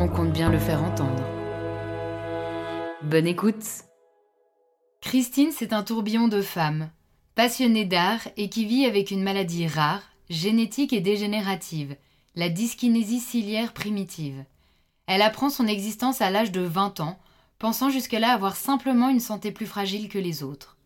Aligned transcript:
on 0.00 0.08
compte 0.08 0.32
bien 0.32 0.50
le 0.50 0.58
faire 0.58 0.82
entendre. 0.82 1.22
Bonne 3.02 3.26
écoute 3.26 3.64
Christine, 5.00 5.50
c'est 5.52 5.72
un 5.72 5.82
tourbillon 5.82 6.28
de 6.28 6.40
femme, 6.40 6.90
passionnée 7.34 7.84
d'art 7.84 8.26
et 8.36 8.48
qui 8.48 8.64
vit 8.64 8.86
avec 8.86 9.10
une 9.10 9.22
maladie 9.22 9.66
rare, 9.66 10.02
génétique 10.30 10.92
et 10.92 11.00
dégénérative, 11.00 11.96
la 12.34 12.48
dyskinésie 12.48 13.20
ciliaire 13.20 13.72
primitive. 13.72 14.44
Elle 15.06 15.22
apprend 15.22 15.50
son 15.50 15.66
existence 15.66 16.22
à 16.22 16.30
l'âge 16.30 16.50
de 16.50 16.62
20 16.62 17.00
ans, 17.00 17.18
pensant 17.58 17.90
jusque-là 17.90 18.32
avoir 18.32 18.56
simplement 18.56 19.10
une 19.10 19.20
santé 19.20 19.52
plus 19.52 19.66
fragile 19.66 20.08
que 20.08 20.18
les 20.18 20.42
autres. 20.42 20.76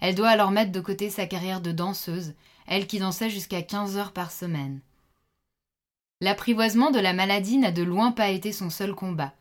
Elle 0.00 0.14
doit 0.14 0.28
alors 0.28 0.52
mettre 0.52 0.72
de 0.72 0.80
côté 0.80 1.10
sa 1.10 1.26
carrière 1.26 1.60
de 1.60 1.72
danseuse, 1.72 2.34
elle 2.66 2.86
qui 2.86 2.98
dansait 2.98 3.30
jusqu'à 3.30 3.62
15 3.62 3.96
heures 3.96 4.12
par 4.12 4.30
semaine. 4.30 4.80
L'apprivoisement 6.24 6.90
de 6.90 6.98
la 6.98 7.12
maladie 7.12 7.58
n'a 7.58 7.70
de 7.70 7.82
loin 7.82 8.10
pas 8.10 8.30
été 8.30 8.50
son 8.50 8.70
seul 8.70 8.94
combat. 8.94 9.34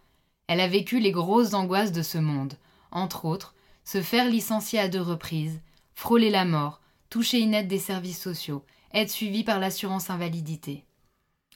Elle 0.48 0.60
a 0.60 0.68
vécu 0.68 1.00
les 1.00 1.14
grosses 1.14 1.54
angoisses 1.54 1.94
de 1.94 2.02
ce 2.02 2.18
monde, 2.18 2.56
entre 2.92 3.24
autres, 3.24 3.56
se 3.86 4.02
faire 4.02 4.28
licencier 4.28 4.80
à 4.80 4.90
deux 4.90 5.00
reprises, 5.00 5.62
frôler 5.96 6.30
la 6.30 6.44
mort, 6.44 6.82
toucher 7.10 7.40
une 7.40 7.54
aide 7.54 7.70
des 7.70 7.80
services 7.80 8.22
sociaux, 8.22 8.66
être 8.94 9.10
suivie 9.10 9.46
par 9.46 9.62
l'assurance 9.62 10.10
invalidité. 10.10 10.84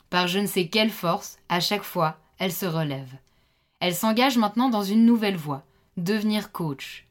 Par 0.09 0.29
je 0.29 0.39
ne 0.39 0.47
sais 0.47 0.69
quelle 0.69 0.91
force, 0.91 1.39
à 1.49 1.59
chaque 1.59 1.83
fois, 1.83 2.17
elle 2.39 2.53
se 2.53 2.65
relève. 2.65 3.11
Elle 3.81 3.95
s'engage 3.95 4.37
maintenant 4.37 4.69
dans 4.69 4.83
une 4.83 5.05
nouvelle 5.05 5.35
voie, 5.35 5.65
devenir 5.97 6.53
coach. 6.53 7.05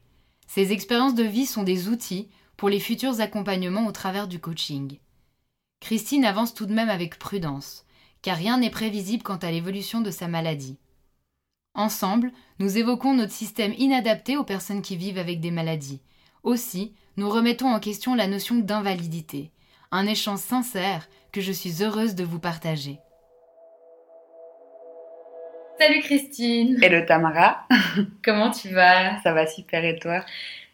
Ces 0.47 0.71
expériences 0.71 1.13
de 1.13 1.23
vie 1.23 1.45
sont 1.45 1.61
des 1.61 1.87
outils 1.87 2.29
pour 2.55 2.69
les 2.69 2.79
futurs 2.79 3.21
accompagnements 3.21 3.85
au 3.85 3.91
travers 3.91 4.27
du 4.27 4.39
coaching. 4.39 4.97
Christine 5.81 6.25
avance 6.25 6.55
tout 6.55 6.65
de 6.65 6.73
même 6.73 6.89
avec 6.89 7.19
prudence 7.19 7.83
car 8.27 8.35
rien 8.35 8.57
n'est 8.57 8.69
prévisible 8.69 9.23
quant 9.23 9.37
à 9.37 9.51
l'évolution 9.51 10.01
de 10.01 10.11
sa 10.11 10.27
maladie. 10.27 10.77
Ensemble, 11.73 12.33
nous 12.59 12.77
évoquons 12.77 13.13
notre 13.13 13.31
système 13.31 13.73
inadapté 13.77 14.35
aux 14.35 14.43
personnes 14.43 14.81
qui 14.81 14.97
vivent 14.97 15.17
avec 15.17 15.39
des 15.39 15.49
maladies. 15.49 16.01
Aussi, 16.43 16.93
nous 17.15 17.29
remettons 17.29 17.69
en 17.69 17.79
question 17.79 18.15
la 18.15 18.27
notion 18.27 18.55
d'invalidité, 18.55 19.51
un 19.91 20.05
échange 20.05 20.39
sincère 20.39 21.07
que 21.31 21.39
je 21.39 21.53
suis 21.53 21.81
heureuse 21.81 22.15
de 22.15 22.25
vous 22.25 22.37
partager. 22.39 22.99
Salut 25.79 26.01
Christine 26.01 26.83
Hello 26.83 27.05
Tamara 27.05 27.65
Comment 28.25 28.51
tu 28.51 28.67
vas? 28.73 29.21
Ça 29.21 29.31
va 29.31 29.47
super 29.47 29.85
et 29.85 29.99
toi? 29.99 30.25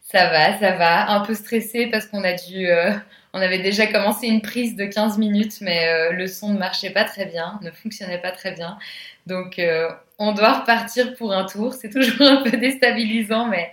Ça 0.01 0.27
va, 0.31 0.57
ça 0.57 0.71
va. 0.75 1.11
Un 1.11 1.19
peu 1.19 1.35
stressée 1.35 1.85
parce 1.91 2.07
qu'on 2.07 2.23
a 2.23 2.33
dû 2.33 2.65
euh, 2.65 2.93
on 3.33 3.41
avait 3.41 3.59
déjà 3.59 3.88
commencé 3.88 4.27
une 4.27 4.41
prise 4.41 4.75
de 4.75 4.85
15 4.85 5.17
minutes, 5.17 5.59
mais 5.61 5.88
euh, 5.88 6.11
le 6.11 6.27
son 6.27 6.53
ne 6.53 6.59
marchait 6.59 6.91
pas 6.91 7.03
très 7.03 7.25
bien, 7.25 7.59
ne 7.63 7.71
fonctionnait 7.71 8.19
pas 8.19 8.31
très 8.31 8.51
bien. 8.51 8.77
Donc, 9.25 9.57
euh, 9.57 9.89
on 10.19 10.33
doit 10.33 10.59
repartir 10.59 11.16
pour 11.16 11.33
un 11.33 11.45
tour. 11.45 11.73
C'est 11.73 11.89
toujours 11.89 12.21
un 12.27 12.44
peu 12.44 12.55
déstabilisant, 12.57 13.47
mais 13.47 13.71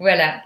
voilà. 0.00 0.42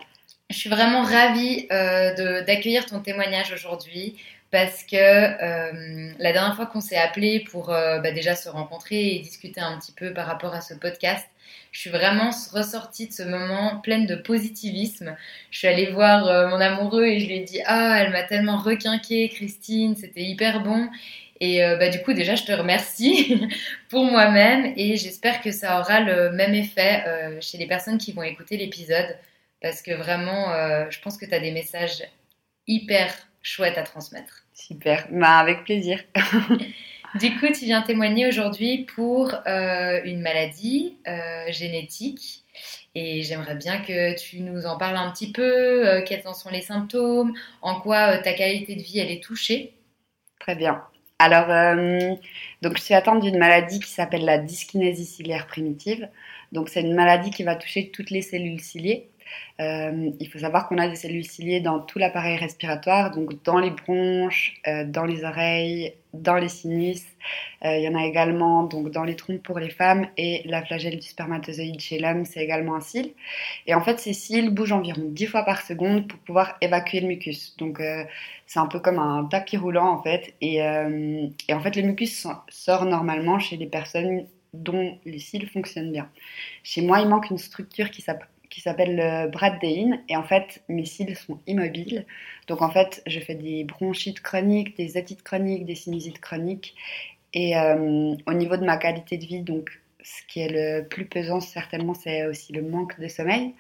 Je 0.50 0.56
suis 0.56 0.69
vraiment 0.69 1.03
ravie 1.03 1.69
euh, 1.72 2.43
d'accueillir 2.43 2.84
ton 2.84 3.00
témoignage 3.00 3.53
aujourd'hui 3.53 4.16
parce 4.50 4.82
que 4.82 4.97
la 4.97 6.32
dernière 6.32 6.56
fois 6.56 6.66
qu'on 6.66 6.81
s'est 6.81 6.98
appelé 6.98 7.38
pour 7.38 7.66
bah, 7.69 8.10
déjà 8.10 8.34
se 8.34 8.48
rencontrer 8.48 9.15
et 9.15 9.19
discuter 9.21 9.60
un 9.60 9.78
petit 9.78 9.92
peu 9.92 10.12
par 10.12 10.27
rapport 10.27 10.54
à 10.54 10.60
ce 10.60 10.75
podcast, 10.75 11.25
je 11.72 11.81
suis 11.81 11.91
vraiment 11.91 12.31
ressortie 12.53 13.06
de 13.08 13.12
ce 13.12 13.22
moment 13.22 13.81
pleine 13.81 14.06
de 14.06 14.16
positivisme. 14.16 15.16
Je 15.50 15.58
suis 15.58 15.69
allée 15.69 15.91
voir 15.92 16.26
euh, 16.26 16.48
mon 16.48 16.60
amoureux 16.60 17.06
et 17.06 17.20
je 17.20 17.26
lui 17.26 17.36
ai 17.36 17.44
dit 17.44 17.60
Ah, 17.64 18.00
elle 18.00 18.10
m'a 18.10 18.25
tellement 18.25 18.58
requinqué, 18.58 19.28
Christine, 19.28 19.97
c'était 19.97 20.22
hyper 20.22 20.62
bon. 20.62 20.88
Et 21.41 21.64
euh, 21.64 21.76
bah, 21.76 21.88
du 21.88 22.03
coup, 22.03 22.12
déjà, 22.12 22.34
je 22.34 22.44
te 22.44 22.53
remercie 22.53 23.48
pour 23.88 24.04
moi-même 24.04 24.72
et 24.76 24.97
j'espère 24.97 25.41
que 25.41 25.53
ça 25.53 25.80
aura 25.80 26.00
le 26.00 26.30
même 26.32 26.54
effet 26.54 27.04
euh, 27.06 27.38
chez 27.41 27.56
les 27.56 27.66
personnes 27.66 27.98
qui 27.98 28.12
vont 28.12 28.22
écouter 28.25 28.56
l'épisode 28.56 29.16
parce 29.62 29.82
que 29.82 29.92
vraiment, 29.92 30.54
je 30.88 30.98
pense 31.00 31.19
que 31.19 31.26
tu 31.26 31.34
as 31.34 31.41
des 31.41 31.50
messages 31.50 32.03
hyper 32.66 33.12
chouettes 33.42 33.76
à 33.76 33.82
transmettre. 33.82 34.44
Super, 34.54 35.06
bah, 35.10 35.38
avec 35.38 35.64
plaisir. 35.64 36.00
Du 37.16 37.37
coup, 37.38 37.47
tu 37.48 37.65
viens 37.65 37.82
témoigner 37.82 38.28
aujourd'hui 38.28 38.87
pour 38.94 39.34
euh, 39.47 40.00
une 40.04 40.21
maladie 40.21 40.97
euh, 41.09 41.50
génétique. 41.50 42.44
Et 42.94 43.22
j'aimerais 43.22 43.56
bien 43.56 43.81
que 43.81 44.16
tu 44.19 44.41
nous 44.41 44.66
en 44.66 44.78
parles 44.78 44.97
un 44.97 45.10
petit 45.10 45.32
peu, 45.32 45.88
euh, 45.88 46.03
quels 46.03 46.26
en 46.26 46.34
sont 46.34 46.50
les 46.50 46.62
symptômes, 46.62 47.34
en 47.62 47.81
quoi 47.81 48.19
ta 48.19 48.32
qualité 48.32 48.76
de 48.76 48.82
vie 48.82 49.00
elle 49.00 49.10
est 49.10 49.22
touchée. 49.22 49.75
Très 50.38 50.54
bien. 50.54 50.82
Alors, 51.19 51.48
donc 52.62 52.78
je 52.78 52.82
suis 52.82 52.94
atteinte 52.94 53.21
d'une 53.21 53.37
maladie 53.37 53.78
qui 53.78 53.91
s'appelle 53.91 54.25
la 54.25 54.38
dyskinésie 54.38 55.04
ciliaire 55.04 55.47
primitive. 55.47 56.09
Donc 56.53 56.71
c'est 56.71 56.81
une 56.81 56.94
maladie 56.94 57.31
qui 57.31 57.42
va 57.42 57.56
toucher 57.56 57.91
toutes 57.91 58.10
les 58.10 58.22
cellules 58.22 58.60
ciliées. 58.60 59.10
Euh, 59.60 60.10
il 60.18 60.28
faut 60.28 60.38
savoir 60.38 60.68
qu'on 60.68 60.78
a 60.78 60.88
des 60.88 60.96
cellules 60.96 61.24
ciliées 61.24 61.60
dans 61.60 61.80
tout 61.80 61.98
l'appareil 61.98 62.36
respiratoire, 62.36 63.10
donc 63.10 63.42
dans 63.44 63.58
les 63.58 63.70
bronches, 63.70 64.60
euh, 64.66 64.84
dans 64.84 65.04
les 65.04 65.22
oreilles, 65.24 65.94
dans 66.14 66.36
les 66.36 66.48
sinus. 66.48 67.04
Euh, 67.64 67.76
il 67.76 67.82
y 67.82 67.88
en 67.88 67.94
a 67.94 68.06
également 68.06 68.64
donc 68.64 68.91
dans 68.91 69.04
les 69.04 69.16
trompes 69.16 69.42
pour 69.42 69.58
les 69.58 69.68
femmes 69.68 70.06
et 70.16 70.42
la 70.46 70.64
flagelle 70.64 70.98
du 70.98 71.06
spermatozoïde 71.06 71.78
chez 71.78 71.98
l'homme, 71.98 72.24
c'est 72.24 72.42
également 72.42 72.74
un 72.74 72.80
cil. 72.80 73.12
Et 73.66 73.74
en 73.74 73.82
fait, 73.82 74.00
ces 74.00 74.15
cils 74.15 74.50
bougent 74.50 74.72
environ 74.72 75.03
10 75.04 75.27
fois 75.27 75.42
par 75.42 75.60
seconde 75.60 76.09
pour 76.09 76.18
pouvoir 76.21 76.56
évacuer 76.62 77.00
le 77.00 77.09
mucus. 77.09 77.56
Donc 77.59 77.83
c'est 78.47 78.59
un 78.59 78.66
peu 78.66 78.80
comme 78.80 78.98
un 78.98 79.24
tapis 79.24 79.59
roulant 79.59 79.91
en 79.91 80.03
fait. 80.03 80.34
Et, 80.41 80.56
et 80.56 81.54
en 81.54 81.60
fait, 81.60 81.76
le 81.76 81.83
mucus 81.83 82.26
sort 82.48 82.84
normalement 82.86 83.38
chez 83.38 83.56
les 83.56 83.66
personnes 83.66 84.26
dont 84.54 84.98
les 85.04 85.18
cils 85.18 85.48
fonctionnent 85.48 85.92
bien. 85.92 86.09
Chez 86.62 86.83
moi, 86.83 87.00
il 87.00 87.09
manque 87.09 87.30
une 87.30 87.38
structure 87.38 87.91
qui 87.91 88.03
s'appelle 88.03 88.26
qui 88.50 88.60
s'appelle 88.60 88.97
le 88.97 89.30
bradéine. 89.30 90.02
Et 90.08 90.16
en 90.16 90.24
fait, 90.24 90.62
mes 90.68 90.84
cils 90.84 91.16
sont 91.16 91.38
immobiles. 91.47 92.04
Donc 92.48 92.62
en 92.62 92.70
fait, 92.70 93.02
je 93.06 93.20
fais 93.20 93.36
des 93.36 93.64
bronchites 93.64 94.20
chroniques, 94.20 94.76
des 94.76 94.97
otites 94.97 95.22
chroniques, 95.22 95.64
des 95.64 95.76
sinusites 95.76 96.20
chroniques. 96.20 96.74
Et 97.32 97.56
euh, 97.56 98.14
au 98.26 98.32
niveau 98.32 98.56
de 98.56 98.64
ma 98.64 98.76
qualité 98.76 99.16
de 99.16 99.24
vie, 99.24 99.42
donc 99.42 99.70
ce 100.02 100.22
qui 100.26 100.41
est 100.41 100.48
le 100.50 100.86
plus 100.86 101.06
pesant 101.06 101.41
certainement, 101.41 101.94
c'est 101.94 102.26
aussi 102.26 102.52
le 102.52 102.62
manque 102.62 102.98
de 103.00 103.08
sommeil. 103.08 103.54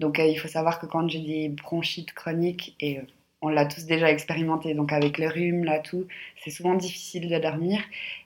Donc 0.00 0.18
euh, 0.18 0.26
il 0.26 0.36
faut 0.36 0.48
savoir 0.48 0.80
que 0.80 0.86
quand 0.86 1.08
j'ai 1.08 1.20
des 1.20 1.48
bronchites 1.48 2.12
chroniques, 2.12 2.74
et 2.80 2.98
euh, 2.98 3.02
on 3.42 3.48
l'a 3.48 3.66
tous 3.66 3.86
déjà 3.86 4.10
expérimenté, 4.10 4.74
donc 4.74 4.92
avec 4.92 5.18
le 5.18 5.28
rhume, 5.28 5.64
là 5.64 5.78
tout, 5.78 6.06
c'est 6.42 6.50
souvent 6.50 6.74
difficile 6.74 7.28
de 7.28 7.38
dormir. 7.38 7.80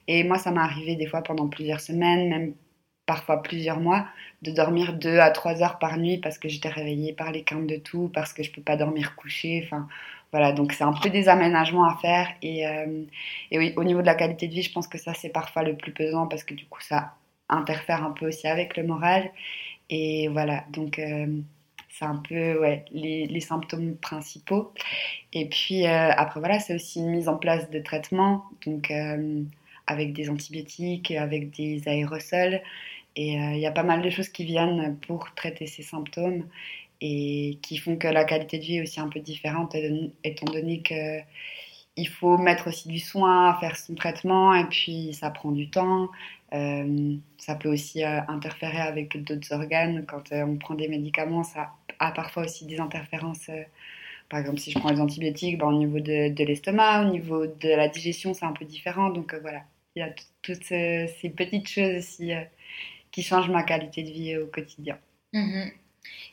Et 0.09 0.25
moi, 0.25 0.39
ça 0.39 0.51
m'est 0.51 0.61
arrivé 0.61 0.97
des 0.97 1.07
fois 1.07 1.23
pendant 1.23 1.49
plusieurs 1.49 1.81
semaines, 1.81 2.29
même 2.29 2.55
parfois 3.07 3.43
plusieurs 3.43 3.81
mois, 3.81 4.07
de 4.43 4.51
dormir 4.51 4.93
deux 4.93 5.19
à 5.19 5.31
trois 5.31 5.63
heures 5.63 5.79
par 5.79 5.97
nuit 5.97 6.19
parce 6.19 6.39
que 6.39 6.49
j'étais 6.49 6.69
réveillée 6.69 7.13
par 7.13 7.33
les 7.33 7.43
quintes 7.43 7.67
de 7.67 7.77
tout, 7.77 8.11
parce 8.13 8.33
que 8.33 8.43
je 8.43 8.51
peux 8.51 8.63
pas 8.63 8.77
dormir 8.77 9.15
couchée. 9.17 9.63
Enfin, 9.65 9.89
voilà, 10.33 10.53
donc 10.53 10.73
c'est 10.73 10.85
un 10.85 10.93
peu 10.93 11.09
des 11.09 11.29
aménagements 11.29 11.89
à 11.89 11.97
faire. 11.97 12.29
Et, 12.43 12.67
euh, 12.67 13.05
et, 13.51 13.59
oui, 13.59 13.73
au 13.77 13.85
niveau 13.85 14.01
de 14.01 14.07
la 14.07 14.15
qualité 14.15 14.49
de 14.49 14.53
vie, 14.53 14.63
je 14.63 14.73
pense 14.73 14.89
que 14.89 14.99
ça, 14.99 15.15
c'est 15.15 15.31
parfois 15.31 15.63
le 15.63 15.77
plus 15.77 15.93
pesant 15.93 16.27
parce 16.27 16.45
que 16.45 16.55
du 16.55 16.67
coup, 16.67 16.81
ça 16.81 17.15
interfère 17.49 18.05
un 18.05 18.11
peu 18.11 18.27
aussi 18.29 18.47
avec 18.49 18.77
le 18.77 18.85
moral. 18.85 19.31
Et 19.89 20.29
voilà, 20.29 20.65
donc 20.71 20.99
euh, 20.99 21.27
c'est 21.91 22.05
un 22.05 22.17
peu 22.17 22.61
ouais, 22.61 22.85
les, 22.93 23.27
les, 23.27 23.41
symptômes 23.41 23.97
principaux. 23.97 24.73
Et 25.33 25.49
puis 25.49 25.87
euh, 25.87 26.11
après, 26.11 26.41
voilà, 26.41 26.59
c'est 26.59 26.75
aussi 26.75 26.99
une 26.99 27.11
mise 27.11 27.29
en 27.29 27.37
place 27.37 27.71
de 27.71 27.79
traitements, 27.81 28.45
donc 28.67 28.93
avec 29.87 30.13
des 30.13 30.29
antibiotiques, 30.31 31.13
avec 31.13 31.51
des 31.57 31.87
aérosols. 31.89 32.61
Et 33.17 33.33
il 33.33 33.59
y 33.59 33.67
a 33.67 33.73
pas 33.73 33.83
mal 33.83 34.03
de 34.03 34.11
choses 34.11 34.29
qui 34.29 34.45
viennent 34.45 34.97
pour 35.07 35.35
traiter 35.35 35.67
ces 35.67 35.83
symptômes 35.83 36.47
et 37.01 37.59
qui 37.63 37.79
font 37.79 37.97
que 37.97 38.09
la 38.09 38.25
qualité 38.25 38.59
de 38.59 38.63
vie 38.63 38.77
est 38.77 38.83
aussi 38.83 39.01
un 39.01 39.09
peu 39.09 39.21
différente 39.21 39.75
étant 40.23 40.47
donné 40.53 40.83
que 40.83 41.21
il 41.97 42.09
faut 42.09 42.37
mettre 42.37 42.69
aussi 42.69 42.89
du 42.89 42.99
soin 42.99 43.59
faire 43.59 43.77
son 43.77 43.95
traitement 43.95 44.55
et 44.55 44.65
puis 44.67 45.15
ça 45.15 45.31
prend 45.31 45.51
du 45.51 45.71
temps. 45.71 46.11
Euh, 46.53 47.17
ça 47.39 47.55
peut 47.57 47.71
aussi 47.71 48.05
euh, 48.05 48.21
interférer 48.29 48.79
avec 48.79 49.23
d'autres 49.25 49.53
organes. 49.53 50.05
Quand 50.07 50.33
euh, 50.33 50.45
on 50.45 50.57
prend 50.57 50.75
des 50.75 50.89
médicaments, 50.89 51.43
ça 51.43 51.73
a 51.99 52.13
parfois 52.13 52.45
aussi 52.45 52.67
des 52.67 52.81
interférences. 52.81 53.51
par 54.29 54.41
exemple, 54.41 54.59
si 54.59 54.71
je 54.73 54.79
prends 54.79 54.91
les 54.91 55.01
antibiotiques, 55.01 55.59
ben, 55.59 55.69
au 55.69 55.79
niveau 55.79 56.01
de 56.01 56.45
l'estomac, 56.45 57.07
au 57.07 57.11
niveau 57.11 57.47
de 57.47 57.69
la 57.69 57.89
digestion, 57.89 58.35
c'est 58.35 58.45
un 58.45 58.53
peu 58.53 58.65
différent. 58.65 59.11
Donc 59.11 59.35
voilà, 59.41 59.63
il 59.97 60.01
y 60.01 60.03
a 60.03 60.11
toutes 60.43 60.65
ces 60.65 61.33
petites 61.37 61.69
choses 61.69 61.97
aussi 61.99 62.33
qui 63.17 63.23
changent 63.23 63.49
ma 63.49 63.63
qualité 63.63 64.03
de 64.03 64.11
vie 64.11 64.37
au 64.37 64.47
quotidien. 64.47 64.99
Mmh 65.33 65.71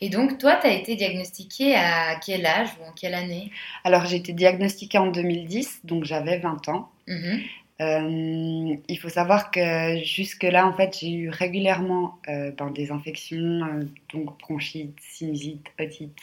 et 0.02 0.10
donc, 0.10 0.38
toi, 0.38 0.58
tu 0.58 0.68
as 0.68 0.74
été 0.74 0.96
diagnostiquée 0.96 1.74
à 1.76 2.20
quel 2.24 2.46
âge 2.46 2.70
ou 2.80 2.84
en 2.88 2.92
quelle 2.92 3.16
année? 3.16 3.50
Alors, 3.84 4.06
j'ai 4.06 4.18
été 4.18 4.32
diagnostiquée 4.32 5.00
en 5.00 5.08
2010, 5.08 5.80
donc 5.84 6.04
j'avais 6.04 6.38
20 6.38 6.70
ans. 6.70 6.92
Mhm. 7.08 7.42
Euh, 7.82 8.76
il 8.88 9.00
faut 9.00 9.10
savoir 9.10 9.50
que 9.50 9.98
jusque-là, 10.04 10.68
en 10.68 10.74
fait, 10.74 10.96
j'ai 11.00 11.10
eu 11.10 11.30
régulièrement 11.30 12.20
euh, 12.28 12.52
ben, 12.52 12.70
des 12.70 12.92
infections, 12.92 13.64
euh, 13.64 13.86
donc 14.14 14.38
bronchite, 14.42 14.96
sinusite, 15.00 15.66
otite, 15.80 16.20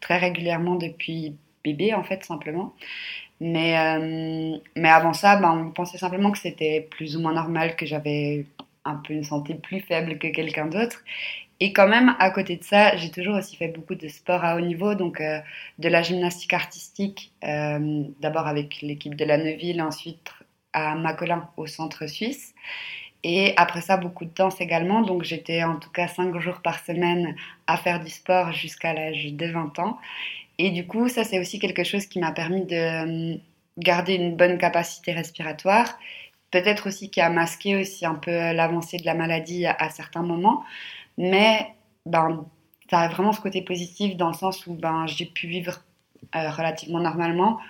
très 0.00 0.18
régulièrement 0.18 0.74
depuis 0.74 1.36
bébé, 1.64 1.94
en 1.94 2.02
fait, 2.02 2.22
simplement. 2.24 2.74
Mais, 3.40 3.74
mais 4.76 4.90
avant 4.90 5.14
ça, 5.14 5.36
ben, 5.36 5.52
on 5.52 5.70
pensait 5.70 5.96
simplement 5.96 6.32
que 6.32 6.38
c'était 6.38 6.86
plus 6.90 7.16
ou 7.16 7.20
moins 7.20 7.32
normal, 7.32 7.76
que 7.76 7.86
j'avais 7.86 8.44
un 8.90 8.96
peu 8.96 9.14
une 9.14 9.24
santé 9.24 9.54
plus 9.54 9.80
faible 9.80 10.18
que 10.18 10.28
quelqu'un 10.28 10.66
d'autre. 10.66 11.02
Et 11.60 11.72
quand 11.74 11.88
même, 11.88 12.16
à 12.18 12.30
côté 12.30 12.56
de 12.56 12.64
ça, 12.64 12.96
j'ai 12.96 13.10
toujours 13.10 13.36
aussi 13.36 13.54
fait 13.56 13.68
beaucoup 13.68 13.94
de 13.94 14.08
sport 14.08 14.44
à 14.44 14.56
haut 14.56 14.60
niveau, 14.60 14.94
donc 14.94 15.20
euh, 15.20 15.40
de 15.78 15.88
la 15.88 16.00
gymnastique 16.00 16.54
artistique, 16.54 17.32
euh, 17.44 18.04
d'abord 18.20 18.46
avec 18.46 18.80
l'équipe 18.80 19.14
de 19.14 19.24
la 19.26 19.36
Neuville, 19.36 19.82
ensuite 19.82 20.32
à 20.72 20.94
Macolin 20.94 21.50
au 21.58 21.66
centre 21.66 22.06
suisse. 22.06 22.54
Et 23.22 23.52
après 23.58 23.82
ça, 23.82 23.98
beaucoup 23.98 24.24
de 24.24 24.32
danse 24.34 24.60
également. 24.60 25.02
Donc 25.02 25.22
j'étais 25.24 25.62
en 25.62 25.76
tout 25.76 25.90
cas 25.90 26.08
5 26.08 26.38
jours 26.38 26.62
par 26.62 26.82
semaine 26.84 27.36
à 27.66 27.76
faire 27.76 28.00
du 28.00 28.10
sport 28.10 28.52
jusqu'à 28.52 28.94
l'âge 28.94 29.26
de 29.32 29.46
20 29.46 29.78
ans. 29.78 29.98
Et 30.58 30.70
du 30.70 30.86
coup, 30.86 31.08
ça 31.08 31.24
c'est 31.24 31.38
aussi 31.38 31.58
quelque 31.58 31.84
chose 31.84 32.06
qui 32.06 32.18
m'a 32.18 32.32
permis 32.32 32.64
de 32.64 33.34
euh, 33.34 33.36
garder 33.78 34.14
une 34.14 34.36
bonne 34.36 34.58
capacité 34.58 35.12
respiratoire. 35.12 35.98
Peut-être 36.50 36.88
aussi 36.88 37.10
qui 37.10 37.20
a 37.20 37.30
masqué 37.30 37.76
aussi 37.76 38.04
un 38.06 38.14
peu 38.14 38.30
l'avancée 38.30 38.96
de 38.96 39.06
la 39.06 39.14
maladie 39.14 39.66
à 39.66 39.90
certains 39.90 40.22
moments. 40.22 40.64
Mais 41.18 41.74
ben, 42.06 42.46
ça 42.90 43.00
a 43.00 43.08
vraiment 43.08 43.32
ce 43.32 43.40
côté 43.40 43.62
positif 43.62 44.16
dans 44.16 44.28
le 44.28 44.34
sens 44.34 44.66
où 44.66 44.74
ben, 44.74 45.06
j'ai 45.06 45.26
pu 45.26 45.46
vivre 45.46 45.82
euh, 46.34 46.50
relativement 46.50 47.00
normalement. 47.00 47.60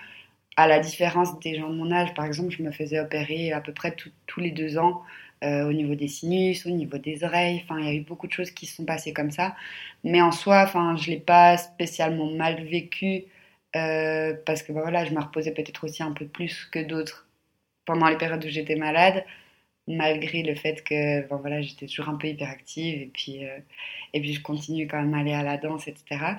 À 0.56 0.66
la 0.66 0.80
différence 0.80 1.38
des 1.40 1.58
gens 1.58 1.70
de 1.70 1.74
mon 1.74 1.92
âge, 1.92 2.14
par 2.14 2.24
exemple, 2.24 2.50
je 2.50 2.62
me 2.62 2.70
faisais 2.72 3.00
opérer 3.00 3.52
à 3.52 3.60
peu 3.60 3.72
près 3.72 3.94
tous 4.26 4.40
les 4.40 4.50
deux 4.50 4.78
ans 4.78 5.02
euh, 5.44 5.68
au 5.68 5.72
niveau 5.72 5.94
des 5.94 6.08
sinus, 6.08 6.66
au 6.66 6.70
niveau 6.70 6.98
des 6.98 7.24
oreilles. 7.24 7.62
Enfin, 7.64 7.80
il 7.80 7.86
y 7.86 7.88
a 7.88 7.94
eu 7.94 8.02
beaucoup 8.02 8.26
de 8.26 8.32
choses 8.32 8.50
qui 8.50 8.66
se 8.66 8.76
sont 8.76 8.84
passées 8.84 9.12
comme 9.12 9.30
ça. 9.30 9.56
Mais 10.04 10.20
en 10.22 10.32
soi, 10.32 10.62
enfin, 10.62 10.96
je 10.96 11.10
ne 11.10 11.14
l'ai 11.16 11.20
pas 11.20 11.56
spécialement 11.56 12.30
mal 12.30 12.64
vécu 12.64 13.24
euh, 13.76 14.34
parce 14.46 14.62
que 14.62 14.72
ben, 14.72 14.82
voilà, 14.82 15.04
je 15.04 15.14
me 15.14 15.20
reposais 15.20 15.52
peut-être 15.52 15.84
aussi 15.84 16.02
un 16.02 16.12
peu 16.12 16.26
plus 16.26 16.66
que 16.66 16.80
d'autres 16.80 17.26
pendant 17.92 18.08
les 18.08 18.16
périodes 18.16 18.44
où 18.44 18.48
j'étais 18.48 18.76
malade 18.76 19.24
malgré 19.86 20.42
le 20.42 20.54
fait 20.54 20.82
que 20.84 21.26
bon, 21.28 21.36
voilà, 21.36 21.60
j'étais 21.62 21.86
toujours 21.86 22.08
un 22.08 22.16
peu 22.16 22.28
hyperactive 22.28 23.02
et 23.02 23.10
puis, 23.12 23.44
euh, 23.44 23.58
et 24.12 24.20
puis 24.20 24.34
je 24.34 24.42
continue 24.42 24.86
quand 24.86 25.00
même 25.00 25.14
à 25.14 25.18
aller 25.18 25.32
à 25.32 25.42
la 25.42 25.56
danse, 25.56 25.88
etc. 25.88 26.36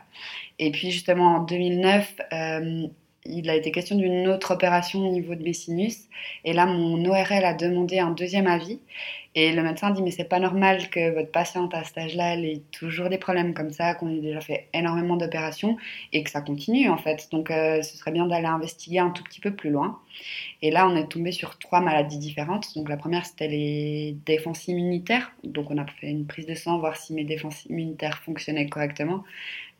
Et 0.59 0.71
puis 0.71 0.91
justement 0.91 1.35
en 1.35 1.43
2009, 1.43 2.15
euh, 2.33 2.87
il 3.25 3.49
a 3.49 3.55
été 3.55 3.71
question 3.71 3.95
d'une 3.95 4.27
autre 4.27 4.51
opération 4.51 5.07
au 5.07 5.11
niveau 5.11 5.35
de 5.35 5.43
mes 5.43 5.53
sinus 5.53 6.07
et 6.43 6.53
là 6.53 6.65
mon 6.65 7.03
ORL 7.05 7.45
a 7.45 7.53
demandé 7.53 7.99
un 7.99 8.11
deuxième 8.11 8.47
avis 8.47 8.79
et 9.33 9.53
le 9.53 9.63
médecin 9.63 9.91
dit 9.91 10.01
mais 10.01 10.11
c'est 10.11 10.25
pas 10.25 10.39
normal 10.39 10.89
que 10.89 11.13
votre 11.13 11.31
patiente 11.31 11.73
à 11.73 11.85
cet 11.85 11.97
âge-là 11.97 12.35
ait 12.35 12.61
toujours 12.71 13.07
des 13.07 13.17
problèmes 13.17 13.53
comme 13.53 13.71
ça, 13.71 13.95
qu'on 13.95 14.09
ait 14.09 14.19
déjà 14.19 14.41
fait 14.41 14.67
énormément 14.73 15.15
d'opérations 15.15 15.77
et 16.11 16.21
que 16.23 16.29
ça 16.29 16.41
continue 16.41 16.89
en 16.89 16.97
fait. 16.97 17.29
Donc 17.31 17.49
euh, 17.49 17.81
ce 17.81 17.97
serait 17.97 18.11
bien 18.11 18.25
d'aller 18.25 18.47
investiguer 18.47 18.99
un 18.99 19.09
tout 19.11 19.23
petit 19.23 19.39
peu 19.39 19.51
plus 19.55 19.69
loin. 19.69 19.99
Et 20.61 20.69
là 20.69 20.85
on 20.85 20.97
est 20.97 21.07
tombé 21.07 21.31
sur 21.31 21.57
trois 21.59 21.79
maladies 21.79 22.17
différentes. 22.17 22.75
Donc 22.75 22.89
la 22.89 22.97
première 22.97 23.25
c'était 23.25 23.47
les 23.47 24.17
défenses 24.25 24.67
immunitaires. 24.67 25.31
Donc 25.45 25.71
on 25.71 25.77
a 25.77 25.85
fait 25.85 26.09
une 26.09 26.27
prise 26.27 26.45
de 26.45 26.55
sang 26.55 26.79
voir 26.79 26.97
si 26.97 27.13
mes 27.13 27.23
défenses 27.23 27.65
immunitaires 27.65 28.17
fonctionnaient 28.17 28.67
correctement 28.67 29.23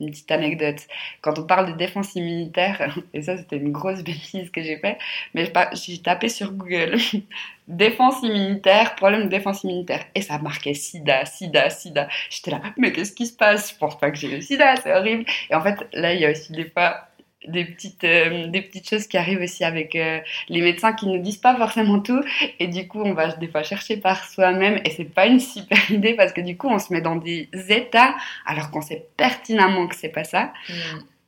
une 0.01 0.09
petite 0.09 0.31
anecdote. 0.31 0.87
Quand 1.21 1.37
on 1.39 1.43
parle 1.43 1.71
de 1.71 1.77
défense 1.77 2.15
immunitaire, 2.15 2.97
et 3.13 3.21
ça 3.21 3.37
c'était 3.37 3.57
une 3.57 3.71
grosse 3.71 4.03
bêtise 4.03 4.49
que 4.49 4.61
j'ai 4.61 4.77
fait, 4.77 4.97
mais 5.33 5.51
j'ai 5.73 5.97
tapé 5.99 6.29
sur 6.29 6.51
Google 6.51 6.97
défense 7.67 8.21
immunitaire, 8.23 8.95
problème 8.95 9.23
de 9.23 9.29
défense 9.29 9.63
immunitaire, 9.63 10.03
et 10.15 10.21
ça 10.21 10.37
marquait 10.39 10.73
sida, 10.73 11.25
sida, 11.25 11.69
sida. 11.69 12.07
J'étais 12.29 12.51
là, 12.51 12.61
mais 12.77 12.91
qu'est-ce 12.91 13.13
qui 13.13 13.27
se 13.27 13.33
passe? 13.33 13.71
Je 13.71 13.77
pense 13.77 13.97
pas 13.97 14.11
que 14.11 14.17
j'ai 14.17 14.27
le 14.27 14.41
sida, 14.41 14.75
c'est 14.77 14.93
horrible. 14.93 15.25
Et 15.49 15.55
en 15.55 15.61
fait, 15.61 15.77
là, 15.93 16.13
il 16.13 16.19
y 16.19 16.25
a 16.25 16.31
aussi 16.31 16.51
des 16.51 16.65
fois 16.65 17.07
des 17.47 17.65
petites, 17.65 18.03
euh, 18.03 18.47
des 18.47 18.61
petites 18.61 18.87
choses 18.87 19.07
qui 19.07 19.17
arrivent 19.17 19.41
aussi 19.41 19.63
avec 19.63 19.95
euh, 19.95 20.19
les 20.49 20.61
médecins 20.61 20.93
qui 20.93 21.07
ne 21.07 21.17
disent 21.17 21.37
pas 21.37 21.55
forcément 21.55 21.99
tout. 21.99 22.21
Et 22.59 22.67
du 22.67 22.87
coup, 22.87 23.01
on 23.01 23.13
va 23.13 23.33
des 23.33 23.47
fois 23.47 23.63
chercher 23.63 23.97
par 23.97 24.29
soi-même. 24.29 24.79
Et 24.85 24.91
c'est 24.91 25.05
pas 25.05 25.25
une 25.25 25.39
super 25.39 25.91
idée 25.91 26.13
parce 26.13 26.33
que 26.33 26.41
du 26.41 26.57
coup, 26.57 26.67
on 26.69 26.79
se 26.79 26.93
met 26.93 27.01
dans 27.01 27.15
des 27.15 27.49
états 27.69 28.15
alors 28.45 28.71
qu'on 28.71 28.81
sait 28.81 29.07
pertinemment 29.17 29.87
que 29.87 29.95
c'est 29.95 30.09
pas 30.09 30.23
ça. 30.23 30.53
Mm. 30.69 30.73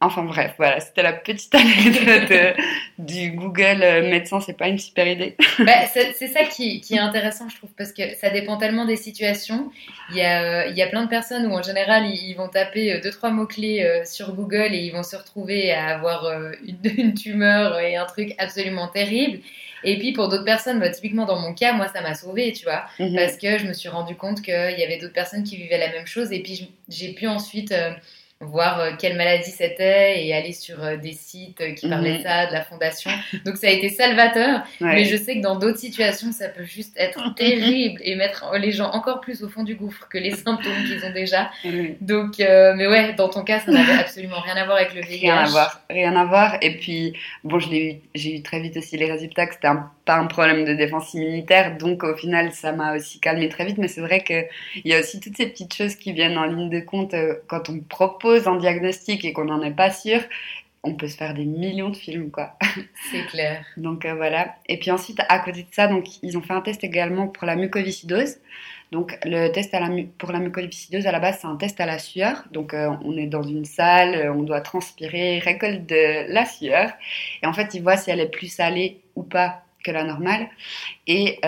Enfin 0.06 0.24
bref, 0.24 0.54
voilà, 0.58 0.82
c'était 0.82 1.02
la 1.02 1.14
petite 1.14 1.56
anecdote 1.56 2.30
euh, 2.32 2.54
du 2.98 3.32
Google 3.32 3.82
euh, 3.82 4.10
médecin, 4.10 4.42
c'est 4.42 4.58
pas 4.58 4.68
une 4.68 4.78
super 4.78 5.08
idée. 5.08 5.36
Bah, 5.60 5.86
c'est 5.94 6.28
ça 6.28 6.44
qui, 6.44 6.82
qui, 6.82 6.96
est 6.96 7.00
intéressant, 7.00 7.48
je 7.48 7.56
trouve, 7.56 7.70
parce 7.78 7.94
que 7.94 8.02
ça 8.16 8.30
dépend 8.30 8.58
tellement 8.58 8.86
des 8.86 8.98
situations. 8.98 9.72
Il 10.10 10.18
y 10.18 10.22
a, 10.22 10.66
euh, 10.66 10.68
il 10.70 10.76
y 10.76 10.82
a 10.82 10.88
plein 10.88 11.04
de 11.04 11.10
personnes 11.10 11.46
où 11.46 11.54
en 11.54 11.62
général 11.62 12.06
ils, 12.08 12.34
vont 12.34 12.50
taper 12.50 13.00
deux 13.00 13.12
trois 13.12 13.30
mots 13.30 13.46
clés 13.46 14.02
sur 14.06 14.34
Google 14.34 14.74
et 14.74 14.80
ils 14.80 14.92
vont 14.92 15.04
se 15.04 15.16
retrouver 15.16 15.72
à 15.72 15.96
avoir 15.96 16.26
une, 16.66 16.80
une 16.98 17.14
tumeur 17.14 17.80
et 17.80 17.96
un 17.96 18.06
truc 18.06 18.36
absolument 18.40 18.88
terrible. 18.88 19.40
Et 19.86 19.98
puis 20.00 20.12
pour 20.12 20.28
d'autres 20.28 20.46
personnes, 20.46 20.80
bah, 20.80 20.90
typiquement 20.90 21.26
dans 21.26 21.40
mon 21.40 21.54
cas, 21.54 21.74
moi 21.74 21.88
ça 21.88 22.02
m'a 22.02 22.16
sauvée, 22.16 22.52
tu 22.52 22.66
vois, 22.66 22.86
mhm. 23.00 23.16
parce 23.16 23.38
que 23.38 23.58
je 23.58 23.66
me 23.68 23.74
suis 23.74 23.90
rendu 23.90 24.16
compte 24.16 24.42
qu'il 24.42 24.54
y 24.54 24.84
avait 24.84 24.98
d'autres 24.98 25.14
personnes 25.14 25.44
qui 25.44 25.56
vivaient 25.56 25.78
la 25.78 25.92
même 25.92 26.08
chose 26.08 26.32
et 26.32 26.42
puis 26.42 26.72
j'ai 26.90 27.14
pu 27.14 27.28
ensuite 27.28 27.74
voir 28.44 28.80
euh, 28.80 28.92
quelle 28.98 29.18
maladie 29.18 29.52
c'était 29.52 30.26
et 30.26 30.34
aller 30.34 30.54
sur 30.54 30.84
euh, 30.84 30.98
des 30.98 31.14
sites 31.14 31.60
euh, 31.62 31.74
qui 31.74 31.90
parlaient 31.90 32.18
mhm. 32.18 32.24
ça, 32.24 32.46
de 32.48 32.54
la 32.54 32.62
fondation. 32.62 33.12
Donc 33.46 33.58
ça 33.58 33.68
a 33.68 33.70
été 33.70 33.90
salvateur, 33.90 34.64
mais 34.80 35.06
je 35.06 35.18
sais 35.18 35.38
que 35.38 35.42
dans 35.42 35.58
d'autres 35.58 35.80
situations, 35.80 36.32
ça 36.32 36.50
peut 36.50 36.64
juste 36.64 36.94
être 36.98 37.34
terrible 37.36 38.00
et 38.04 38.16
mettre 38.16 38.46
les 38.58 38.72
gens 38.72 38.92
encore 38.92 39.22
plus 39.22 39.44
au 39.44 39.50
fond 39.50 39.64
du 39.64 39.76
gouffre 39.76 40.08
que 40.10 40.18
les 40.18 40.32
symptômes 40.32 40.84
qu'ils 40.88 41.04
ont 41.06 41.14
déjà. 41.14 41.52
Donc, 42.02 42.36
mais 42.40 42.88
ouais, 42.88 43.14
dans 43.14 43.30
ton 43.30 43.44
cas, 43.44 43.60
ça 43.60 43.72
n'avait 43.72 44.00
absolument 44.00 44.40
rien 44.40 44.56
à 44.56 44.66
voir 44.66 44.78
avec 44.78 44.94
le 44.94 45.02
VIH. 45.02 45.22
Rien 45.22 45.38
à 45.38 45.46
voir, 45.46 45.82
rien 45.90 46.16
à 46.16 46.26
voir. 46.26 46.58
Et 46.62 46.78
puis, 46.78 47.14
bon, 47.44 47.60
j'ai 47.60 48.02
eu, 48.16 48.30
eu 48.30 48.42
très 48.42 48.60
vite 48.60 48.78
aussi 48.78 48.98
les 48.98 49.12
résultats 49.12 49.48
que 49.48 49.54
c'était 49.54 49.68
pas 50.06 50.18
un 50.18 50.26
problème 50.26 50.66
de 50.66 50.74
défense 50.74 51.14
immunitaire, 51.14 51.78
donc 51.78 52.04
au 52.04 52.16
final, 52.16 52.52
ça 52.52 52.72
m'a 52.72 52.96
aussi 52.96 53.20
calmé 53.20 53.50
très 53.50 53.66
vite. 53.66 53.78
Mais 53.78 53.88
c'est 53.88 54.02
vrai 54.02 54.24
qu'il 54.24 54.48
y 54.86 54.94
a 54.94 55.00
aussi 55.00 55.20
toutes 55.20 55.38
ces 55.38 55.48
petites 55.48 55.74
choses 55.74 55.96
qui 55.96 56.14
viennent 56.14 56.38
en 56.38 56.46
ligne 56.46 56.70
de 56.70 56.80
compte 56.80 57.16
quand 57.48 57.70
on 57.70 57.80
propose 57.80 58.48
un 58.48 58.58
diagnostic 58.58 59.26
et 59.26 59.34
qu'on 59.34 59.46
n'en 59.46 59.62
est 59.62 59.72
pas 59.72 59.92
sûr, 59.92 60.20
on 60.84 60.96
peut 60.96 61.08
se 61.08 61.16
faire 61.16 61.34
des 61.34 61.46
millions 61.46 61.90
de 61.90 61.96
films, 61.96 62.30
quoi. 62.30 62.58
C'est 63.12 63.26
clair. 63.28 63.66
donc 63.78 64.06
euh, 64.06 64.14
voilà. 64.16 64.56
Et 64.68 64.78
puis 64.78 64.92
ensuite, 64.92 65.20
à 65.30 65.40
côté 65.40 65.64
de 65.64 65.68
ça, 65.72 65.88
donc 65.88 66.22
ils 66.22 66.38
ont 66.38 66.42
fait 66.42 66.54
un 66.54 66.62
test 66.62 66.84
également 66.84 67.28
pour 67.28 67.46
la 67.46 67.56
mucoviscidose. 67.56 68.38
Donc 68.92 69.18
le 69.24 69.48
test 69.50 69.74
à 69.74 69.80
la 69.80 69.90
pour 70.18 70.32
la 70.32 70.40
mucoviscidose 70.40 71.08
à 71.08 71.12
la 71.12 71.20
base, 71.20 71.40
c'est 71.42 71.48
un 71.48 71.56
test 71.56 71.80
à 71.80 71.86
la 71.86 72.00
sueur. 72.00 72.44
Donc 72.52 72.74
euh, 72.74 72.90
on 73.04 73.18
est 73.18 73.28
dans 73.28 73.44
une 73.44 73.66
salle, 73.66 74.14
euh, 74.14 74.34
on 74.34 74.44
doit 74.44 74.62
transpirer, 74.62 75.40
récolte 75.40 75.86
de 75.86 76.32
la 76.32 76.46
sueur, 76.46 76.92
et 77.42 77.48
en 77.48 77.54
fait 77.54 77.74
ils 77.74 77.82
voient 77.82 77.98
si 77.98 78.12
elle 78.12 78.20
est 78.20 78.30
plus 78.30 78.48
salée 78.48 79.02
ou 79.16 79.24
pas 79.24 79.64
que 79.84 79.92
la 79.92 80.04
normale. 80.04 80.50
Et 81.08 81.40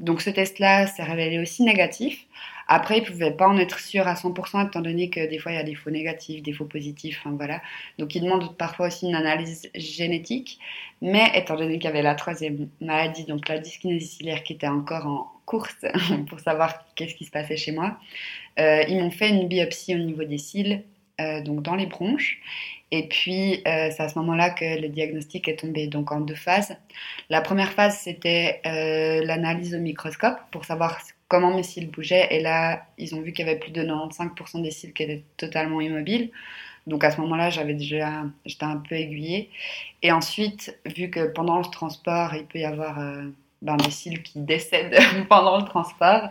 donc 0.00 0.22
ce 0.22 0.30
test-là 0.30 0.86
s'est 0.86 1.02
révélé 1.02 1.38
aussi 1.38 1.62
négatif. 1.62 2.26
Après, 2.66 2.98
ils 2.98 3.02
ne 3.02 3.06
pouvaient 3.06 3.30
pas 3.30 3.46
en 3.46 3.58
être 3.58 3.78
sûrs 3.78 4.08
à 4.08 4.14
100% 4.14 4.68
étant 4.68 4.80
donné 4.80 5.10
que 5.10 5.28
des 5.28 5.38
fois 5.38 5.52
il 5.52 5.56
y 5.56 5.58
a 5.58 5.64
des 5.64 5.74
faux 5.74 5.90
négatifs, 5.90 6.42
des 6.42 6.52
faux 6.52 6.64
positifs, 6.64 7.20
enfin 7.20 7.36
voilà. 7.36 7.60
Donc 7.98 8.14
ils 8.14 8.22
demandent 8.22 8.56
parfois 8.56 8.86
aussi 8.86 9.06
une 9.06 9.14
analyse 9.14 9.70
génétique. 9.74 10.58
Mais 11.02 11.30
étant 11.34 11.56
donné 11.56 11.74
qu'il 11.74 11.84
y 11.84 11.88
avait 11.88 12.02
la 12.02 12.14
troisième 12.14 12.68
maladie, 12.80 13.24
donc 13.24 13.48
la 13.48 13.58
dyskinésie 13.58 14.06
ciliaire 14.06 14.42
qui 14.42 14.54
était 14.54 14.68
encore 14.68 15.06
en 15.06 15.30
course 15.44 15.76
pour 16.28 16.40
savoir 16.40 16.86
qu'est-ce 16.94 17.14
qui 17.14 17.24
se 17.24 17.30
passait 17.30 17.56
chez 17.56 17.72
moi, 17.72 17.98
euh, 18.58 18.82
ils 18.88 18.98
m'ont 18.98 19.10
fait 19.10 19.28
une 19.28 19.46
biopsie 19.48 19.94
au 19.94 19.98
niveau 19.98 20.24
des 20.24 20.38
cils, 20.38 20.82
euh, 21.20 21.42
donc 21.42 21.62
dans 21.62 21.74
les 21.74 21.86
bronches. 21.86 22.40
Et 22.96 23.08
puis, 23.08 23.54
euh, 23.66 23.90
c'est 23.90 24.00
à 24.00 24.08
ce 24.08 24.16
moment-là 24.20 24.50
que 24.50 24.80
le 24.80 24.88
diagnostic 24.88 25.48
est 25.48 25.56
tombé 25.56 25.88
donc 25.88 26.12
en 26.12 26.20
deux 26.20 26.36
phases. 26.36 26.76
La 27.28 27.40
première 27.40 27.72
phase, 27.72 27.98
c'était 27.98 28.60
l'analyse 28.64 29.74
au 29.74 29.80
microscope 29.80 30.38
pour 30.52 30.64
savoir 30.64 31.00
comment 31.26 31.52
mes 31.52 31.64
cils 31.64 31.90
bougeaient. 31.90 32.28
Et 32.30 32.40
là, 32.40 32.86
ils 32.96 33.16
ont 33.16 33.20
vu 33.20 33.32
qu'il 33.32 33.44
y 33.44 33.48
avait 33.48 33.58
plus 33.58 33.72
de 33.72 33.82
95% 33.82 34.62
des 34.62 34.70
cils 34.70 34.92
qui 34.92 35.02
étaient 35.02 35.24
totalement 35.36 35.80
immobiles. 35.80 36.30
Donc 36.86 37.02
à 37.02 37.10
ce 37.10 37.20
moment-là, 37.22 37.50
j'avais 37.50 37.74
déjà, 37.74 38.22
j'étais 38.46 38.64
un 38.64 38.76
peu 38.76 38.94
aiguillée. 38.94 39.50
Et 40.02 40.12
ensuite, 40.12 40.78
vu 40.84 41.10
que 41.10 41.26
pendant 41.26 41.58
le 41.58 41.64
transport, 41.64 42.34
il 42.34 42.44
peut 42.44 42.60
y 42.60 42.64
avoir 42.64 43.00
euh, 43.00 43.24
ben, 43.62 43.76
des 43.76 43.90
cils 43.90 44.22
qui 44.22 44.38
décèdent 44.38 44.96
pendant 45.28 45.56
le 45.58 45.64
transport, 45.64 46.28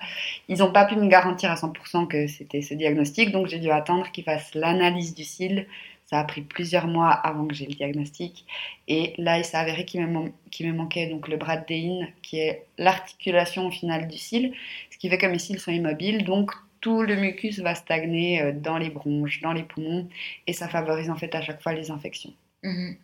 ils 0.48 0.60
n'ont 0.60 0.72
pas 0.72 0.86
pu 0.86 0.96
me 0.96 1.08
garantir 1.08 1.52
à 1.52 1.56
100% 1.56 2.08
que 2.08 2.28
c'était 2.28 2.62
ce 2.62 2.76
diagnostic. 2.76 3.32
Donc 3.32 3.48
j'ai 3.48 3.60
dû 3.60 3.72
attendre 3.72 4.10
qu'ils 4.12 4.24
fassent 4.24 4.54
l'analyse 4.54 5.16
du 5.16 5.24
cil 5.24 5.68
ça 6.14 6.20
a 6.20 6.24
pris 6.26 6.42
plusieurs 6.42 6.86
mois 6.86 7.10
avant 7.10 7.48
que 7.48 7.56
j'ai 7.56 7.66
le 7.66 7.74
diagnostic. 7.74 8.46
Et 8.88 9.16
là, 9.18 9.40
il 9.40 9.46
s'est 9.46 9.58
avéré 9.58 9.84
qu'il 9.84 10.00
me, 10.06 10.72
manquait 10.72 11.08
donc 11.08 11.28
le 11.28 11.38
bras 11.38 11.58
de 11.58 12.22
qui 12.22 12.38
est 12.38 12.68
l'articulation 12.78 13.72
finale 13.72 14.08
du 14.08 14.20
cil, 14.20 14.54
ce 14.92 15.00
qui 15.00 15.10
fait 15.10 15.18
que 15.18 15.26
mes 15.26 15.40
cils 15.40 15.60
sont 15.60 15.72
immobiles. 15.72 16.24
Donc, 16.24 16.52
tout 16.82 17.02
le 17.02 17.16
mucus 17.16 17.58
va 17.62 17.74
stagner 17.74 18.44
euh, 18.44 18.52
dans 18.52 18.78
les 18.78 18.92
bronches, 18.92 19.42
dans 19.42 19.54
les 19.54 19.64
poumons, 19.64 20.08
et 20.46 20.54
ça 20.54 20.68
favorise 20.68 21.10
en 21.10 21.16
fait 21.16 21.34
à 21.34 21.42
chaque 21.42 21.64
fois 21.64 21.74
les 21.74 21.90
infections. 21.90 22.34
Mhm. 22.62 22.96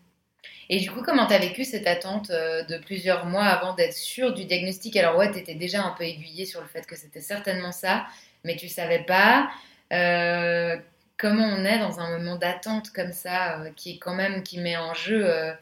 Et 0.70 0.80
du 0.80 0.92
coup, 0.92 1.02
comment 1.02 1.26
tu 1.26 1.34
as 1.34 1.40
vécu 1.40 1.64
cette 1.66 1.88
attente 1.88 2.30
euh, 2.30 2.64
de 2.66 2.78
plusieurs 2.78 3.26
mois 3.26 3.46
avant 3.46 3.74
d'être 3.74 3.96
sûr 3.96 4.36
du 4.36 4.46
diagnostic? 4.46 4.96
Alors 4.98 5.18
ouais, 5.18 5.32
tu 5.32 5.40
étais 5.40 5.56
déjà 5.56 5.82
un 5.84 5.96
peu 5.98 6.04
aiguillée 6.04 6.46
sur 6.46 6.62
le 6.62 6.68
fait 6.68 6.86
que 6.86 6.96
c'était 6.96 7.22
certainement 7.22 7.72
ça, 7.72 8.06
mais 8.44 8.56
tu 8.56 8.68
savais 8.68 9.04
pas. 9.04 9.50
Euh, 9.92 10.78
comment 11.20 11.46
on 11.46 11.66
est 11.66 11.78
dans 11.78 12.00
un 12.00 12.18
moment 12.18 12.38
d'attente 12.38 12.90
comme 12.92 13.12
ça, 13.12 13.60
euh, 13.60 13.70
qui 13.76 14.00
quand 14.00 14.16
même 14.16 14.42
qui 14.42 14.60
met 14.60 14.78
en 14.78 14.96
jeu 14.96 15.22
euh, 15.24 15.54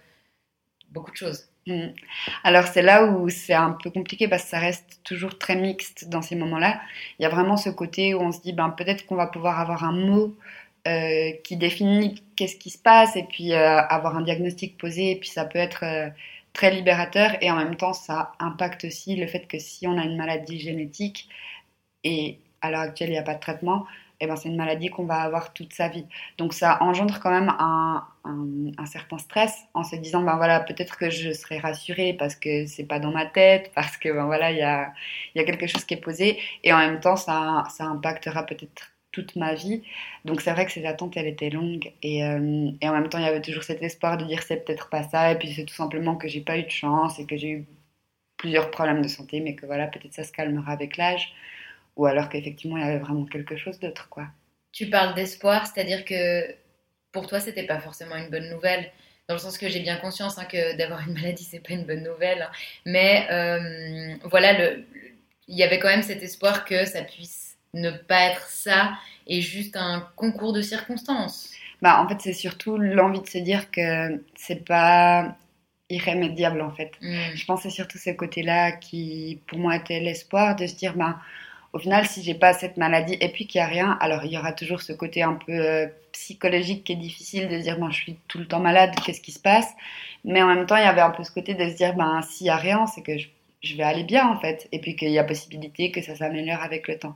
beaucoup 0.91 1.11
de 1.11 1.17
choses. 1.17 1.49
Mm. 1.65 1.89
Alors 2.43 2.65
c'est 2.67 2.83
là 2.83 3.05
où 3.05 3.27
c'est 3.27 3.53
un 3.53 3.71
peu 3.71 3.89
compliqué 3.89 4.29
parce 4.29 4.43
que 4.43 4.49
ça 4.49 4.59
reste 4.59 5.01
toujours 5.03 5.37
très 5.37 5.55
mixte 5.57 6.07
dans 6.07 6.21
ces 6.21 6.35
moments-là. 6.35 6.79
Il 7.19 7.23
y 7.23 7.25
a 7.25 7.29
vraiment 7.29 7.57
ce 7.57 7.69
côté 7.69 8.13
où 8.13 8.21
on 8.21 8.31
se 8.31 8.39
dit 8.41 8.53
ben 8.53 8.69
peut-être 8.69 9.05
qu'on 9.05 9.15
va 9.15 9.27
pouvoir 9.27 9.59
avoir 9.59 9.83
un 9.83 9.91
mot 9.91 10.37
euh, 10.87 11.31
qui 11.43 11.57
définit 11.57 12.23
qu'est-ce 12.37 12.55
qui 12.55 12.69
se 12.69 12.77
passe 12.77 13.15
et 13.17 13.23
puis 13.23 13.53
avoir 13.53 14.15
un 14.15 14.21
diagnostic 14.21 14.77
posé 14.77 15.11
et 15.11 15.15
puis 15.17 15.29
ça 15.29 15.43
peut 15.43 15.59
être 15.59 15.83
très 16.53 16.71
libérateur 16.71 17.31
et 17.41 17.51
en 17.51 17.57
même 17.57 17.75
temps 17.75 17.93
ça 17.93 18.31
impacte 18.39 18.85
aussi 18.85 19.15
le 19.15 19.27
fait 19.27 19.47
que 19.47 19.59
si 19.59 19.87
on 19.87 19.97
a 19.97 20.03
une 20.03 20.17
maladie 20.17 20.59
génétique 20.59 21.27
et 22.03 22.39
à 22.61 22.71
l'heure 22.71 22.81
actuelle 22.81 23.09
il 23.09 23.13
n'y 23.13 23.17
a 23.17 23.23
pas 23.23 23.35
de 23.35 23.39
traitement, 23.39 23.85
eh 24.19 24.27
ben, 24.27 24.35
c'est 24.35 24.49
une 24.49 24.55
maladie 24.55 24.89
qu'on 24.89 25.05
va 25.05 25.21
avoir 25.21 25.53
toute 25.53 25.73
sa 25.73 25.89
vie. 25.89 26.05
Donc 26.37 26.53
ça 26.53 26.81
engendre 26.81 27.19
quand 27.19 27.29
même 27.29 27.49
un, 27.59 28.05
certain 28.85 29.17
stress 29.17 29.55
en 29.73 29.83
se 29.83 29.95
disant 29.95 30.21
ben 30.21 30.35
voilà 30.37 30.59
peut-être 30.61 30.97
que 30.97 31.09
je 31.09 31.31
serai 31.31 31.59
rassurée 31.59 32.13
parce 32.13 32.35
que 32.35 32.65
c'est 32.65 32.85
pas 32.85 32.99
dans 32.99 33.11
ma 33.11 33.25
tête 33.25 33.71
parce 33.75 33.97
que 33.97 34.09
ben 34.09 34.25
voilà 34.25 34.51
il 34.51 34.57
y 34.57 34.61
a, 34.61 34.93
y 35.35 35.39
a 35.39 35.43
quelque 35.43 35.67
chose 35.67 35.83
qui 35.85 35.93
est 35.93 36.01
posé 36.01 36.39
et 36.63 36.73
en 36.73 36.77
même 36.77 36.99
temps 36.99 37.15
ça, 37.15 37.63
ça 37.69 37.85
impactera 37.85 38.45
peut-être 38.45 38.91
toute 39.11 39.35
ma 39.35 39.53
vie. 39.55 39.83
Donc 40.25 40.41
c'est 40.41 40.51
vrai 40.51 40.65
que 40.65 40.71
ces 40.71 40.85
attentes 40.85 41.15
elles 41.17 41.27
étaient 41.27 41.49
longues 41.49 41.91
et, 42.03 42.23
euh, 42.25 42.71
et 42.81 42.89
en 42.89 42.93
même 42.93 43.09
temps 43.09 43.17
il 43.19 43.25
y 43.25 43.27
avait 43.27 43.41
toujours 43.41 43.63
cet 43.63 43.81
espoir 43.83 44.17
de 44.17 44.25
dire 44.25 44.43
c'est 44.43 44.65
peut-être 44.65 44.89
pas 44.89 45.03
ça 45.03 45.31
et 45.31 45.37
puis 45.37 45.53
c'est 45.53 45.65
tout 45.65 45.73
simplement 45.75 46.15
que 46.15 46.27
j'ai 46.27 46.41
pas 46.41 46.57
eu 46.57 46.63
de 46.63 46.69
chance 46.69 47.19
et 47.19 47.25
que 47.25 47.37
j'ai 47.37 47.49
eu 47.49 47.65
plusieurs 48.37 48.71
problèmes 48.71 49.01
de 49.01 49.07
santé 49.07 49.39
mais 49.41 49.55
que 49.55 49.65
voilà 49.65 49.87
peut-être 49.87 50.13
ça 50.13 50.23
se 50.23 50.31
calmera 50.31 50.71
avec 50.71 50.97
l'âge 50.97 51.33
ou 51.97 52.05
alors 52.05 52.29
qu'effectivement 52.29 52.77
il 52.77 52.85
y 52.85 52.87
avait 52.87 52.99
vraiment 52.99 53.25
quelque 53.25 53.57
chose 53.57 53.79
d'autre 53.79 54.07
quoi. 54.09 54.27
Tu 54.71 54.89
parles 54.89 55.15
d'espoir, 55.15 55.67
c'est-à-dire 55.67 56.05
que 56.05 56.55
pour 57.11 57.27
toi 57.27 57.39
c'était 57.39 57.65
pas 57.65 57.79
forcément 57.79 58.15
une 58.15 58.29
bonne 58.29 58.49
nouvelle 58.49 58.91
dans 59.27 59.35
le 59.35 59.39
sens 59.39 59.57
que 59.57 59.67
j'ai 59.67 59.81
bien 59.81 59.97
conscience 59.97 60.37
hein, 60.37 60.45
que 60.45 60.77
d'avoir 60.77 61.05
une 61.07 61.13
maladie 61.13 61.43
c'est 61.43 61.59
pas 61.59 61.73
une 61.73 61.85
bonne 61.85 62.03
nouvelle, 62.03 62.43
hein. 62.43 62.51
mais 62.85 63.27
euh, 63.29 64.15
voilà 64.29 64.53
le, 64.53 64.85
il 65.47 65.57
y 65.57 65.63
avait 65.63 65.79
quand 65.79 65.89
même 65.89 66.03
cet 66.03 66.23
espoir 66.23 66.65
que 66.65 66.85
ça 66.85 67.01
puisse 67.01 67.57
ne 67.73 67.91
pas 67.91 68.31
être 68.31 68.47
ça 68.47 68.93
et 69.27 69.41
juste 69.41 69.75
un 69.75 70.07
concours 70.15 70.53
de 70.53 70.61
circonstances. 70.61 71.51
Bah 71.81 72.01
en 72.01 72.07
fait 72.07 72.21
c'est 72.21 72.33
surtout 72.33 72.77
l'envie 72.77 73.21
de 73.21 73.27
se 73.27 73.37
dire 73.37 73.69
que 73.71 74.21
c'est 74.35 74.65
pas 74.65 75.35
irrémédiable 75.89 76.61
en 76.61 76.71
fait. 76.71 76.91
Hmm. 77.01 77.35
Je 77.35 77.45
pense 77.45 77.63
c'est 77.63 77.69
surtout 77.69 77.97
ce 77.97 78.11
côté-là 78.11 78.71
qui 78.71 79.41
pour 79.47 79.59
moi 79.59 79.75
était 79.75 79.99
l'espoir 79.99 80.55
de 80.55 80.67
se 80.67 80.75
dire 80.75 80.95
bah 80.95 81.17
au 81.73 81.79
final, 81.79 82.05
si 82.07 82.23
j'ai 82.23 82.33
pas 82.33 82.53
cette 82.53 82.77
maladie 82.77 83.17
et 83.19 83.29
puis 83.29 83.45
qu'il 83.45 83.59
n'y 83.59 83.65
a 83.65 83.69
rien, 83.69 83.97
alors 83.99 84.23
il 84.25 84.31
y 84.31 84.37
aura 84.37 84.53
toujours 84.53 84.81
ce 84.81 84.93
côté 84.93 85.21
un 85.21 85.33
peu 85.33 85.51
euh, 85.51 85.87
psychologique 86.11 86.83
qui 86.85 86.93
est 86.93 86.97
difficile 86.97 87.49
de 87.49 87.57
dire, 87.57 87.77
ben, 87.79 87.91
je 87.91 87.97
suis 87.97 88.17
tout 88.27 88.39
le 88.39 88.47
temps 88.47 88.59
malade, 88.59 88.91
qu'est-ce 89.05 89.21
qui 89.21 89.31
se 89.31 89.39
passe? 89.39 89.67
Mais 90.23 90.41
en 90.41 90.47
même 90.47 90.65
temps, 90.65 90.77
il 90.77 90.83
y 90.83 90.87
avait 90.87 91.01
un 91.01 91.11
peu 91.11 91.23
ce 91.23 91.31
côté 91.31 91.53
de 91.53 91.69
se 91.69 91.75
dire, 91.75 91.93
ben, 91.95 92.21
s'il 92.21 92.45
n'y 92.45 92.51
a 92.51 92.55
rien, 92.55 92.85
c'est 92.87 93.01
que 93.01 93.17
je, 93.17 93.75
vais 93.75 93.83
aller 93.83 94.03
bien 94.03 94.27
en 94.27 94.39
fait. 94.39 94.67
Et 94.71 94.79
puis 94.79 94.95
qu'il 94.95 95.09
y 95.09 95.19
a 95.19 95.23
possibilité 95.23 95.91
que 95.91 96.01
ça 96.01 96.15
s'améliore 96.15 96.61
avec 96.61 96.87
le 96.87 96.97
temps. 96.97 97.15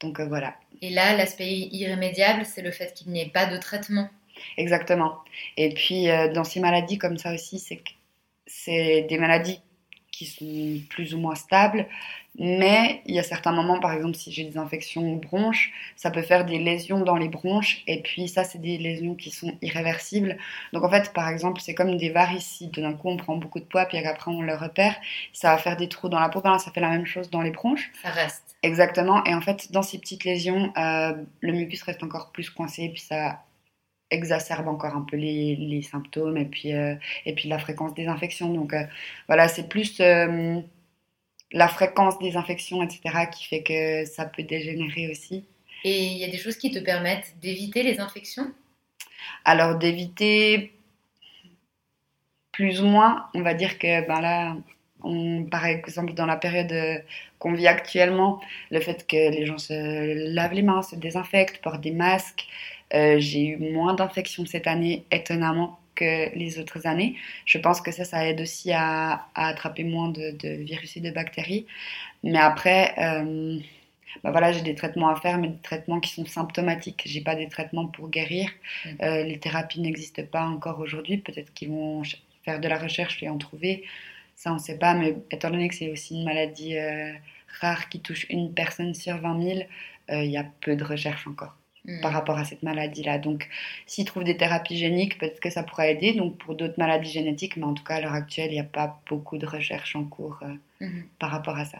Donc 0.00 0.18
euh, 0.18 0.26
voilà. 0.26 0.54
Et 0.80 0.90
là, 0.90 1.16
l'aspect 1.16 1.50
irrémédiable, 1.50 2.44
c'est 2.44 2.62
le 2.62 2.70
fait 2.70 2.94
qu'il 2.94 3.12
n'y 3.12 3.20
ait 3.20 3.30
pas 3.30 3.46
de 3.46 3.58
traitement. 3.58 4.08
Exactement. 4.56 5.18
Et 5.56 5.72
puis 5.74 6.10
euh, 6.10 6.32
dans 6.32 6.44
ces 6.44 6.60
maladies 6.60 6.98
comme 6.98 7.18
ça 7.18 7.32
aussi, 7.34 7.58
c'est 8.46 9.02
des 9.02 9.18
maladies 9.18 9.60
qui 10.16 10.26
sont 10.26 10.80
plus 10.88 11.14
ou 11.14 11.18
moins 11.18 11.34
stables. 11.34 11.86
Mais 12.36 13.00
il 13.06 13.14
y 13.14 13.20
a 13.20 13.22
certains 13.22 13.52
moments, 13.52 13.78
par 13.78 13.92
exemple, 13.92 14.16
si 14.16 14.32
j'ai 14.32 14.42
des 14.42 14.58
infections 14.58 15.12
aux 15.12 15.16
bronches, 15.16 15.72
ça 15.94 16.10
peut 16.10 16.22
faire 16.22 16.44
des 16.44 16.58
lésions 16.58 17.00
dans 17.00 17.16
les 17.16 17.28
bronches. 17.28 17.82
Et 17.86 18.02
puis 18.02 18.26
ça, 18.26 18.42
c'est 18.42 18.60
des 18.60 18.76
lésions 18.76 19.14
qui 19.14 19.30
sont 19.30 19.56
irréversibles. 19.62 20.36
Donc 20.72 20.82
en 20.82 20.90
fait, 20.90 21.12
par 21.12 21.28
exemple, 21.28 21.60
c'est 21.60 21.74
comme 21.74 21.96
des 21.96 22.10
varices. 22.10 22.44
Si 22.44 22.68
d'un 22.68 22.92
coup 22.94 23.08
on 23.08 23.16
prend 23.16 23.36
beaucoup 23.36 23.60
de 23.60 23.64
poids, 23.64 23.86
puis 23.86 23.98
après 23.98 24.30
on 24.32 24.42
le 24.42 24.54
repère, 24.54 24.96
ça 25.32 25.50
va 25.50 25.58
faire 25.58 25.76
des 25.76 25.88
trous 25.88 26.08
dans 26.08 26.18
la 26.18 26.28
peau. 26.28 26.42
ça 26.42 26.70
fait 26.72 26.80
la 26.80 26.90
même 26.90 27.06
chose 27.06 27.30
dans 27.30 27.42
les 27.42 27.52
bronches. 27.52 27.92
Ça 28.02 28.10
reste. 28.10 28.56
Exactement. 28.64 29.22
Et 29.24 29.34
en 29.34 29.40
fait, 29.40 29.70
dans 29.70 29.82
ces 29.82 29.98
petites 29.98 30.24
lésions, 30.24 30.72
euh, 30.76 31.12
le 31.40 31.52
mucus 31.52 31.82
reste 31.82 32.02
encore 32.02 32.32
plus 32.32 32.50
coincé. 32.50 32.88
Puis 32.88 33.02
ça 33.02 33.44
exacerbe 34.14 34.68
encore 34.68 34.94
un 34.94 35.02
peu 35.02 35.16
les, 35.16 35.82
symptômes 35.82 36.36
et 36.36 36.46
puis, 36.46 36.72
euh, 36.72 36.94
et 37.26 37.34
puis 37.34 37.48
la 37.48 37.58
fréquence 37.58 37.94
des 37.94 38.06
infections. 38.06 38.52
Donc 38.52 38.72
euh, 38.72 38.84
voilà, 39.28 39.48
c'est 39.48 39.68
plus 39.68 40.00
la 40.00 41.68
fréquence 41.68 42.18
des 42.18 42.36
infections, 42.36 42.82
etc., 42.82 43.26
qui 43.32 43.44
fait 43.44 43.62
que 43.62 44.04
ça 44.06 44.24
peut 44.24 44.42
dégénérer 44.42 45.10
aussi. 45.10 45.44
Et 45.84 46.06
il 46.06 46.18
y 46.18 46.24
a 46.24 46.28
des 46.28 46.38
choses 46.38 46.56
qui 46.56 46.70
te 46.70 46.78
permettent 46.78 47.34
d'éviter 47.42 47.82
les 47.82 48.00
infections? 48.00 48.50
Alors 49.44 49.78
d'éviter 49.78 50.72
plus 52.52 52.80
ou 52.80 52.86
moins, 52.86 53.26
on 53.34 53.42
va 53.42 53.52
dire 53.54 53.78
que 53.78 54.06
ben 54.06 54.20
là, 54.20 54.56
on, 55.02 55.44
par 55.44 55.66
exemple 55.66 56.14
dans 56.14 56.26
la 56.26 56.36
période 56.36 57.04
qu'on 57.38 57.52
vit 57.52 57.66
actuellement, 57.66 58.40
le 58.70 58.80
fait 58.80 59.06
que 59.06 59.16
les 59.16 59.44
gens 59.44 59.58
se 59.58 60.32
lavent 60.34 60.54
les 60.54 60.62
mains, 60.62 60.82
se 60.82 60.96
désinfectent, 60.96 61.60
portent 61.62 61.82
des 61.82 61.90
masques, 61.90 62.46
euh, 62.92 63.16
j'ai 63.18 63.46
eu 63.46 63.56
moins 63.56 63.94
d'infections 63.94 64.44
cette 64.46 64.66
année, 64.66 65.04
étonnamment, 65.10 65.78
que 65.94 66.36
les 66.36 66.58
autres 66.58 66.86
années. 66.86 67.16
Je 67.46 67.58
pense 67.58 67.80
que 67.80 67.90
ça, 67.90 68.04
ça 68.04 68.26
aide 68.26 68.40
aussi 68.40 68.72
à, 68.72 69.26
attraper 69.34 69.84
moins 69.84 70.08
de, 70.10 70.36
virus 70.64 70.96
et 70.96 71.00
de 71.00 71.10
bactéries. 71.10 71.66
Mais 72.22 72.38
après, 72.38 72.94
euh, 72.98 73.58
bah 74.22 74.30
voilà, 74.30 74.52
j'ai 74.52 74.62
des 74.62 74.74
traitements 74.74 75.08
à 75.08 75.16
faire, 75.16 75.38
mais 75.38 75.48
des 75.48 75.60
traitements 75.62 76.00
qui 76.00 76.10
sont 76.10 76.26
symptomatiques. 76.26 77.02
J'ai 77.06 77.20
pas 77.20 77.34
des 77.34 77.48
traitements 77.48 77.86
pour 77.86 78.08
guérir. 78.10 78.48
Mm. 78.84 78.88
Euh, 79.02 79.22
les 79.24 79.38
thérapies 79.38 79.80
n'existent 79.80 80.26
pas 80.30 80.44
encore 80.44 80.80
aujourd'hui. 80.80 81.18
Peut-être 81.18 81.52
qu'ils 81.54 81.70
vont 81.70 82.02
faire 82.44 82.60
de 82.60 82.68
la 82.68 82.78
recherche 82.78 83.22
et 83.22 83.28
en 83.28 83.38
trouver. 83.38 83.84
Ça, 84.36 84.50
on 84.50 84.54
ne 84.54 84.58
sait 84.60 84.78
pas. 84.78 84.94
Mais 84.94 85.16
étant 85.30 85.50
donné 85.50 85.68
que 85.68 85.74
c'est 85.74 85.90
aussi 85.90 86.14
une 86.14 86.24
maladie 86.24 86.76
euh, 86.76 87.12
rare 87.60 87.88
qui 87.88 88.00
touche 88.00 88.26
une 88.30 88.52
personne 88.52 88.94
sur 88.94 89.18
20 89.18 89.42
000, 89.42 89.60
il 90.10 90.30
y 90.30 90.36
a 90.36 90.44
peu 90.60 90.76
de 90.76 90.84
recherche 90.84 91.26
encore 91.26 91.56
par 92.00 92.10
mm. 92.10 92.14
rapport 92.14 92.38
à 92.38 92.44
cette 92.44 92.62
maladie-là. 92.62 93.18
Donc, 93.18 93.48
s'ils 93.86 94.04
trouvent 94.04 94.24
des 94.24 94.36
thérapies 94.36 94.76
géniques, 94.76 95.18
peut-être 95.18 95.40
que 95.40 95.50
ça 95.50 95.62
pourrait 95.62 95.92
aider. 95.92 96.14
Donc, 96.14 96.38
pour 96.38 96.54
d'autres 96.54 96.78
maladies 96.78 97.10
génétiques, 97.10 97.56
mais 97.56 97.64
en 97.64 97.74
tout 97.74 97.84
cas, 97.84 97.96
à 97.96 98.00
l'heure 98.00 98.14
actuelle, 98.14 98.50
il 98.50 98.54
n'y 98.54 98.60
a 98.60 98.64
pas 98.64 99.00
beaucoup 99.08 99.38
de 99.38 99.46
recherches 99.46 99.94
en 99.96 100.04
cours 100.04 100.40
euh, 100.42 100.84
mm-hmm. 100.84 101.02
par 101.18 101.30
rapport 101.30 101.58
à 101.58 101.64
ça. 101.64 101.78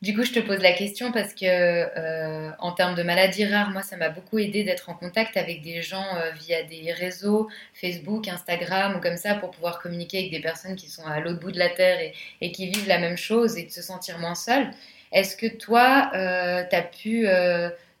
Du 0.00 0.14
coup, 0.14 0.22
je 0.22 0.30
te 0.30 0.38
pose 0.38 0.60
la 0.60 0.72
question 0.72 1.10
parce 1.10 1.34
que, 1.34 1.44
euh, 1.44 2.52
en 2.60 2.70
termes 2.70 2.94
de 2.94 3.02
maladies 3.02 3.44
rares, 3.44 3.70
moi, 3.70 3.82
ça 3.82 3.96
m'a 3.96 4.10
beaucoup 4.10 4.38
aidé 4.38 4.62
d'être 4.62 4.88
en 4.88 4.94
contact 4.94 5.36
avec 5.36 5.62
des 5.62 5.82
gens 5.82 6.06
euh, 6.14 6.30
via 6.38 6.62
des 6.62 6.92
réseaux, 6.92 7.48
Facebook, 7.74 8.28
Instagram 8.28 8.94
ou 8.96 9.00
comme 9.00 9.16
ça, 9.16 9.34
pour 9.34 9.50
pouvoir 9.50 9.80
communiquer 9.80 10.18
avec 10.18 10.30
des 10.30 10.40
personnes 10.40 10.76
qui 10.76 10.88
sont 10.88 11.04
à 11.04 11.18
l'autre 11.18 11.40
bout 11.40 11.50
de 11.50 11.58
la 11.58 11.70
terre 11.70 11.98
et, 12.40 12.52
qui 12.52 12.70
vivent 12.70 12.86
la 12.86 13.00
même 13.00 13.16
chose 13.16 13.58
et 13.58 13.64
de 13.64 13.72
se 13.72 13.82
sentir 13.82 14.20
moins 14.20 14.36
seul. 14.36 14.70
Est-ce 15.10 15.36
que 15.36 15.48
toi, 15.48 16.10
tu 16.12 16.76
as 16.76 16.82
pu 16.82 17.26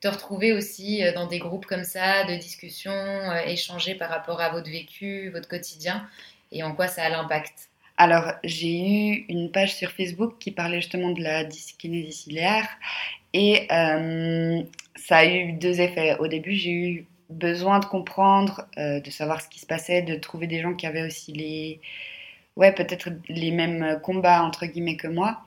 te 0.00 0.08
retrouver 0.08 0.52
aussi 0.52 1.02
dans 1.14 1.26
des 1.26 1.38
groupes 1.38 1.66
comme 1.66 1.84
ça, 1.84 2.24
de 2.24 2.36
discussion, 2.36 2.92
échanger 3.46 3.94
par 3.94 4.10
rapport 4.10 4.40
à 4.40 4.50
votre 4.50 4.70
vécu, 4.70 5.30
votre 5.30 5.48
quotidien, 5.48 6.08
et 6.52 6.62
en 6.62 6.74
quoi 6.74 6.86
ça 6.88 7.02
a 7.02 7.08
l'impact 7.08 7.68
alors, 8.00 8.32
j'ai 8.44 8.78
eu 8.78 9.26
une 9.28 9.50
page 9.50 9.74
sur 9.74 9.90
Facebook 9.90 10.36
qui 10.38 10.52
parlait 10.52 10.80
justement 10.80 11.10
de 11.10 11.20
la 11.20 11.42
dyskinésie 11.42 12.12
ciliaire 12.12 12.68
et 13.32 13.66
euh, 13.72 14.62
ça 14.94 15.18
a 15.18 15.24
eu 15.26 15.52
deux 15.54 15.80
effets. 15.80 16.16
Au 16.20 16.28
début, 16.28 16.52
j'ai 16.54 16.70
eu 16.70 17.06
besoin 17.28 17.80
de 17.80 17.86
comprendre, 17.86 18.66
euh, 18.78 19.00
de 19.00 19.10
savoir 19.10 19.40
ce 19.40 19.48
qui 19.48 19.58
se 19.58 19.66
passait, 19.66 20.02
de 20.02 20.14
trouver 20.14 20.46
des 20.46 20.60
gens 20.60 20.74
qui 20.74 20.86
avaient 20.86 21.02
aussi 21.02 21.32
les, 21.32 21.80
ouais, 22.56 22.72
peut-être 22.72 23.10
les 23.28 23.50
mêmes 23.50 23.98
combats 24.00 24.44
entre 24.44 24.66
guillemets 24.66 24.96
que 24.96 25.08
moi. 25.08 25.40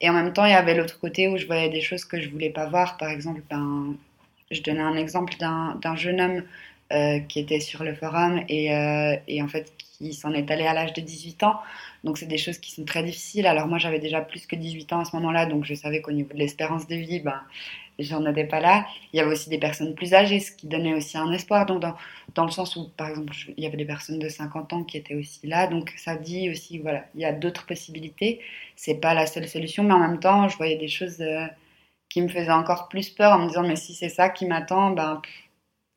Et 0.00 0.08
en 0.08 0.12
même 0.12 0.32
temps, 0.32 0.44
il 0.44 0.52
y 0.52 0.54
avait 0.54 0.74
l'autre 0.74 0.98
côté 0.98 1.28
où 1.28 1.36
je 1.36 1.46
voyais 1.46 1.68
des 1.68 1.80
choses 1.80 2.04
que 2.04 2.20
je 2.20 2.28
voulais 2.30 2.50
pas 2.50 2.68
voir. 2.68 2.96
Par 2.96 3.10
exemple, 3.10 3.42
ben, 3.50 3.94
je 4.50 4.62
donnais 4.62 4.80
un 4.80 4.96
exemple 4.96 5.34
d'un 5.38 5.96
jeune 5.96 6.20
homme 6.20 6.42
euh, 6.92 7.20
qui 7.20 7.40
était 7.40 7.60
sur 7.60 7.84
le 7.84 7.94
forum 7.94 8.42
et, 8.48 8.66
et 9.28 9.42
en 9.42 9.48
fait 9.48 9.72
qui 9.76 10.14
s'en 10.14 10.32
est 10.32 10.50
allé 10.50 10.66
à 10.66 10.72
l'âge 10.72 10.94
de 10.94 11.00
18 11.00 11.42
ans. 11.42 11.60
Donc 12.04 12.16
c'est 12.16 12.26
des 12.26 12.38
choses 12.38 12.58
qui 12.58 12.72
sont 12.72 12.84
très 12.84 13.02
difficiles. 13.02 13.46
Alors 13.46 13.66
moi 13.66 13.78
j'avais 13.78 13.98
déjà 13.98 14.20
plus 14.20 14.46
que 14.46 14.56
18 14.56 14.92
ans 14.94 15.00
à 15.00 15.04
ce 15.04 15.14
moment-là, 15.16 15.46
donc 15.46 15.64
je 15.64 15.74
savais 15.74 16.00
qu'au 16.00 16.12
niveau 16.12 16.32
de 16.32 16.38
l'espérance 16.38 16.86
de 16.86 16.96
vie, 16.96 17.20
ben, 17.20 17.40
j'en 17.98 18.24
étais 18.26 18.44
pas 18.44 18.60
là. 18.60 18.86
Il 19.12 19.18
y 19.18 19.20
avait 19.20 19.30
aussi 19.32 19.50
des 19.50 19.58
personnes 19.58 19.94
plus 19.94 20.14
âgées, 20.14 20.40
ce 20.40 20.52
qui 20.52 20.66
donnait 20.66 20.94
aussi 20.94 21.18
un 21.18 21.30
espoir. 21.32 21.66
Donc 21.66 21.80
dans, 21.80 21.94
dans 22.34 22.44
le 22.46 22.50
sens 22.50 22.76
où, 22.76 22.88
par 22.96 23.08
exemple, 23.10 23.34
il 23.56 23.62
y 23.62 23.66
avait 23.66 23.76
des 23.76 23.84
personnes 23.84 24.18
de 24.18 24.28
50 24.28 24.72
ans 24.72 24.84
qui 24.84 24.96
étaient 24.96 25.14
aussi 25.14 25.46
là. 25.46 25.66
Donc 25.66 25.92
ça 25.96 26.16
dit 26.16 26.50
aussi, 26.50 26.78
voilà, 26.78 27.04
il 27.14 27.20
y 27.20 27.24
a 27.24 27.32
d'autres 27.32 27.66
possibilités. 27.66 28.40
C'est 28.76 28.94
pas 28.94 29.14
la 29.14 29.26
seule 29.26 29.48
solution, 29.48 29.84
mais 29.84 29.94
en 29.94 30.00
même 30.00 30.20
temps, 30.20 30.48
je 30.48 30.56
voyais 30.56 30.76
des 30.76 30.88
choses 30.88 31.20
euh, 31.20 31.46
qui 32.08 32.22
me 32.22 32.28
faisaient 32.28 32.50
encore 32.50 32.88
plus 32.88 33.10
peur 33.10 33.34
en 33.34 33.40
me 33.40 33.48
disant, 33.48 33.62
mais 33.62 33.76
si 33.76 33.94
c'est 33.94 34.08
ça 34.08 34.30
qui 34.30 34.46
m'attend, 34.46 34.90
ben 34.92 35.20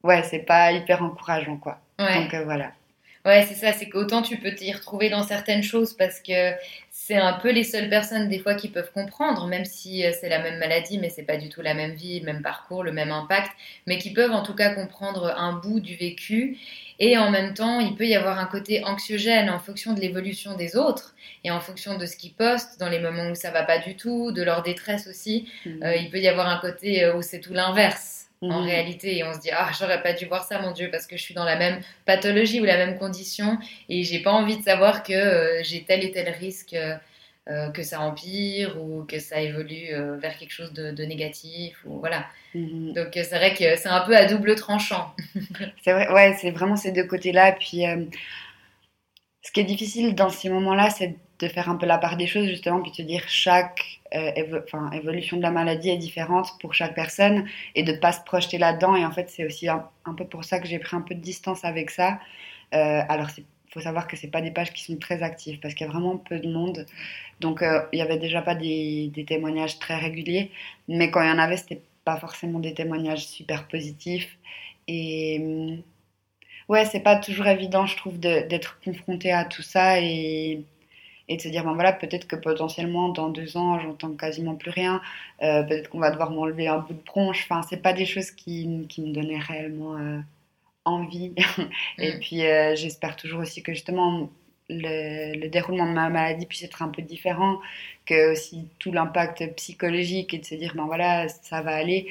ouais, 0.04 0.24
c'est 0.24 0.40
pas 0.40 0.72
hyper 0.72 1.02
encourageant, 1.04 1.58
quoi. 1.58 1.80
Donc 1.98 2.34
euh, 2.34 2.44
voilà. 2.44 2.72
Ouais, 3.26 3.46
c'est 3.48 3.56
ça, 3.56 3.72
c'est 3.72 3.88
qu'autant 3.88 4.22
tu 4.22 4.36
peux 4.36 4.54
t'y 4.54 4.74
retrouver 4.74 5.10
dans 5.10 5.24
certaines 5.24 5.64
choses 5.64 5.94
parce 5.94 6.20
que 6.20 6.52
c'est 6.92 7.16
un 7.16 7.32
peu 7.32 7.54
les 7.54 7.64
seules 7.64 7.90
personnes 7.90 8.28
des 8.28 8.40
fois 8.40 8.54
qui 8.54 8.68
peuvent 8.68 8.92
comprendre, 8.92 9.48
même 9.48 9.64
si 9.64 10.06
euh, 10.06 10.12
c'est 10.20 10.28
la 10.28 10.40
même 10.40 10.60
maladie, 10.60 10.98
mais 10.98 11.10
c'est 11.10 11.24
pas 11.24 11.38
du 11.38 11.48
tout 11.48 11.62
la 11.62 11.74
même 11.74 11.94
vie, 11.94 12.20
le 12.20 12.26
même 12.26 12.42
parcours, 12.42 12.84
le 12.84 12.92
même 12.92 13.12
impact, 13.12 13.50
mais 13.88 13.98
qui 13.98 14.12
peuvent 14.12 14.34
en 14.34 14.44
tout 14.44 14.56
cas 14.56 14.76
comprendre 14.76 15.34
un 15.38 15.54
bout 15.54 15.80
du 15.80 15.96
vécu. 15.96 16.58
Et 17.00 17.18
en 17.18 17.32
même 17.32 17.54
temps, 17.54 17.80
il 17.80 17.96
peut 17.96 18.06
y 18.06 18.16
avoir 18.16 18.40
un 18.40 18.46
côté 18.46 18.84
anxiogène 18.84 19.50
en 19.50 19.60
fonction 19.60 19.94
de 19.94 20.02
l'évolution 20.02 20.56
des 20.56 20.76
autres 20.76 21.16
et 21.46 21.52
en 21.52 21.62
fonction 21.62 21.98
de 21.98 22.06
ce 22.06 22.18
qu'ils 22.18 22.34
postent 22.34 22.78
dans 22.80 22.90
les 22.90 23.00
moments 23.00 23.30
où 23.30 23.36
ça 23.36 23.52
va 23.52 23.64
pas 23.64 23.78
du 23.78 23.96
tout, 23.96 24.34
de 24.34 24.44
leur 24.44 24.64
détresse 24.64 25.08
aussi. 25.08 25.48
Mmh. 25.66 25.84
Euh, 25.84 25.96
il 25.96 26.10
peut 26.10 26.20
y 26.20 26.28
avoir 26.28 26.50
un 26.50 26.58
côté 26.58 27.10
où 27.16 27.22
c'est 27.22 27.40
tout 27.40 27.54
l'inverse 27.54 28.23
en 28.50 28.62
mhm. 28.62 28.68
réalité 28.68 29.18
et 29.18 29.24
on 29.24 29.34
se 29.34 29.40
dit 29.40 29.50
ah 29.52 29.70
j'aurais 29.78 30.02
pas 30.02 30.14
dû 30.14 30.26
voir 30.26 30.44
ça 30.44 30.60
mon 30.60 30.72
dieu 30.72 30.90
parce 30.92 31.08
que 31.08 31.18
je 31.18 31.22
suis 31.22 31.34
dans 31.34 31.46
la 31.46 31.56
même 31.56 31.82
pathologie 32.06 32.60
ou 32.60 32.66
la 32.66 32.78
même 32.78 32.98
condition 32.98 33.58
et 33.90 34.04
j'ai 34.04 34.20
pas 34.20 34.32
envie 34.32 34.58
de 34.58 34.64
savoir 34.64 35.04
que 35.04 35.14
euh, 35.14 35.64
j'ai 35.64 35.84
tel 35.84 36.04
et 36.04 36.12
tel 36.12 36.30
risque 36.30 36.74
euh, 36.74 36.96
euh, 37.50 37.70
que 37.70 37.84
ça 37.84 38.02
empire 38.02 38.82
ou 38.82 39.04
que 39.04 39.20
ça 39.20 39.42
évolue 39.42 39.90
vers 40.18 40.38
quelque 40.38 40.52
chose 40.52 40.74
de, 40.74 41.04
négatif 41.04 41.78
ou 41.86 42.00
voilà 42.00 42.26
mhm. 42.54 42.94
donc 42.94 43.10
c'est 43.14 43.38
vrai 43.38 43.54
que 43.54 43.76
c'est 43.76 43.90
un 43.90 44.02
peu 44.02 44.16
à 44.16 44.26
double 44.26 44.56
tranchant 44.56 45.14
c'est 45.84 45.94
vrai 45.94 46.12
ouais 46.12 46.36
c'est 46.40 46.52
vraiment 46.52 46.76
ces 46.76 46.92
deux 46.92 47.06
côtés 47.06 47.32
là 47.32 47.52
puis 47.52 47.84
ce 49.42 49.52
qui 49.52 49.60
est 49.60 49.66
difficile 49.66 50.16
dans 50.16 50.30
ces 50.30 50.50
moments 50.50 50.76
là 50.76 50.90
c'est 50.90 51.16
de 51.40 51.48
faire 51.48 51.70
un 51.70 51.76
peu 51.76 51.86
la 51.86 51.98
part 51.98 52.16
des 52.16 52.28
choses 52.28 52.48
justement 52.48 52.82
puis 52.82 52.92
de 52.98 53.08
dire 53.08 53.24
chaque 53.28 54.00
euh, 54.16 54.32
évolution 54.92 55.38
de 55.38 55.42
la 55.42 55.52
maladie 55.52 55.90
est 55.90 55.98
différente 55.98 56.60
pour 56.60 56.74
chaque 56.74 56.96
personne 56.96 57.48
et 57.76 57.84
de 57.84 57.92
ne 57.92 57.98
pas 57.98 58.12
se 58.12 58.22
projeter 58.24 58.58
là-dedans. 58.58 58.96
Et 58.96 59.06
en 59.06 59.12
fait 59.12 59.30
c'est 59.30 59.46
aussi 59.46 59.68
un, 59.68 59.90
peu 60.18 60.26
pour 60.26 60.44
ça 60.44 60.60
que 60.60 60.68
j'ai 60.68 60.80
pris 60.80 60.96
un 60.96 61.02
peu 61.02 61.16
de 61.16 61.20
distance 61.20 61.66
avec 61.66 61.90
ça. 61.90 62.20
Euh, 62.74 63.02
alors 63.10 63.30
il 63.38 63.46
faut 63.72 63.82
savoir 63.82 64.08
que 64.08 64.16
c'est 64.16 64.28
pas 64.30 64.42
des 64.42 64.52
pages 64.52 64.74
qui 64.74 64.84
sont 64.84 64.98
très 64.98 65.24
actives 65.24 65.60
parce 65.60 65.74
qu'il 65.74 65.88
y 65.88 65.90
a 65.90 65.94
vraiment 65.94 66.18
peu 66.18 66.40
de 66.40 66.52
monde. 66.52 66.86
Donc 67.40 67.62
euh, 67.62 67.82
il 67.92 67.98
n'y 67.98 68.02
avait 68.02 68.18
déjà 68.18 68.42
pas 68.42 68.56
des, 68.56 69.10
des, 69.14 69.26
témoignages 69.26 69.80
très 69.80 69.98
réguliers 69.98 70.52
mais 70.88 71.10
quand 71.12 71.22
il 71.22 71.30
y 71.30 71.32
en 71.32 71.40
avait 71.40 71.58
c'était 71.58 71.82
pas 72.06 72.18
forcément 72.18 72.60
des 72.60 72.74
témoignages 72.74 73.26
super 73.26 73.68
positifs. 73.68 74.38
Et 74.88 75.80
ouais 76.70 76.86
c'est 76.86 77.00
pas 77.02 77.16
toujours 77.18 77.48
évident 77.48 77.86
je 77.86 77.98
trouve 77.98 78.20
d'être 78.20 78.80
confronté 78.84 79.32
à 79.32 79.46
tout 79.46 79.62
ça 79.62 80.00
et 80.02 80.64
et 81.28 81.38
de 81.38 81.42
se 81.42 81.48
dire 81.48 81.64
ben 81.64 81.74
voilà 81.74 81.94
peut-être 81.94 82.28
que 82.28 82.36
potentiellement 82.36 83.10
dans 83.10 83.30
deux 83.30 83.56
ans 83.58 83.80
j'entends 83.80 84.14
quasiment 84.14 84.56
plus 84.56 84.72
rien. 84.72 85.02
Euh, 85.42 85.64
peut-être 85.64 85.90
qu'on 85.90 86.00
va 86.00 86.12
devoir 86.12 86.32
m'enlever 86.32 86.68
un 86.68 86.80
bout 86.80 86.94
de 86.94 87.04
bronche 87.06 87.44
enfin 87.44 87.62
c'est 87.68 87.82
pas 87.82 87.94
des 87.94 88.06
choses 88.06 88.32
qui, 88.32 88.86
qui 88.90 89.02
me 89.02 89.14
donnaient 89.14 89.40
réellement 89.40 89.98
euh, 89.98 90.20
envie. 90.86 91.34
Et 91.98 92.16
mm. 92.16 92.20
puis 92.20 92.46
euh, 92.46 92.76
j'espère 92.76 93.16
toujours 93.16 93.42
aussi 93.42 93.64
que 93.64 93.74
justement 93.74 94.30
le, 94.70 95.40
le, 95.40 95.50
déroulement 95.50 95.88
de 95.88 95.94
ma 95.94 96.10
maladie 96.10 96.46
puisse 96.46 96.64
être 96.64 96.82
un 96.82 96.90
peu 96.90 97.02
différent 97.02 97.60
que 98.06 98.32
aussi 98.32 98.68
tout 98.80 98.92
l'impact 98.92 99.56
psychologique 99.56 100.34
et 100.34 100.40
de 100.40 100.46
se 100.46 100.56
dire 100.56 100.74
ben 100.76 100.86
voilà 100.86 101.28
ça 101.30 101.62
va 101.62 101.76
aller 101.76 102.10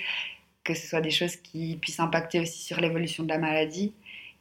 que 0.65 0.75
ce 0.75 0.87
soit 0.87 1.01
des 1.01 1.11
choses 1.11 1.37
qui 1.37 1.77
puissent 1.81 2.01
impacter 2.01 2.41
aussi 2.41 2.63
sur 2.63 2.81
l'évolution 2.81 3.25
de 3.25 3.29
la 3.29 3.39
maladie. 3.39 3.93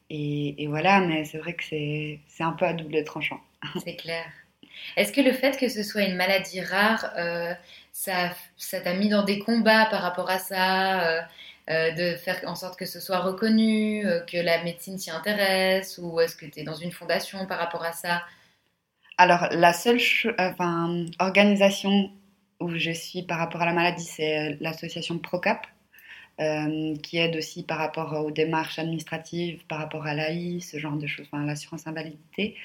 Et, 0.09 0.63
et 0.63 0.67
voilà 0.67 1.01
mais 1.01 1.25
c'est 1.25 1.39
vrai 1.39 1.55
que 1.55 1.63
c'est 1.63 2.19
un 2.39 2.51
peu 2.53 2.65
à 2.65 2.73
double 2.73 3.03
tranchant. 3.03 3.41
C'est 3.83 3.95
clair 3.95 4.25
est-ce 4.97 5.11
que 5.11 5.21
le 5.21 5.31
fait 5.33 5.57
que 5.57 5.69
ce 5.69 5.83
soit 5.83 6.03
une 6.03 6.15
maladie 6.15 6.61
rare, 6.61 7.11
euh, 7.17 7.53
ça 7.93 8.79
t'a 8.83 8.93
mis 8.93 9.09
dans 9.09 9.23
des 9.23 9.39
combats 9.39 9.85
par 9.85 10.01
rapport 10.01 10.29
à 10.29 10.39
ça 10.39 11.01
euh, 11.01 11.21
euh, 11.69 11.91
de 11.91 12.17
faire 12.17 12.41
en 12.45 12.55
sorte 12.55 12.77
que 12.77 12.85
ce 12.85 12.99
soit 12.99 13.19
reconnu, 13.19 14.05
que 14.27 14.37
la 14.37 14.63
médecine 14.63 14.97
s'y 14.97 15.11
intéresse, 15.11 15.99
ou 16.01 16.19
est-ce 16.19 16.35
que 16.35 16.45
tu 16.45 16.59
es 16.59 16.63
dans 16.63 16.75
une 16.75 16.91
fondation 16.91 17.45
par 17.45 17.59
rapport 17.59 17.83
à 17.83 17.93
ça? 17.93 18.23
Alors, 19.17 19.47
la 19.51 19.71
seule 19.73 19.99
organisation 21.19 22.11
où 22.59 22.69
je 22.75 22.91
suis 22.91 23.23
par 23.23 23.37
rapport 23.37 23.61
à 23.61 23.65
la 23.65 23.73
maladie, 23.73 24.03
c'est 24.03 24.57
l'association 24.59 25.17
Procap. 25.19 25.67
qui 27.03 27.17
aide 27.17 27.35
aussi 27.35 27.63
par 27.63 27.77
rapport 27.77 28.13
aux 28.25 28.31
démarches 28.31 28.79
administratives, 28.79 29.63
par 29.67 29.77
rapport 29.77 30.07
à 30.07 30.15
l'AI, 30.15 30.59
ce 30.59 30.79
genre 30.79 30.97
de 30.97 31.05
choses, 31.05 31.27
enfin, 31.31 31.45
l'assurance 31.45 31.85
invalidité. 31.85 32.55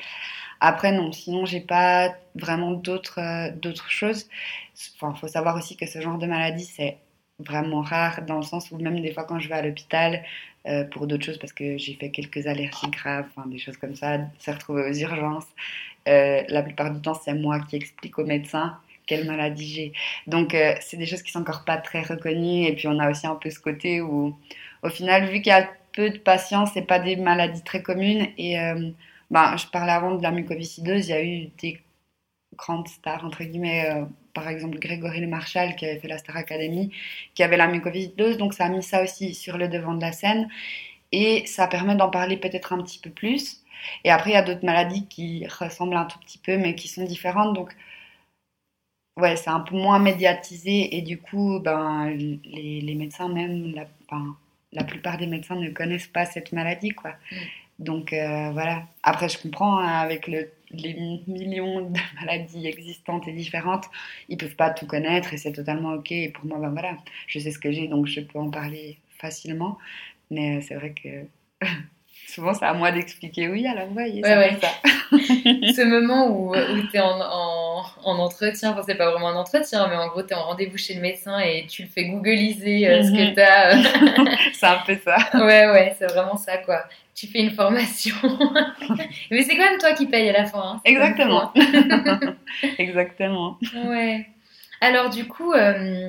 Après, 0.60 0.92
non, 0.92 1.12
sinon, 1.12 1.44
j'ai 1.44 1.60
pas 1.60 2.14
vraiment 2.34 2.72
d'autres 2.72 3.20
euh, 3.20 3.50
d'autres 3.52 3.90
choses. 3.90 4.28
Enfin, 4.96 5.14
faut 5.14 5.28
savoir 5.28 5.56
aussi 5.56 5.76
que 5.76 5.86
ce 5.86 6.00
genre 6.00 6.18
de 6.18 6.26
maladie, 6.26 6.64
c'est 6.64 6.98
vraiment 7.38 7.82
rare 7.82 8.22
dans 8.22 8.36
le 8.36 8.42
sens 8.42 8.70
où 8.70 8.78
même 8.78 9.00
des 9.02 9.12
fois 9.12 9.24
quand 9.24 9.38
je 9.38 9.48
vais 9.48 9.54
à 9.54 9.62
l'hôpital 9.62 10.24
euh, 10.66 10.84
pour 10.84 11.06
d'autres 11.06 11.24
choses 11.24 11.38
parce 11.38 11.52
que 11.52 11.76
j'ai 11.76 11.94
fait 11.94 12.10
quelques 12.10 12.46
allergies 12.46 12.90
graves, 12.90 13.26
des 13.46 13.58
choses 13.58 13.76
comme 13.76 13.94
ça, 13.94 14.18
se 14.38 14.50
retrouver 14.50 14.88
aux 14.90 14.94
urgences. 14.94 15.46
Euh, 16.08 16.42
la 16.48 16.62
plupart 16.62 16.90
du 16.92 17.00
temps, 17.00 17.14
c'est 17.14 17.34
moi 17.34 17.60
qui 17.60 17.76
explique 17.76 18.18
au 18.18 18.24
médecin 18.24 18.78
quelle 19.06 19.26
maladie 19.26 19.68
j'ai. 19.68 19.92
Donc, 20.26 20.56
c'est 20.80 20.96
des 20.96 21.06
choses 21.06 21.22
qui 21.22 21.30
sont 21.30 21.40
encore 21.40 21.64
pas 21.64 21.76
très 21.76 22.02
reconnues. 22.02 22.64
Et 22.66 22.74
puis, 22.74 22.88
on 22.88 22.98
a 22.98 23.08
aussi 23.10 23.26
un 23.26 23.36
peu 23.36 23.50
ce 23.50 23.60
côté 23.60 24.00
où, 24.00 24.36
au 24.82 24.88
final, 24.88 25.26
vu 25.30 25.40
qu'il 25.42 25.50
y 25.50 25.54
a 25.54 25.68
peu 25.92 26.10
de 26.10 26.18
patients, 26.18 26.66
c'est 26.66 26.82
pas 26.82 26.98
des 26.98 27.14
maladies 27.16 27.62
très 27.62 27.82
communes 27.82 28.26
et 28.36 28.58
bah, 29.30 29.56
je 29.56 29.66
parlais 29.66 29.92
avant 29.92 30.14
de 30.14 30.22
la 30.22 30.30
mucoviscidose, 30.30 31.08
il 31.08 31.10
y 31.10 31.12
a 31.14 31.24
eu 31.24 31.46
des 31.58 31.82
grandes 32.56 32.88
stars, 32.88 33.24
entre 33.24 33.44
guillemets, 33.44 33.90
euh, 33.90 34.04
par 34.34 34.48
exemple 34.48 34.78
Grégory 34.78 35.20
Le 35.20 35.26
Marchal 35.26 35.76
qui 35.76 35.86
avait 35.86 35.98
fait 35.98 36.08
la 36.08 36.18
Star 36.18 36.36
Academy, 36.36 36.92
qui 37.34 37.42
avait 37.42 37.56
la 37.56 37.68
mucoviscidose, 37.68 38.38
donc 38.38 38.54
ça 38.54 38.66
a 38.66 38.68
mis 38.68 38.82
ça 38.82 39.02
aussi 39.02 39.34
sur 39.34 39.58
le 39.58 39.68
devant 39.68 39.94
de 39.94 40.00
la 40.00 40.12
scène 40.12 40.48
et 41.12 41.46
ça 41.46 41.66
permet 41.68 41.96
d'en 41.96 42.10
parler 42.10 42.36
peut-être 42.36 42.72
un 42.72 42.82
petit 42.82 42.98
peu 42.98 43.10
plus. 43.10 43.62
Et 44.04 44.10
après, 44.10 44.30
il 44.30 44.34
y 44.34 44.36
a 44.36 44.42
d'autres 44.42 44.64
maladies 44.64 45.06
qui 45.08 45.46
ressemblent 45.46 45.96
un 45.96 46.06
tout 46.06 46.18
petit 46.20 46.38
peu, 46.38 46.56
mais 46.58 46.74
qui 46.74 46.88
sont 46.88 47.04
différentes, 47.04 47.54
donc 47.54 47.74
ouais, 49.16 49.36
c'est 49.36 49.50
un 49.50 49.60
peu 49.60 49.76
moins 49.76 49.98
médiatisé 49.98 50.96
et 50.96 51.02
du 51.02 51.18
coup, 51.18 51.60
ben, 51.60 52.08
les, 52.44 52.94
médecins 52.94 53.28
même, 53.28 53.74
la, 53.74 53.86
la 54.72 54.84
plupart 54.84 55.18
des 55.18 55.26
médecins 55.26 55.56
ne 55.56 55.70
connaissent 55.70 56.06
pas 56.06 56.26
cette 56.26 56.52
maladie, 56.52 56.90
quoi. 56.90 57.12
Mm. 57.32 57.36
Donc 57.78 58.12
euh, 58.12 58.50
voilà. 58.52 58.84
Après, 59.02 59.28
je 59.28 59.38
comprends, 59.38 59.78
hein, 59.78 59.98
avec 59.98 60.26
les 60.26 60.50
millions 61.26 61.82
de 61.90 61.98
maladies 62.20 62.66
existantes 62.66 63.28
et 63.28 63.32
différentes, 63.32 63.84
ils 64.28 64.36
peuvent 64.36 64.56
pas 64.56 64.70
tout 64.70 64.86
connaître 64.86 65.34
et 65.34 65.36
c'est 65.36 65.52
totalement 65.52 65.94
ok. 65.94 66.12
Et 66.12 66.28
pour 66.30 66.46
moi, 66.46 66.58
ben 66.58 66.70
voilà, 66.70 66.96
je 67.26 67.38
sais 67.38 67.50
ce 67.50 67.58
que 67.58 67.70
j'ai, 67.70 67.88
donc 67.88 68.06
je 68.06 68.20
peux 68.20 68.38
en 68.38 68.50
parler 68.50 68.98
facilement. 69.18 69.78
Mais 70.30 70.60
c'est 70.62 70.74
vrai 70.74 70.92
que 70.92 71.66
souvent, 72.28 72.54
c'est 72.54 72.64
à 72.64 72.74
moi 72.74 72.92
d'expliquer 72.92 73.48
oui, 73.48 73.66
alors 73.66 73.88
voyez, 73.88 74.22
ça. 74.22 74.68
ce 75.12 75.84
moment 75.84 76.28
où, 76.28 76.54
où 76.54 76.82
tu 76.90 76.96
es 76.96 77.00
en, 77.00 77.20
en 77.20 77.65
entretien, 78.05 78.70
enfin 78.72 78.83
c'est 78.87 78.94
pas 78.94 79.11
vraiment 79.11 79.29
un 79.29 79.37
entretien, 79.37 79.87
mais 79.88 79.96
en 79.96 80.09
gros 80.09 80.22
tu 80.22 80.31
es 80.33 80.35
en 80.35 80.44
rendez-vous 80.44 80.77
chez 80.79 80.94
le 80.94 81.01
médecin 81.01 81.38
et 81.40 81.66
tu 81.68 81.83
le 81.83 81.88
fais 81.88 82.05
googliser 82.05 82.88
euh, 82.88 83.03
ce 83.03 83.11
que 83.11 83.29
Mhm. 83.29 83.35
tu 83.35 83.40
as. 83.40 84.37
c'est 84.55 84.66
un 84.66 84.79
peu 84.87 84.96
ça. 85.05 85.16
ouais, 85.35 85.70
ouais, 85.70 85.96
c'est 85.99 86.07
vraiment 86.07 86.37
ça 86.37 86.59
quoi. 86.59 86.85
Tu 87.14 87.27
fais 87.29 87.40
une 87.40 87.51
formation. 87.53 88.14
mais 89.31 89.42
c'est 89.42 89.57
quand 89.57 89.64
même 89.70 89.79
toi 89.79 89.92
qui 89.94 90.07
payes 90.07 90.29
à 90.29 90.33
la 90.33 90.44
fin. 90.46 90.61
hein. 90.77 90.81
Exactement. 90.85 91.53
Exactement. 92.79 93.59
Ouais. 93.87 94.27
Alors 94.81 95.11
du 95.11 95.27
coup, 95.27 95.53
euh, 95.53 96.09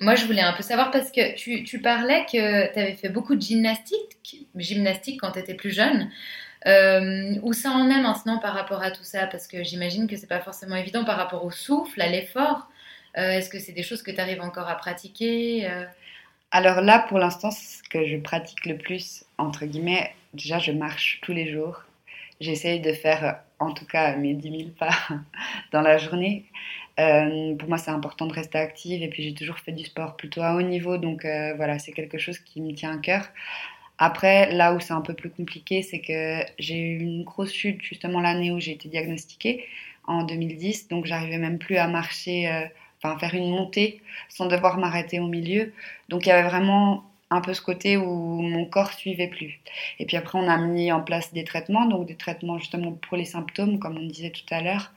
moi 0.00 0.14
je 0.14 0.24
voulais 0.26 0.42
un 0.42 0.52
peu 0.52 0.62
savoir 0.62 0.90
parce 0.90 1.10
que 1.10 1.34
tu, 1.34 1.64
tu 1.64 1.80
parlais 1.80 2.24
que 2.30 2.72
tu 2.72 2.78
avais 2.78 2.92
fait 2.94 3.08
beaucoup 3.08 3.34
de 3.34 3.42
gymnastique, 3.42 4.46
gymnastique 4.54 5.20
quand 5.20 5.32
tu 5.32 5.38
étais 5.40 5.54
plus 5.54 5.72
jeune. 5.74 6.10
Euh, 6.66 7.34
où 7.42 7.52
ça 7.52 7.70
en 7.70 7.88
est 7.90 8.00
maintenant 8.02 8.38
par 8.38 8.54
rapport 8.54 8.82
à 8.82 8.90
tout 8.90 9.04
ça? 9.04 9.26
Parce 9.26 9.46
que 9.46 9.62
j'imagine 9.62 10.08
que 10.08 10.16
c'est 10.16 10.26
pas 10.26 10.40
forcément 10.40 10.76
évident 10.76 11.04
par 11.04 11.16
rapport 11.16 11.44
au 11.44 11.50
souffle, 11.50 12.00
à 12.00 12.08
l'effort. 12.08 12.68
Euh, 13.16 13.30
Est-ce 13.30 13.50
que 13.50 13.58
c'est 13.58 13.72
des 13.72 13.82
choses 13.84 14.02
que 14.02 14.10
tu 14.10 14.20
arrives 14.20 14.40
encore 14.42 14.68
à 14.68 14.74
pratiquer 14.76 15.68
Euh, 15.70 15.84
Alors 16.50 16.80
là, 16.80 17.00
pour 17.08 17.18
l'instant, 17.18 17.50
ce 17.50 17.82
que 17.88 18.06
je 18.06 18.16
pratique 18.16 18.66
le 18.66 18.76
plus, 18.78 19.24
entre 19.38 19.64
guillemets, 19.66 20.14
déjà, 20.34 20.58
je 20.58 20.72
marche 20.72 21.20
tous 21.22 21.32
les 21.32 21.52
jours. 21.52 21.82
J'essaye 22.40 22.80
de 22.80 22.92
faire, 22.92 23.40
en 23.60 23.72
tout 23.72 23.86
cas, 23.86 24.16
mes 24.16 24.34
10 24.34 24.50
000 24.50 24.70
pas 24.78 24.90
dans 25.72 25.82
la 25.82 25.98
journée. 25.98 26.44
Pour 26.96 27.68
moi, 27.68 27.78
c'est 27.78 27.90
important 27.90 28.26
de 28.26 28.32
rester 28.34 28.58
active. 28.58 29.02
Et 29.02 29.08
puis, 29.08 29.22
j'ai 29.22 29.34
toujours 29.34 29.58
fait 29.58 29.72
du 29.72 29.84
sport 29.84 30.16
plutôt 30.16 30.42
à 30.42 30.54
haut 30.54 30.62
niveau. 30.62 30.98
Donc, 30.98 31.22
voilà, 31.56 31.78
c'est 31.78 31.92
quelque 31.92 32.18
chose 32.18 32.38
qui 32.38 32.60
me 32.60 32.74
tient 32.74 32.94
à 32.96 32.98
cœur. 32.98 33.28
Après, 33.98 34.52
là 34.52 34.74
où 34.74 34.80
c'est 34.80 34.92
un 34.92 35.00
peu 35.00 35.14
plus 35.14 35.30
compliqué, 35.30 35.82
c'est 35.82 36.00
que 36.00 36.40
j'ai 36.58 36.78
eu 36.78 36.98
une 37.00 37.24
grosse 37.24 37.52
chute 37.52 37.82
justement 37.82 38.20
l'année 38.20 38.50
où 38.52 38.60
j'ai 38.60 38.72
été 38.72 38.88
diagnostiquée, 38.88 39.64
en 40.06 40.24
2010. 40.24 40.88
Donc, 40.88 41.06
j'arrivais 41.06 41.38
même 41.38 41.58
plus 41.58 41.76
à 41.76 41.88
marcher, 41.88 42.48
euh, 42.48 42.66
enfin, 43.02 43.18
faire 43.18 43.34
une 43.34 43.50
montée 43.50 44.00
sans 44.28 44.46
devoir 44.46 44.78
m'arrêter 44.78 45.20
au 45.20 45.26
milieu. 45.28 45.72
Donc 46.08 46.26
il 46.26 46.28
y 46.28 46.32
avait 46.32 46.48
vraiment 46.48 47.04
un 47.30 47.40
peu 47.40 47.54
ce 47.54 47.60
côté 47.62 47.96
où 47.96 48.40
mon 48.40 48.64
corps 48.66 48.92
suivait 48.92 49.28
plus. 49.28 49.60
Et 49.98 50.06
puis 50.06 50.16
après, 50.16 50.38
on 50.38 50.48
a 50.48 50.58
mis 50.58 50.92
en 50.92 51.00
place 51.00 51.32
des 51.32 51.44
traitements, 51.44 51.86
donc 51.86 52.06
des 52.06 52.14
traitements 52.16 52.58
justement 52.58 52.92
pour 52.92 53.16
les 53.16 53.24
symptômes, 53.24 53.78
comme 53.78 53.98
on 53.98 54.06
disait 54.06 54.30
tout 54.30 54.44
à 54.54 54.60
l'heure. 54.62 54.92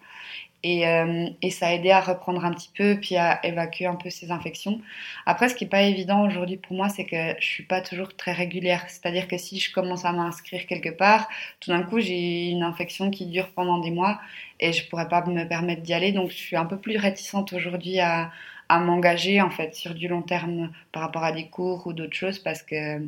Et, 0.64 0.88
euh, 0.88 1.30
et 1.42 1.52
ça 1.52 1.68
a 1.68 1.74
aidé 1.74 1.92
à 1.92 2.02
reprendre 2.02 2.44
un 2.44 2.52
petit 2.52 2.70
peu, 2.76 2.98
puis 3.00 3.16
à 3.16 3.46
évacuer 3.46 3.86
un 3.86 3.96
peu 3.96 4.10
ces 4.10 4.32
infections. 4.32 4.82
Après, 5.26 5.48
ce 5.48 5.56
qui 5.56 5.64
n'est 5.64 5.70
pas 5.70 5.84
évident 5.84 6.26
aujourd'hui 6.28 6.58
pour 6.58 6.76
moi, 6.76 6.90
c'est 6.90 7.06
que 7.06 7.36
je 7.40 7.46
suis 7.46 7.64
pas 7.64 7.82
toujours 7.82 8.16
très 8.16 8.34
régulière. 8.34 8.84
C'est-à-dire 8.90 9.28
que 9.28 9.38
si 9.38 9.60
je 9.60 9.72
commence 9.72 10.04
à 10.06 10.12
m'inscrire 10.12 10.66
quelque 10.68 10.90
part, 10.90 11.30
tout 11.62 11.72
d'un 11.72 11.84
coup, 11.84 12.00
j'ai 12.00 12.50
une 12.50 12.64
infection 12.64 13.10
qui 13.10 13.26
dure 13.28 13.50
pendant 13.52 13.80
des 13.80 13.92
mois 13.92 14.20
et 14.60 14.74
je 14.74 14.88
pourrais 14.90 15.08
pas 15.08 15.26
me 15.26 15.48
permettre 15.48 15.82
d'y 15.82 15.94
aller. 15.94 16.12
Donc, 16.12 16.32
je 16.32 16.36
suis 16.38 16.58
un 16.58 16.66
peu 16.66 16.78
plus 16.78 16.98
réticente 16.98 17.54
aujourd'hui 17.54 18.00
à, 18.00 18.32
m'engager 18.70 19.42
en 19.42 19.50
fait 19.50 19.74
sur 19.74 19.96
du 19.96 20.08
long 20.08 20.22
terme 20.22 20.72
par 20.92 21.02
rapport 21.02 21.24
à 21.24 21.32
des 21.32 21.48
cours 21.48 21.88
ou 21.88 21.94
d'autres 21.94 22.14
choses 22.14 22.38
parce 22.38 22.62
que 22.62 23.02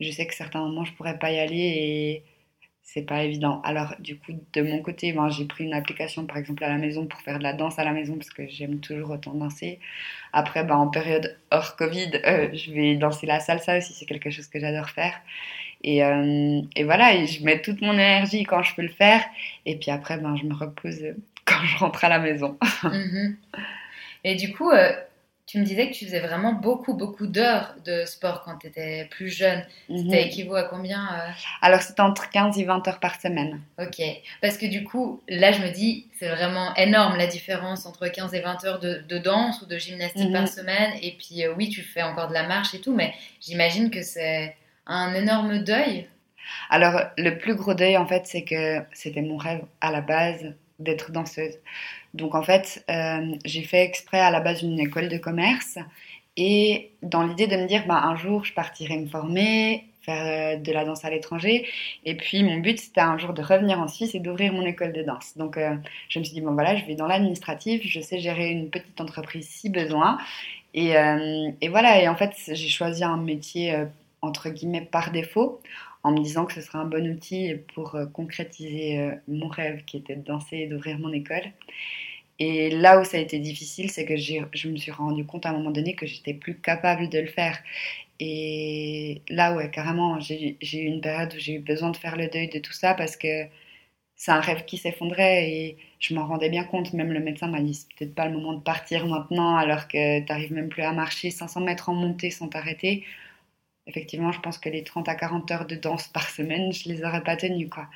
je 0.00 0.10
sais 0.12 0.24
que 0.26 0.34
certains 0.34 0.60
moments 0.60 0.84
je 0.84 0.92
pourrais 0.92 1.18
pas 1.18 1.32
y 1.32 1.40
aller 1.40 2.22
c'est 2.84 3.02
pas 3.02 3.24
évident. 3.24 3.62
Alors 3.64 3.94
du 3.98 4.18
coup 4.18 4.32
de 4.52 4.62
mon 4.62 4.80
côté, 4.82 5.12
ben, 5.12 5.28
j'ai 5.30 5.46
pris 5.46 5.64
une 5.64 5.72
application 5.72 6.26
par 6.26 6.36
exemple 6.36 6.62
à 6.62 6.68
la 6.68 6.76
maison 6.76 7.06
pour 7.06 7.20
faire 7.22 7.38
de 7.38 7.42
la 7.42 7.54
danse 7.54 7.78
à 7.78 7.84
la 7.84 7.92
maison 7.92 8.14
parce 8.14 8.30
que 8.30 8.46
j'aime 8.46 8.78
toujours 8.78 9.10
autant 9.10 9.32
danser. 9.32 9.80
Après 10.32 10.64
ben, 10.64 10.76
en 10.76 10.88
période 10.88 11.36
hors 11.50 11.76
Covid, 11.76 12.20
euh, 12.26 12.50
je 12.52 12.72
vais 12.72 12.94
danser 12.96 13.26
la 13.26 13.40
salsa 13.40 13.78
aussi, 13.78 13.94
c'est 13.94 14.04
quelque 14.04 14.30
chose 14.30 14.46
que 14.46 14.60
j'adore 14.60 14.90
faire. 14.90 15.14
Et, 15.82 16.04
euh, 16.04 16.60
et 16.76 16.84
voilà, 16.84 17.14
et 17.14 17.26
je 17.26 17.44
mets 17.44 17.60
toute 17.60 17.80
mon 17.80 17.94
énergie 17.94 18.44
quand 18.44 18.62
je 18.62 18.74
peux 18.74 18.82
le 18.82 18.88
faire 18.88 19.22
et 19.66 19.76
puis 19.76 19.90
après 19.90 20.18
ben, 20.18 20.36
je 20.36 20.44
me 20.44 20.54
repose 20.54 21.00
quand 21.46 21.64
je 21.64 21.78
rentre 21.78 22.04
à 22.04 22.10
la 22.10 22.18
maison. 22.18 22.58
mhm. 22.84 23.36
Et 24.24 24.36
du 24.36 24.52
coup, 24.52 24.70
euh, 24.70 24.92
tu 25.46 25.58
me 25.58 25.64
disais 25.64 25.88
que 25.90 25.94
tu 25.94 26.06
faisais 26.06 26.20
vraiment 26.20 26.52
beaucoup, 26.52 26.94
beaucoup 26.94 27.26
d'heures 27.26 27.74
de 27.84 28.04
sport 28.06 28.42
quand 28.44 28.56
tu 28.58 28.66
étais 28.66 29.06
plus 29.10 29.28
jeune. 29.28 29.62
Mhm. 29.88 29.98
C'était 29.98 30.26
équivaut 30.26 30.54
à 30.54 30.64
combien 30.64 31.04
euh 31.14 31.30
Alors 31.60 31.82
c'était 31.82 32.00
entre 32.00 32.30
15 32.30 32.58
et 32.58 32.64
20 32.64 32.86
heures 32.88 32.98
par 33.00 33.20
semaine. 33.20 33.60
Ok. 33.78 34.00
Parce 34.40 34.56
que 34.56 34.66
du 34.66 34.84
coup, 34.84 35.22
là, 35.28 35.52
je 35.52 35.60
me 35.60 35.70
dis, 35.70 36.08
c'est 36.18 36.28
vraiment 36.30 36.74
énorme 36.76 37.16
la 37.16 37.26
différence 37.26 37.84
entre 37.84 38.08
15 38.08 38.32
et 38.34 38.40
20 38.40 38.64
heures 38.64 38.80
de, 38.80 39.04
de 39.06 39.18
danse 39.18 39.60
ou 39.60 39.66
de 39.66 39.76
gymnastique 39.76 40.28
Mhm. 40.28 40.32
par 40.32 40.48
semaine. 40.48 40.92
Et 41.02 41.12
puis, 41.12 41.44
euh, 41.44 41.52
oui, 41.56 41.68
tu 41.68 41.82
fais 41.82 42.02
encore 42.02 42.28
de 42.28 42.34
la 42.34 42.46
marche 42.46 42.74
et 42.74 42.80
tout, 42.80 42.94
mais 42.94 43.12
j'imagine 43.40 43.90
que 43.90 44.02
c'est 44.02 44.56
un 44.86 45.14
énorme 45.14 45.58
deuil. 45.58 46.08
Alors, 46.70 47.00
le 47.18 47.36
plus 47.38 47.54
gros 47.54 47.74
deuil, 47.74 47.96
en 47.96 48.06
fait, 48.06 48.26
c'est 48.26 48.44
que 48.44 48.80
c'était 48.92 49.22
mon 49.22 49.36
rêve 49.36 49.62
à 49.80 49.90
la 49.90 50.00
base 50.00 50.54
d'être 50.78 51.10
danseuse. 51.12 51.54
Donc, 52.14 52.36
en 52.36 52.42
fait, 52.42 52.84
euh, 52.90 53.34
j'ai 53.44 53.62
fait 53.62 53.82
exprès 53.82 54.20
à 54.20 54.30
la 54.30 54.40
base 54.40 54.62
une 54.62 54.78
école 54.78 55.08
de 55.08 55.18
commerce 55.18 55.78
et 56.36 56.92
dans 57.02 57.24
l'idée 57.24 57.48
de 57.48 57.56
me 57.56 57.66
dire, 57.66 57.86
bah, 57.86 58.00
un 58.02 58.16
jour, 58.16 58.44
je 58.44 58.54
partirai 58.54 58.98
me 58.98 59.06
former, 59.06 59.84
faire 60.02 60.56
euh, 60.56 60.56
de 60.56 60.72
la 60.72 60.84
danse 60.84 61.04
à 61.04 61.10
l'étranger. 61.10 61.66
Et 62.04 62.16
puis, 62.16 62.44
mon 62.44 62.58
but, 62.58 62.78
c'était 62.78 63.00
un 63.00 63.18
jour 63.18 63.34
de 63.34 63.42
revenir 63.42 63.80
en 63.80 63.88
Suisse 63.88 64.14
et 64.14 64.20
d'ouvrir 64.20 64.52
mon 64.52 64.64
école 64.64 64.92
de 64.92 65.02
danse. 65.02 65.36
Donc, 65.36 65.56
euh, 65.56 65.74
je 66.08 66.20
me 66.20 66.24
suis 66.24 66.34
dit, 66.34 66.40
bon, 66.40 66.52
voilà, 66.52 66.76
je 66.76 66.84
vais 66.84 66.94
dans 66.94 67.08
l'administratif, 67.08 67.82
je 67.84 68.00
sais 68.00 68.20
gérer 68.20 68.50
une 68.50 68.70
petite 68.70 69.00
entreprise 69.00 69.48
si 69.48 69.68
besoin. 69.68 70.18
Et, 70.72 70.94
voilà, 71.68 72.00
et 72.00 72.08
en 72.08 72.16
fait, 72.16 72.32
j'ai 72.48 72.68
choisi 72.68 73.04
un 73.04 73.16
métier, 73.16 73.76
entre 74.22 74.50
guillemets, 74.50 74.80
par 74.80 75.12
défaut 75.12 75.60
en 76.04 76.12
me 76.12 76.20
disant 76.22 76.44
que 76.46 76.52
ce 76.52 76.60
serait 76.60 76.78
un 76.78 76.84
bon 76.84 77.06
outil 77.08 77.54
pour 77.74 77.94
euh, 77.96 78.06
concrétiser 78.06 79.00
euh, 79.00 79.14
mon 79.28 79.48
rêve 79.48 79.84
qui 79.86 79.96
était 79.98 80.16
de 80.16 80.22
danser 80.22 80.58
et 80.58 80.66
d'ouvrir 80.68 80.98
mon 80.98 81.12
école. 81.12 81.42
Et 82.38 82.70
là 82.70 83.00
où 83.00 83.04
ça 83.04 83.16
a 83.18 83.20
été 83.20 83.38
difficile, 83.38 83.90
c'est 83.90 84.04
que 84.04 84.16
je 84.16 84.68
me 84.68 84.76
suis 84.76 84.90
rendu 84.90 85.24
compte 85.24 85.46
à 85.46 85.50
un 85.50 85.52
moment 85.52 85.70
donné 85.70 85.94
que 85.94 86.06
j'étais 86.06 86.34
plus 86.34 86.58
capable 86.60 87.08
de 87.08 87.18
le 87.20 87.28
faire. 87.28 87.58
Et 88.20 89.22
là, 89.28 89.54
ouais, 89.56 89.70
carrément, 89.70 90.20
j'ai 90.20 90.56
eu 90.62 90.86
une 90.86 91.00
période 91.00 91.34
où 91.34 91.38
j'ai 91.38 91.54
eu 91.54 91.58
besoin 91.60 91.90
de 91.90 91.96
faire 91.96 92.16
le 92.16 92.28
deuil 92.28 92.48
de 92.48 92.58
tout 92.60 92.72
ça 92.72 92.94
parce 92.94 93.16
que 93.16 93.46
c'est 94.16 94.30
un 94.32 94.40
rêve 94.40 94.64
qui 94.66 94.78
s'effondrait 94.78 95.50
et 95.50 95.78
je 96.00 96.14
m'en 96.14 96.26
rendais 96.26 96.50
bien 96.50 96.64
compte. 96.64 96.92
Même 96.94 97.12
le 97.12 97.20
médecin 97.20 97.48
m'a 97.48 97.60
dit, 97.60 97.74
c'est 97.74 97.88
peut-être 97.96 98.14
pas 98.14 98.26
le 98.28 98.34
moment 98.34 98.54
de 98.54 98.62
partir 98.62 99.06
maintenant 99.06 99.56
alors 99.56 99.88
que 99.88 100.20
tu 100.20 100.26
n'arrives 100.26 100.52
même 100.52 100.68
plus 100.68 100.82
à 100.82 100.92
marcher 100.92 101.30
500 101.30 101.60
mètres 101.62 101.88
en 101.90 101.94
montée 101.94 102.30
sans 102.30 102.48
t'arrêter. 102.48 103.04
Effectivement, 103.86 104.32
je 104.32 104.40
pense 104.40 104.56
que 104.56 104.70
les 104.70 104.82
30 104.82 105.08
à 105.10 105.14
40 105.14 105.50
heures 105.50 105.66
de 105.66 105.74
danse 105.76 106.08
par 106.08 106.30
semaine, 106.30 106.72
je 106.72 106.88
les 106.88 107.04
aurais 107.04 107.22
pas 107.22 107.36
tenues, 107.36 107.68
quoi. 107.68 107.86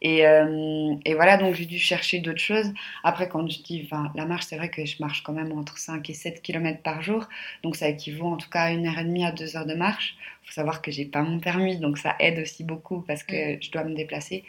Et, 0.00 0.26
euh, 0.26 0.94
et 1.04 1.14
voilà, 1.14 1.36
donc 1.36 1.56
j'ai 1.56 1.66
dû 1.66 1.78
chercher 1.78 2.20
d'autres 2.20 2.40
choses. 2.40 2.72
Après, 3.02 3.28
quand 3.28 3.48
je 3.50 3.60
dis, 3.62 3.82
enfin, 3.84 4.12
la 4.14 4.26
marche, 4.26 4.46
c'est 4.46 4.56
vrai 4.56 4.70
que 4.70 4.84
je 4.86 4.96
marche 5.00 5.22
quand 5.24 5.32
même 5.32 5.52
entre 5.52 5.78
5 5.78 6.08
et 6.08 6.14
7 6.14 6.42
km 6.42 6.82
par 6.82 7.02
jour. 7.02 7.28
Donc 7.64 7.76
ça 7.76 7.88
équivaut 7.88 8.28
en 8.28 8.36
tout 8.36 8.50
cas 8.50 8.62
à 8.64 8.70
une 8.72 8.86
heure 8.86 8.98
et 8.98 9.04
demie 9.04 9.24
à 9.26 9.32
deux 9.32 9.56
heures 9.56 9.66
de 9.66 9.74
marche. 9.74 10.16
Il 10.44 10.48
faut 10.48 10.52
savoir 10.54 10.82
que 10.82 10.90
j'ai 10.92 11.04
pas 11.06 11.22
mon 11.22 11.40
permis, 11.40 11.78
donc 11.78 11.98
ça 11.98 12.16
aide 12.20 12.38
aussi 12.38 12.64
beaucoup 12.64 13.00
parce 13.02 13.24
que 13.24 13.58
je 13.60 13.70
dois 13.72 13.84
me 13.84 13.94
déplacer. 13.94 14.44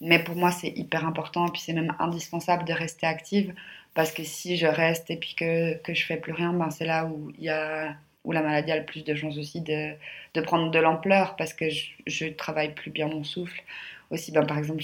Mais 0.00 0.22
pour 0.22 0.36
moi, 0.36 0.50
c'est 0.52 0.68
hyper 0.76 1.06
important, 1.06 1.46
et 1.48 1.52
puis 1.52 1.60
c'est 1.62 1.72
même 1.72 1.94
indispensable 1.98 2.64
de 2.64 2.72
rester 2.74 3.06
active, 3.06 3.54
parce 3.94 4.12
que 4.12 4.24
si 4.24 4.56
je 4.58 4.66
reste 4.66 5.10
et 5.10 5.16
puis 5.16 5.34
que, 5.34 5.74
que 5.82 5.94
je 5.94 6.04
fais 6.04 6.16
plus 6.18 6.32
rien, 6.32 6.52
ben 6.52 6.70
c'est 6.70 6.84
là 6.86 7.06
où 7.06 7.30
il 7.38 7.44
y 7.44 7.48
a 7.50 7.96
où 8.26 8.32
la 8.32 8.42
maladie 8.42 8.72
a 8.72 8.76
le 8.76 8.84
plus 8.84 9.04
de 9.04 9.14
chances 9.14 9.38
aussi 9.38 9.62
de, 9.62 9.94
prendre 10.42 10.70
de 10.70 10.78
l'ampleur, 10.78 11.36
parce 11.36 11.54
que 11.54 11.66
je, 11.70 12.26
travaille 12.28 12.74
plus 12.74 12.90
bien 12.90 13.08
mon 13.08 13.24
souffle. 13.24 13.62
Aussi, 14.10 14.30
ben, 14.32 14.46
par 14.46 14.58
exemple, 14.58 14.82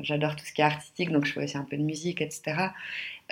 j'adore 0.00 0.36
tout 0.36 0.44
ce 0.44 0.52
qui 0.52 0.62
est 0.62 0.64
artistique, 0.64 1.10
donc 1.10 1.26
je 1.26 1.32
fais 1.32 1.44
aussi 1.44 1.56
un 1.58 1.64
peu 1.64 1.76
de 1.76 1.82
musique, 1.82 2.20
etc. 2.20 2.70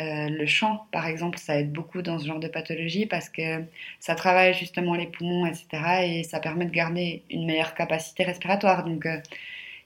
Euh, 0.01 0.29
le 0.29 0.47
chant, 0.47 0.87
par 0.93 1.07
exemple, 1.07 1.39
ça 1.39 1.59
aide 1.59 1.73
beaucoup 1.73 2.03
dans 2.03 2.19
ce 2.19 2.27
genre 2.27 2.39
de 2.39 2.49
pathologie 2.49 3.07
parce 3.07 3.29
que 3.29 3.65
ça 3.99 4.15
travaille 4.15 4.55
justement 4.55 4.95
les 4.95 5.07
poumons, 5.07 5.47
etc. 5.47 5.67
Et 6.07 6.23
ça 6.23 6.41
permet 6.41 6.65
de 6.65 6.71
garder 6.71 7.23
une 7.31 7.47
meilleure 7.47 7.75
capacité 7.75 8.25
respiratoire. 8.25 8.85
Donc, 8.85 9.07
euh, 9.07 9.19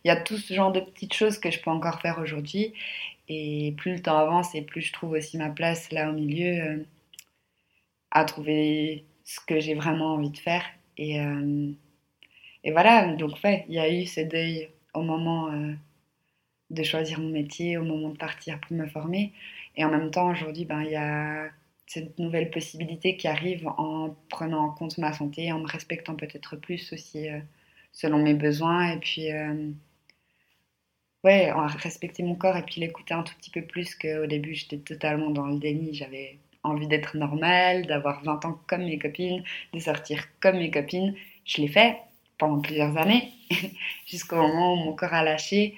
il 0.04 0.08
y 0.08 0.10
a 0.10 0.16
tout 0.16 0.36
ce 0.36 0.54
genre 0.54 0.72
de 0.72 0.80
petites 0.80 1.14
choses 1.14 1.38
que 1.38 1.50
je 1.50 1.60
peux 1.60 1.70
encore 1.70 2.00
faire 2.00 2.18
aujourd'hui. 2.18 2.74
Et 3.28 3.74
plus 3.78 3.94
le 3.94 4.02
temps 4.02 4.18
avance 4.18 4.54
et 4.54 4.62
plus 4.62 4.82
je 4.82 4.92
trouve 4.92 5.12
aussi 5.12 5.38
ma 5.38 5.50
place 5.50 5.90
là 5.92 6.10
au 6.10 6.12
milieu 6.12 6.62
euh, 6.62 6.76
à 8.10 8.24
trouver 8.24 9.04
ce 9.24 9.40
que 9.40 9.58
j'ai 9.60 9.74
vraiment 9.74 10.14
envie 10.14 10.30
de 10.30 10.38
faire. 10.38 10.64
Et, 10.96 11.20
euh, 11.20 11.72
et 12.62 12.72
voilà, 12.72 13.14
donc 13.14 13.32
ouais, 13.42 13.64
il 13.68 13.74
y 13.74 13.78
a 13.78 13.92
eu 13.92 14.06
ce 14.06 14.20
deuil 14.20 14.68
au 14.94 15.02
moment 15.02 15.50
euh, 15.50 15.72
de 16.70 16.82
choisir 16.82 17.20
mon 17.20 17.30
métier, 17.30 17.76
au 17.78 17.84
moment 17.84 18.10
de 18.10 18.18
partir 18.18 18.60
pour 18.60 18.76
me 18.76 18.86
former. 18.86 19.32
Et 19.76 19.84
en 19.84 19.90
même 19.90 20.10
temps, 20.10 20.30
aujourd'hui, 20.30 20.64
ben, 20.64 20.82
il 20.82 20.92
y 20.92 20.96
a 20.96 21.48
cette 21.86 22.18
nouvelle 22.18 22.50
possibilité 22.50 23.16
qui 23.16 23.28
arrive 23.28 23.66
en 23.66 24.16
prenant 24.28 24.64
en 24.64 24.70
compte 24.70 24.98
ma 24.98 25.12
santé, 25.12 25.52
en 25.52 25.60
me 25.60 25.66
respectant 25.66 26.14
peut-être 26.14 26.56
plus 26.56 26.92
aussi 26.92 27.28
euh, 27.28 27.40
selon 27.92 28.22
mes 28.22 28.34
besoins. 28.34 28.92
Et 28.92 28.98
puis, 28.98 29.28
ouais, 31.24 31.50
en 31.52 31.66
respecter 31.66 32.22
mon 32.22 32.34
corps 32.34 32.56
et 32.56 32.62
puis 32.62 32.80
l'écouter 32.80 33.14
un 33.14 33.22
tout 33.22 33.34
petit 33.36 33.50
peu 33.50 33.62
plus 33.62 33.94
qu'au 33.94 34.26
début, 34.26 34.54
j'étais 34.54 34.78
totalement 34.78 35.30
dans 35.30 35.46
le 35.46 35.58
déni. 35.58 35.94
J'avais 35.94 36.38
envie 36.64 36.86
d'être 36.86 37.16
normale, 37.16 37.86
d'avoir 37.86 38.22
20 38.24 38.44
ans 38.44 38.58
comme 38.66 38.84
mes 38.84 38.98
copines, 38.98 39.42
de 39.72 39.78
sortir 39.78 40.24
comme 40.40 40.58
mes 40.58 40.70
copines. 40.70 41.14
Je 41.44 41.62
l'ai 41.62 41.68
fait 41.68 41.98
pendant 42.38 42.60
plusieurs 42.60 42.96
années, 42.96 43.30
jusqu'au 44.06 44.36
moment 44.36 44.74
où 44.74 44.76
mon 44.76 44.92
corps 44.94 45.14
a 45.14 45.22
lâché. 45.22 45.74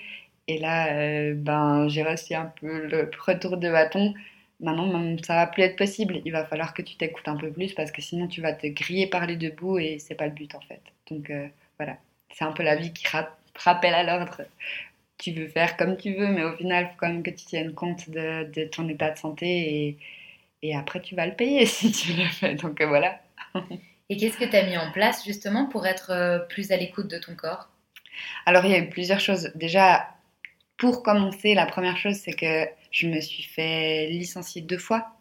Et 0.48 0.58
là, 0.58 0.92
euh, 0.92 1.34
ben, 1.34 1.88
j'ai 1.88 2.02
reçu 2.02 2.34
un 2.34 2.52
peu 2.60 2.86
le 2.86 3.10
retour 3.18 3.56
de 3.56 3.70
bâton. 3.70 4.14
Maintenant, 4.60 5.16
ça 5.22 5.34
va 5.34 5.46
plus 5.46 5.62
être 5.62 5.76
possible. 5.76 6.22
Il 6.24 6.32
va 6.32 6.44
falloir 6.46 6.72
que 6.72 6.82
tu 6.82 6.96
t'écoutes 6.96 7.28
un 7.28 7.36
peu 7.36 7.50
plus 7.50 7.74
parce 7.74 7.90
que 7.90 8.00
sinon, 8.00 8.26
tu 8.28 8.40
vas 8.40 8.52
te 8.52 8.66
griller 8.68 9.06
par 9.06 9.26
les 9.26 9.36
deux 9.36 9.50
bouts 9.50 9.78
et 9.78 9.98
c'est 9.98 10.14
pas 10.14 10.26
le 10.26 10.32
but 10.32 10.54
en 10.54 10.60
fait. 10.60 10.80
Donc 11.10 11.30
euh, 11.30 11.46
voilà, 11.78 11.98
c'est 12.32 12.44
un 12.44 12.52
peu 12.52 12.62
la 12.62 12.76
vie 12.76 12.92
qui 12.92 13.06
rappelle 13.56 13.94
à 13.94 14.02
l'ordre. 14.02 14.42
Tu 15.18 15.32
veux 15.32 15.48
faire 15.48 15.76
comme 15.76 15.96
tu 15.96 16.14
veux, 16.14 16.28
mais 16.28 16.44
au 16.44 16.56
final, 16.56 16.84
il 16.84 16.88
faut 16.88 16.96
quand 16.98 17.08
même 17.08 17.22
que 17.22 17.30
tu 17.30 17.44
tiennes 17.46 17.74
compte 17.74 18.08
de, 18.10 18.64
ton 18.66 18.88
état 18.88 19.10
de 19.10 19.18
santé 19.18 19.46
et, 19.46 19.98
et, 20.62 20.76
après, 20.76 21.00
tu 21.00 21.14
vas 21.14 21.26
le 21.26 21.34
payer 21.34 21.66
si 21.66 21.92
tu 21.92 22.12
le 22.12 22.24
fais. 22.24 22.54
Donc 22.54 22.80
euh, 22.80 22.86
voilà. 22.86 23.20
et 24.08 24.16
qu'est-ce 24.16 24.38
que 24.38 24.44
tu 24.44 24.56
as 24.56 24.66
mis 24.66 24.76
en 24.76 24.90
place 24.92 25.24
justement 25.24 25.66
pour 25.66 25.86
être 25.86 26.46
plus 26.48 26.72
à 26.72 26.76
l'écoute 26.76 27.08
de 27.08 27.18
ton 27.18 27.34
corps? 27.34 27.68
Alors, 28.46 28.64
il 28.64 28.70
y 28.70 28.74
a 28.74 28.78
eu 28.78 28.88
plusieurs 28.88 29.20
choses. 29.20 29.50
Déjà, 29.54 30.08
pour 30.76 31.02
commencer, 31.02 31.54
la 31.54 31.66
première 31.66 31.96
chose, 31.96 32.16
c'est 32.16 32.32
que 32.32 32.66
je 32.90 33.08
me 33.08 33.20
suis 33.20 33.42
fait 33.42 34.08
licencier 34.08 34.62
deux 34.62 34.78
fois. 34.78 35.15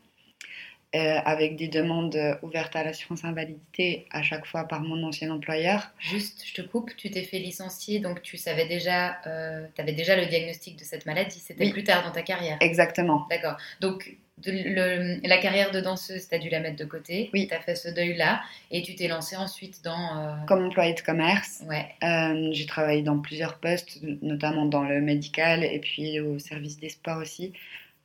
Euh, 0.96 1.20
avec 1.26 1.58
des 1.58 1.68
demandes 1.68 2.18
ouvertes 2.42 2.74
à 2.76 2.84
l'assurance 2.84 3.26
invalidité 3.26 4.06
à 4.12 4.22
chaque 4.22 4.46
fois 4.46 4.64
par 4.64 4.82
mon 4.82 5.04
ancien 5.04 5.30
employeur. 5.30 5.92
Juste, 6.00 6.44
je 6.46 6.54
te 6.54 6.62
coupe, 6.62 6.96
tu 6.96 7.12
t'es 7.12 7.24
fait 7.24 7.40
licencier, 7.40 8.00
donc 8.00 8.22
tu 8.22 8.38
savais 8.38 8.66
déjà, 8.66 9.18
euh, 9.28 9.66
tu 9.76 9.82
avais 9.82 9.92
déjà 9.92 10.16
le 10.16 10.26
diagnostic 10.26 10.78
de 10.78 10.86
cette 10.86 11.06
maladie, 11.06 11.40
c'était 11.40 11.70
plus 11.70 11.84
tard 11.84 12.04
dans 12.06 12.12
ta 12.12 12.22
carrière. 12.22 12.58
Exactement. 12.62 13.28
D'accord. 13.30 13.58
Donc 13.82 14.16
la 14.46 15.38
carrière 15.38 15.72
de 15.72 15.82
danseuse, 15.82 16.30
tu 16.30 16.36
as 16.36 16.40
dû 16.40 16.50
la 16.50 16.62
mettre 16.62 16.78
de 16.78 16.86
côté. 16.86 17.30
Oui. 17.34 17.48
Tu 17.48 17.54
as 17.54 17.60
fait 17.60 17.76
ce 17.76 17.90
deuil-là 17.90 18.42
et 18.72 18.82
tu 18.82 18.96
t'es 18.96 19.10
lancée 19.10 19.36
ensuite 19.36 19.84
dans. 19.84 20.18
Euh, 20.18 20.34
Comme 20.48 20.66
employée 20.66 20.94
de 20.94 21.02
commerce. 21.02 21.62
Ouais. 21.68 21.88
Euh, 22.04 22.50
j'ai 22.52 22.66
travaillé 22.68 23.02
dans 23.02 23.20
plusieurs 23.20 23.58
postes, 23.58 24.00
notamment 24.22 24.66
dans 24.66 24.84
le 24.84 25.02
médical 25.02 25.64
et 25.64 25.80
puis 25.80 26.22
au 26.22 26.40
service 26.40 26.80
des 26.80 26.90
sports 26.90 27.18
aussi. 27.18 27.52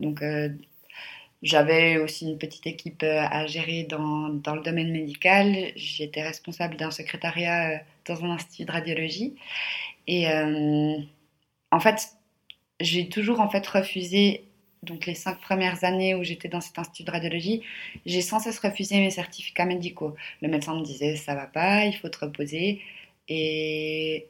Donc 0.00 0.22
euh, 0.22 0.48
j'avais 1.42 1.98
aussi 1.98 2.26
une 2.28 2.38
petite 2.38 2.66
équipe 2.66 3.02
à 3.02 3.46
gérer 3.46 3.84
dans, 3.84 4.28
dans 4.28 4.54
le 4.54 4.62
domaine 4.62 4.92
médical. 4.92 5.72
J'étais 5.76 6.22
responsable 6.22 6.76
d'un 6.76 6.90
secrétariat 6.90 7.82
dans 8.06 8.24
un 8.24 8.30
institut 8.30 8.64
de 8.64 8.72
radiologie. 8.72 9.34
Et 10.06 10.26
en 11.70 11.80
fait, 11.80 12.10
j'ai 12.80 13.08
toujours 13.08 13.40
en 13.40 13.48
fait 13.48 13.66
refusé 13.66 14.44
donc 14.82 15.06
les 15.06 15.14
cinq 15.14 15.40
premières 15.40 15.84
années 15.84 16.14
où 16.14 16.24
j'étais 16.24 16.48
dans 16.48 16.60
cet 16.60 16.78
institut 16.78 17.04
de 17.04 17.10
radiologie, 17.10 17.62
j'ai 18.06 18.22
sans 18.22 18.38
cesse 18.40 18.58
refusé 18.58 18.98
mes 18.98 19.10
certificats 19.10 19.66
médicaux. 19.66 20.14
Le 20.42 20.48
médecin 20.48 20.74
me 20.74 20.82
disait 20.84 21.16
ça 21.16 21.34
va 21.34 21.46
pas, 21.46 21.84
il 21.84 21.94
faut 21.94 22.08
te 22.08 22.18
reposer. 22.18 22.80
Et 23.28 24.26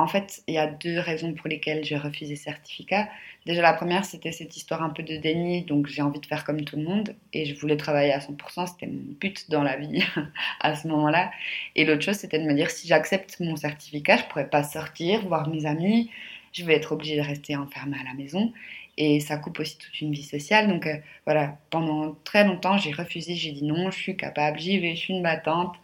en 0.00 0.06
fait, 0.06 0.42
il 0.46 0.54
y 0.54 0.58
a 0.58 0.66
deux 0.66 0.98
raisons 0.98 1.32
pour 1.34 1.48
lesquelles 1.48 1.84
j'ai 1.84 1.96
refusé 1.96 2.36
ce 2.36 2.44
certificat. 2.44 3.08
Déjà, 3.46 3.62
la 3.62 3.72
première, 3.72 4.04
c'était 4.04 4.32
cette 4.32 4.56
histoire 4.56 4.82
un 4.82 4.90
peu 4.90 5.02
de 5.02 5.16
déni, 5.16 5.62
donc 5.62 5.86
j'ai 5.86 6.02
envie 6.02 6.20
de 6.20 6.26
faire 6.26 6.44
comme 6.44 6.62
tout 6.64 6.76
le 6.76 6.84
monde 6.84 7.14
et 7.32 7.44
je 7.44 7.54
voulais 7.54 7.76
travailler 7.76 8.12
à 8.12 8.18
100%, 8.18 8.66
c'était 8.66 8.86
mon 8.86 9.14
but 9.20 9.50
dans 9.50 9.62
la 9.62 9.76
vie 9.76 10.02
à 10.60 10.74
ce 10.74 10.88
moment-là. 10.88 11.30
Et 11.76 11.84
l'autre 11.84 12.02
chose, 12.02 12.16
c'était 12.16 12.38
de 12.38 12.44
me 12.44 12.54
dire 12.54 12.70
si 12.70 12.88
j'accepte 12.88 13.40
mon 13.40 13.56
certificat, 13.56 14.16
je 14.18 14.24
pourrais 14.24 14.48
pas 14.48 14.62
sortir, 14.62 15.26
voir 15.26 15.48
mes 15.48 15.66
amis, 15.66 16.10
je 16.52 16.64
vais 16.64 16.74
être 16.74 16.92
obligée 16.92 17.16
de 17.16 17.22
rester 17.22 17.56
enfermée 17.56 17.96
à 18.00 18.04
la 18.04 18.14
maison 18.14 18.52
et 18.96 19.20
ça 19.20 19.38
coupe 19.38 19.58
aussi 19.60 19.78
toute 19.78 20.00
une 20.00 20.12
vie 20.12 20.22
sociale. 20.22 20.68
Donc 20.68 20.86
euh, 20.86 20.96
voilà, 21.24 21.56
pendant 21.70 22.16
très 22.24 22.44
longtemps, 22.44 22.76
j'ai 22.76 22.92
refusé, 22.92 23.34
j'ai 23.34 23.52
dit 23.52 23.64
non, 23.64 23.90
je 23.90 23.98
suis 23.98 24.16
capable, 24.16 24.58
j'y 24.58 24.78
vais, 24.78 24.94
je 24.94 25.00
suis 25.00 25.14
une 25.14 25.22
battante. 25.22 25.74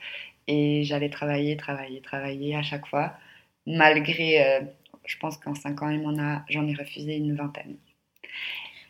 Et 0.48 0.84
j'allais 0.84 1.08
travailler, 1.08 1.56
travailler, 1.56 2.00
travailler 2.00 2.54
à 2.54 2.62
chaque 2.62 2.86
fois, 2.86 3.14
malgré, 3.66 4.44
euh, 4.44 4.60
je 5.04 5.16
pense 5.18 5.36
qu'en 5.36 5.54
5 5.54 5.82
ans, 5.82 6.42
j'en 6.48 6.66
ai 6.66 6.74
refusé 6.74 7.16
une 7.16 7.36
vingtaine. 7.36 7.76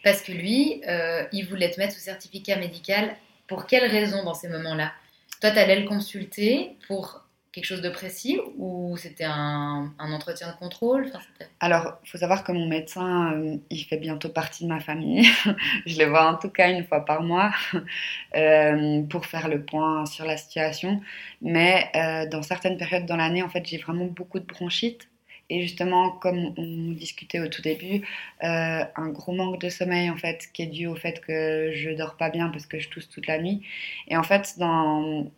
Parce 0.03 0.23
que 0.23 0.33
lui, 0.33 0.83
euh, 0.87 1.25
il 1.33 1.47
voulait 1.47 1.71
te 1.71 1.81
mettre 1.81 1.95
sous 1.95 2.01
certificat 2.01 2.57
médical. 2.57 3.17
Pour 3.49 3.67
quelle 3.67 3.91
raison 3.91 4.25
dans 4.25 4.35
ces 4.35 4.49
moments-là? 4.49 4.93
Toi, 5.41 5.51
tu 5.51 5.59
allais 5.59 5.81
le 5.81 5.89
consulter 5.89 6.77
pour 6.87 7.26
quelque 7.57 7.65
chose 7.65 7.81
de 7.81 7.89
précis 7.89 8.39
ou 8.59 8.99
c'était 8.99 9.25
un, 9.25 9.91
entretien 9.99 10.53
de 10.53 10.57
contrôle? 10.59 11.11
Alors, 11.61 11.95
il 12.05 12.11
faut 12.11 12.19
savoir 12.19 12.45
que 12.45 12.53
mon 12.53 12.67
médecin, 12.67 13.33
euh, 13.33 13.57
il 13.71 13.83
fait 13.83 13.97
bientôt 13.97 14.29
partie 14.29 14.65
de 14.65 14.69
ma 14.69 14.79
famille. 14.79 15.27
je 15.87 15.99
le 15.99 16.05
vois 16.05 16.31
en 16.31 16.37
tout 16.37 16.51
cas 16.51 16.71
une 16.71 16.85
fois 16.85 17.07
par 17.07 17.23
mois 17.23 17.51
euh, 18.37 19.03
pour 19.05 19.25
faire 19.25 19.49
le 19.49 19.63
point 19.65 20.05
sur 20.05 20.27
la 20.27 20.37
situation. 20.37 21.01
Mais 21.41 21.91
euh, 21.97 22.29
dans 22.29 22.43
certaines 22.43 22.77
périodes 22.77 23.07
dans 23.07 23.17
l'année, 23.17 23.43
en 23.43 23.49
fait, 23.49 23.65
j'ai 23.65 23.79
vraiment 23.79 24.05
beaucoup 24.05 24.39
de 24.39 24.45
bronchites. 24.45 25.09
Et 25.49 25.63
justement, 25.63 26.11
comme 26.11 26.53
on 26.59 26.93
discutait 26.93 27.41
au 27.41 27.49
tout 27.49 27.63
début, 27.63 28.07
un 28.41 29.09
gros 29.11 29.33
manque 29.33 29.61
de 29.61 29.69
sommeil 29.69 30.11
en 30.11 30.17
fait, 30.17 30.49
qui 30.53 30.63
est 30.63 30.67
dû 30.67 30.89
au 30.89 30.97
fait 30.97 31.21
que 31.21 31.71
je 31.73 31.91
dors 31.91 32.17
pas 32.17 32.31
bien 32.31 32.49
parce 32.49 32.67
que 32.67 32.81
je 32.81 32.89
tousse 32.89 33.09
toute 33.09 33.29
la 33.29 33.39
nuit. 33.39 33.63
Et 34.09 34.17
en 34.17 34.25
fait, 34.25 34.59
dans 34.59 35.31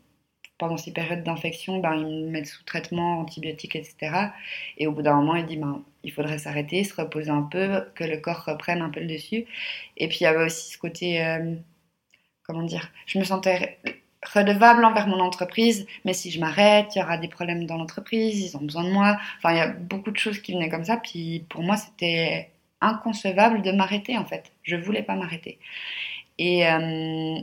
pendant 0.58 0.76
ces 0.76 0.92
périodes 0.92 1.22
d'infection, 1.22 1.78
ben, 1.78 1.94
ils 1.94 2.26
me 2.26 2.30
mettent 2.30 2.48
sous 2.48 2.64
traitement, 2.64 3.20
antibiotiques, 3.20 3.76
etc. 3.76 4.30
Et 4.76 4.86
au 4.86 4.92
bout 4.92 5.02
d'un 5.02 5.14
moment, 5.16 5.36
il 5.36 5.46
dit 5.46 5.56
ben, 5.56 5.82
il 6.04 6.12
faudrait 6.12 6.38
s'arrêter, 6.38 6.84
se 6.84 6.94
reposer 6.94 7.30
un 7.30 7.42
peu, 7.42 7.84
que 7.94 8.04
le 8.04 8.18
corps 8.18 8.44
reprenne 8.44 8.82
un 8.82 8.90
peu 8.90 9.00
le 9.00 9.06
dessus. 9.06 9.46
Et 9.96 10.08
puis 10.08 10.18
il 10.20 10.24
y 10.24 10.26
avait 10.26 10.44
aussi 10.44 10.72
ce 10.72 10.78
côté, 10.78 11.24
euh, 11.24 11.54
comment 12.44 12.62
dire, 12.62 12.90
je 13.06 13.18
me 13.18 13.24
sentais 13.24 13.78
redevable 14.34 14.84
envers 14.84 15.06
mon 15.06 15.20
entreprise, 15.20 15.86
mais 16.04 16.12
si 16.12 16.30
je 16.30 16.40
m'arrête, 16.40 16.94
il 16.96 16.98
y 16.98 17.02
aura 17.02 17.18
des 17.18 17.28
problèmes 17.28 17.66
dans 17.66 17.76
l'entreprise, 17.76 18.40
ils 18.40 18.56
ont 18.56 18.62
besoin 18.62 18.84
de 18.84 18.90
moi. 18.90 19.18
Enfin, 19.38 19.52
il 19.52 19.58
y 19.58 19.60
a 19.60 19.68
beaucoup 19.68 20.10
de 20.10 20.18
choses 20.18 20.40
qui 20.40 20.52
venaient 20.52 20.68
comme 20.68 20.84
ça. 20.84 20.96
Puis 20.96 21.44
pour 21.48 21.62
moi, 21.62 21.76
c'était 21.76 22.50
inconcevable 22.80 23.62
de 23.62 23.72
m'arrêter 23.72 24.16
en 24.18 24.24
fait. 24.24 24.52
Je 24.62 24.76
voulais 24.76 25.02
pas 25.02 25.14
m'arrêter. 25.14 25.58
Et 26.38 26.66
euh, 26.66 27.38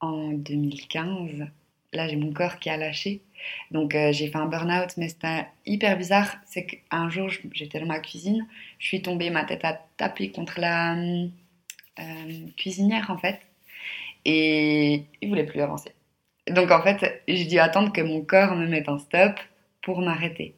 en 0.00 0.32
2015, 0.32 1.46
là 1.92 2.08
j'ai 2.08 2.16
mon 2.16 2.32
corps 2.32 2.58
qui 2.58 2.70
a 2.70 2.76
lâché. 2.76 3.22
Donc 3.70 3.94
euh, 3.94 4.12
j'ai 4.12 4.28
fait 4.28 4.36
un 4.38 4.46
burn-out, 4.46 4.96
mais 4.96 5.08
c'était 5.08 5.46
hyper 5.66 5.96
bizarre. 5.96 6.36
C'est 6.46 6.66
qu'un 6.66 7.08
jour 7.10 7.30
j'étais 7.52 7.80
dans 7.80 7.86
ma 7.86 8.00
cuisine, 8.00 8.46
je 8.78 8.86
suis 8.86 9.02
tombée, 9.02 9.30
ma 9.30 9.44
tête 9.44 9.64
a 9.64 9.80
tapé 9.96 10.30
contre 10.30 10.60
la 10.60 10.94
euh, 10.96 12.46
cuisinière 12.56 13.10
en 13.10 13.18
fait, 13.18 13.40
et 14.24 15.04
il 15.22 15.28
voulait 15.28 15.46
plus 15.46 15.60
avancer. 15.60 15.92
Donc 16.48 16.70
en 16.70 16.82
fait 16.82 17.22
j'ai 17.28 17.46
dû 17.46 17.58
attendre 17.58 17.92
que 17.92 18.00
mon 18.00 18.22
corps 18.22 18.56
me 18.56 18.66
mette 18.66 18.88
un 18.88 18.98
stop 18.98 19.38
pour 19.82 20.00
m'arrêter. 20.00 20.54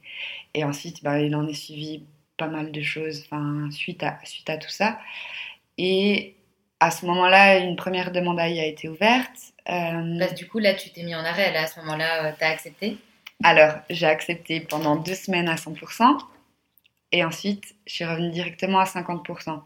Et 0.54 0.64
ensuite 0.64 1.02
ben, 1.04 1.18
il 1.18 1.34
en 1.36 1.46
est 1.48 1.54
suivi 1.54 2.04
pas 2.36 2.48
mal 2.48 2.72
de 2.72 2.82
choses, 2.82 3.28
suite 3.70 4.02
à 4.02 4.18
suite 4.24 4.50
à 4.50 4.58
tout 4.58 4.70
ça. 4.70 4.98
Et 5.78 6.36
à 6.82 6.90
ce 6.90 7.06
moment-là, 7.06 7.58
une 7.58 7.76
première 7.76 8.10
demande 8.10 8.40
AI 8.40 8.58
a 8.58 8.66
été 8.66 8.88
ouverte. 8.88 9.52
Euh, 9.70 10.18
Parce 10.18 10.34
du 10.34 10.48
coup, 10.48 10.58
là, 10.58 10.74
tu 10.74 10.90
t'es 10.90 11.04
mis 11.04 11.14
en 11.14 11.24
arrêt. 11.24 11.52
Là, 11.52 11.62
à 11.62 11.66
ce 11.68 11.78
moment-là, 11.78 12.24
euh, 12.24 12.32
tu 12.36 12.44
as 12.44 12.48
accepté? 12.48 12.98
Alors, 13.44 13.74
j'ai 13.88 14.06
accepté 14.06 14.58
pendant 14.58 14.96
deux 14.96 15.14
semaines 15.14 15.48
à 15.48 15.54
100%. 15.54 16.18
Et 17.12 17.22
ensuite, 17.22 17.76
je 17.86 17.94
suis 17.94 18.04
revenue 18.04 18.30
directement 18.30 18.80
à 18.80 18.84
50% 18.84 19.62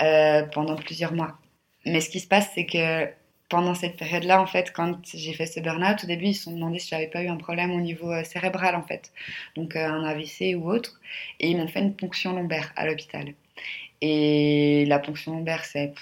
euh, 0.00 0.42
pendant 0.44 0.76
plusieurs 0.76 1.12
mois. 1.12 1.36
Mais 1.84 2.00
ce 2.00 2.08
qui 2.08 2.20
se 2.20 2.28
passe, 2.28 2.48
c'est 2.54 2.64
que 2.64 3.10
pendant 3.50 3.74
cette 3.74 3.98
période-là, 3.98 4.40
en 4.40 4.46
fait, 4.46 4.72
quand 4.72 5.00
j'ai 5.12 5.34
fait 5.34 5.44
ce 5.44 5.60
burn-out, 5.60 6.02
au 6.02 6.06
début, 6.06 6.28
ils 6.28 6.34
se 6.34 6.44
sont 6.44 6.52
demandé 6.52 6.78
si 6.78 6.88
j'avais 6.88 7.08
pas 7.08 7.22
eu 7.22 7.28
un 7.28 7.36
problème 7.36 7.72
au 7.72 7.80
niveau 7.80 8.10
cérébral, 8.24 8.74
en 8.74 8.82
fait. 8.82 9.12
Donc, 9.54 9.76
un 9.76 10.02
AVC 10.02 10.54
ou 10.56 10.70
autre. 10.70 10.98
Et 11.40 11.50
ils 11.50 11.58
m'ont 11.58 11.68
fait 11.68 11.80
une 11.80 11.94
ponction 11.94 12.32
lombaire 12.32 12.72
à 12.74 12.86
l'hôpital. 12.86 13.34
Et 14.00 14.86
la 14.86 14.98
ponction 14.98 15.32
lombaire, 15.32 15.66
c'est 15.66 15.92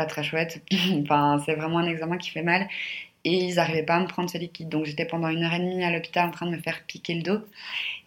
pas 0.00 0.06
très 0.06 0.22
chouette. 0.22 0.62
enfin, 1.02 1.42
c'est 1.44 1.54
vraiment 1.54 1.78
un 1.78 1.86
examen 1.86 2.16
qui 2.16 2.30
fait 2.30 2.42
mal. 2.42 2.66
Et 3.24 3.34
ils 3.34 3.56
n'arrivaient 3.56 3.82
pas 3.82 3.96
à 3.96 4.00
me 4.00 4.06
prendre 4.06 4.30
ce 4.30 4.38
liquide. 4.38 4.70
Donc 4.70 4.86
j'étais 4.86 5.04
pendant 5.04 5.28
une 5.28 5.44
heure 5.44 5.52
et 5.52 5.58
demie 5.58 5.84
à 5.84 5.90
l'hôpital 5.90 6.26
en 6.26 6.30
train 6.30 6.46
de 6.46 6.52
me 6.52 6.60
faire 6.60 6.80
piquer 6.86 7.14
le 7.14 7.22
dos. 7.22 7.40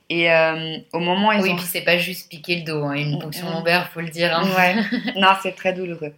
Et 0.10 0.32
euh, 0.32 0.77
au 0.91 0.99
moment 0.99 1.29
où 1.29 1.32
ils 1.34 1.41
oui, 1.41 1.51
ont... 1.51 1.56
puis 1.56 1.65
c'est 1.65 1.84
pas 1.84 1.97
juste 1.97 2.29
piquer 2.29 2.58
le 2.58 2.63
dos, 2.63 2.84
hein. 2.84 2.93
une 2.93 3.19
ponction 3.19 3.49
lombaire, 3.49 3.89
faut 3.91 4.01
le 4.01 4.10
dire. 4.10 4.36
Hein. 4.36 4.49
Ouais. 4.58 4.75
non, 5.15 5.29
c'est 5.41 5.53
très 5.53 5.73
douloureux. 5.73 6.13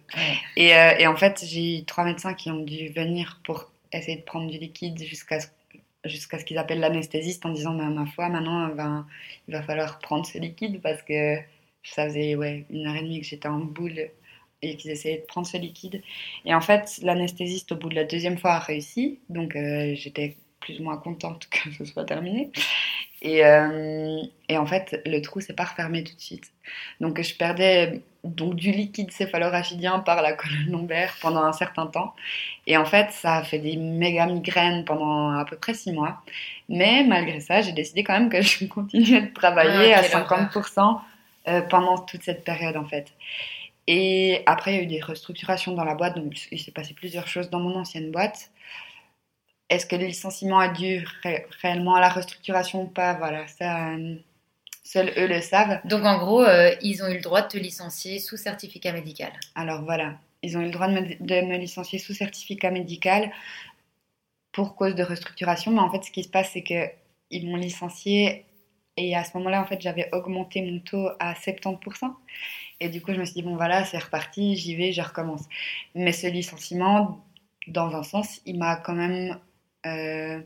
Et, 0.56 0.74
euh, 0.74 0.96
et, 0.98 1.06
en 1.06 1.16
fait, 1.16 1.44
j'ai 1.46 1.84
trois 1.86 2.04
médecins 2.04 2.34
qui 2.34 2.50
ont 2.50 2.62
dû 2.62 2.88
venir 2.88 3.40
pour 3.44 3.70
essayer 3.92 4.16
de 4.16 4.22
prendre 4.22 4.50
du 4.50 4.58
liquide 4.58 5.02
jusqu'à 5.02 5.40
ce, 5.40 5.46
jusqu'à 6.04 6.38
ce 6.38 6.44
qu'ils 6.44 6.58
appellent 6.58 6.80
l'anesthésiste 6.80 7.46
en 7.46 7.50
disant 7.50 7.74
bah, 7.74 7.84
ma 7.84 8.06
foi, 8.06 8.28
maintenant, 8.28 8.68
ben, 8.68 9.06
il 9.46 9.54
va 9.54 9.62
falloir 9.62 9.98
prendre 9.98 10.26
ce 10.26 10.38
liquide 10.38 10.80
parce 10.82 11.02
que 11.02 11.36
ça 11.82 12.06
faisait 12.06 12.34
ouais, 12.34 12.64
une 12.70 12.86
heure 12.86 12.96
et 12.96 13.02
demie 13.02 13.20
que 13.20 13.26
j'étais 13.26 13.48
en 13.48 13.60
boule 13.60 14.10
et 14.62 14.76
qu'ils 14.76 14.90
essayaient 14.90 15.18
de 15.18 15.26
prendre 15.26 15.46
ce 15.46 15.56
liquide. 15.56 16.02
Et 16.44 16.54
en 16.54 16.60
fait, 16.60 16.98
l'anesthésiste, 17.02 17.72
au 17.72 17.76
bout 17.76 17.88
de 17.88 17.94
la 17.94 18.04
deuxième 18.04 18.38
fois, 18.38 18.52
a 18.52 18.58
réussi. 18.58 19.18
Donc, 19.28 19.56
euh, 19.56 19.94
j'étais 19.94 20.36
plus 20.60 20.80
ou 20.80 20.84
moins 20.84 20.96
contente 20.96 21.48
que 21.50 21.70
ce 21.72 21.84
soit 21.84 22.04
terminé. 22.04 22.50
Et, 23.22 23.44
euh, 23.44 24.20
et 24.48 24.58
en 24.58 24.66
fait, 24.66 25.00
le 25.06 25.20
trou 25.20 25.40
s'est 25.40 25.54
pas 25.54 25.64
refermé 25.64 26.04
tout 26.04 26.14
de 26.14 26.20
suite. 26.20 26.52
Donc, 27.00 27.20
je 27.20 27.34
perdais 27.34 28.02
donc 28.26 28.56
du 28.56 28.72
liquide 28.72 29.10
céphalorachidien 29.10 30.00
par 30.00 30.20
la 30.22 30.32
colonne 30.32 30.70
lombaire 30.70 31.14
pendant 31.20 31.42
un 31.42 31.52
certain 31.52 31.86
temps. 31.86 32.14
Et 32.66 32.76
en 32.76 32.84
fait, 32.84 33.10
ça 33.12 33.36
a 33.36 33.44
fait 33.44 33.58
des 33.58 33.76
méga 33.76 34.26
migraines 34.26 34.84
pendant 34.84 35.30
à 35.30 35.44
peu 35.44 35.56
près 35.56 35.74
six 35.74 35.92
mois. 35.92 36.22
Mais 36.68 37.04
malgré 37.04 37.40
ça, 37.40 37.60
j'ai 37.62 37.72
décidé 37.72 38.04
quand 38.04 38.14
même 38.14 38.28
que 38.28 38.42
je 38.42 38.64
continuais 38.68 39.22
de 39.22 39.32
travailler 39.32 39.94
ah, 39.94 40.00
à 40.00 40.02
50% 40.02 41.00
euh, 41.48 41.60
pendant 41.62 41.98
toute 41.98 42.22
cette 42.22 42.44
période 42.44 42.76
en 42.76 42.84
fait. 42.84 43.12
Et 43.86 44.42
après, 44.46 44.74
il 44.74 44.76
y 44.76 44.80
a 44.80 44.82
eu 44.82 44.86
des 44.86 45.00
restructurations 45.00 45.72
dans 45.74 45.84
la 45.84 45.94
boîte, 45.94 46.16
donc 46.16 46.34
il 46.50 46.60
s'est 46.60 46.72
passé 46.72 46.94
plusieurs 46.94 47.28
choses 47.28 47.50
dans 47.50 47.60
mon 47.60 47.76
ancienne 47.76 48.10
boîte. 48.10 48.50
Est-ce 49.68 49.86
que 49.86 49.96
le 49.96 50.06
licenciement 50.06 50.58
a 50.58 50.68
dû 50.68 51.04
réellement 51.62 51.94
à 51.94 52.00
la 52.00 52.08
restructuration 52.08 52.82
ou 52.84 52.86
pas? 52.88 53.14
Voilà, 53.14 53.46
ça, 53.48 53.96
seuls 54.84 55.12
eux 55.18 55.26
le 55.26 55.40
savent. 55.40 55.80
Donc 55.84 56.04
en 56.04 56.18
gros, 56.18 56.42
euh, 56.42 56.74
ils 56.82 57.02
ont 57.02 57.08
eu 57.08 57.14
le 57.16 57.20
droit 57.20 57.42
de 57.42 57.48
te 57.48 57.56
licencier 57.58 58.18
sous 58.20 58.36
certificat 58.36 58.92
médical. 58.92 59.32
Alors 59.54 59.82
voilà, 59.82 60.18
ils 60.42 60.56
ont 60.56 60.60
eu 60.60 60.66
le 60.66 60.70
droit 60.70 60.88
de 60.88 60.94
me, 60.94 61.00
de 61.20 61.40
me 61.46 61.56
licencier 61.58 61.98
sous 61.98 62.14
certificat 62.14 62.70
médical 62.70 63.32
pour 64.52 64.76
cause 64.76 64.94
de 64.94 65.02
restructuration. 65.02 65.72
Mais 65.72 65.80
en 65.80 65.90
fait, 65.90 66.04
ce 66.04 66.10
qui 66.10 66.22
se 66.24 66.28
passe, 66.28 66.50
c'est 66.52 66.62
qu'ils 66.62 67.48
m'ont 67.48 67.56
licencié 67.56 68.46
et 68.96 69.14
à 69.14 69.24
ce 69.24 69.36
moment-là, 69.36 69.60
en 69.60 69.66
fait, 69.66 69.80
j'avais 69.80 70.08
augmenté 70.12 70.62
mon 70.62 70.80
taux 70.80 71.08
à 71.18 71.34
70%. 71.34 72.14
Et 72.80 72.88
du 72.88 73.00
coup, 73.00 73.12
je 73.12 73.20
me 73.20 73.24
suis 73.24 73.34
dit, 73.34 73.42
bon, 73.42 73.56
voilà, 73.56 73.84
c'est 73.84 73.98
reparti, 73.98 74.56
j'y 74.56 74.76
vais, 74.76 74.92
je 74.92 75.00
recommence. 75.02 75.44
Mais 75.94 76.12
ce 76.12 76.26
licenciement, 76.26 77.24
dans 77.68 77.94
un 77.94 78.02
sens, 78.02 78.40
il 78.46 78.58
m'a 78.58 78.76
quand 78.76 78.94
même, 78.94 79.38
euh, 79.86 80.40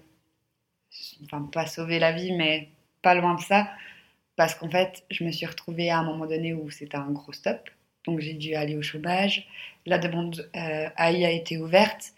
enfin, 1.25 1.43
pas 1.53 1.67
sauvé 1.67 1.99
la 1.99 2.13
vie, 2.13 2.33
mais 2.33 2.69
pas 3.03 3.15
loin 3.15 3.35
de 3.35 3.41
ça. 3.41 3.69
Parce 4.37 4.55
qu'en 4.55 4.71
fait, 4.71 5.05
je 5.11 5.25
me 5.25 5.33
suis 5.33 5.47
retrouvée 5.47 5.91
à 5.91 5.99
un 5.99 6.05
moment 6.05 6.27
donné 6.27 6.55
où 6.55 6.71
c'était 6.71 6.97
un 6.97 7.11
gros 7.11 7.33
stop. 7.33 7.69
Donc, 8.07 8.21
j'ai 8.21 8.35
dû 8.35 8.55
aller 8.55 8.77
au 8.77 8.83
chômage. 8.83 9.47
La 9.87 9.99
demande 9.99 10.49
euh, 10.57 10.89
AI 10.99 11.27
a 11.27 11.31
été 11.31 11.59
ouverte. 11.59 12.13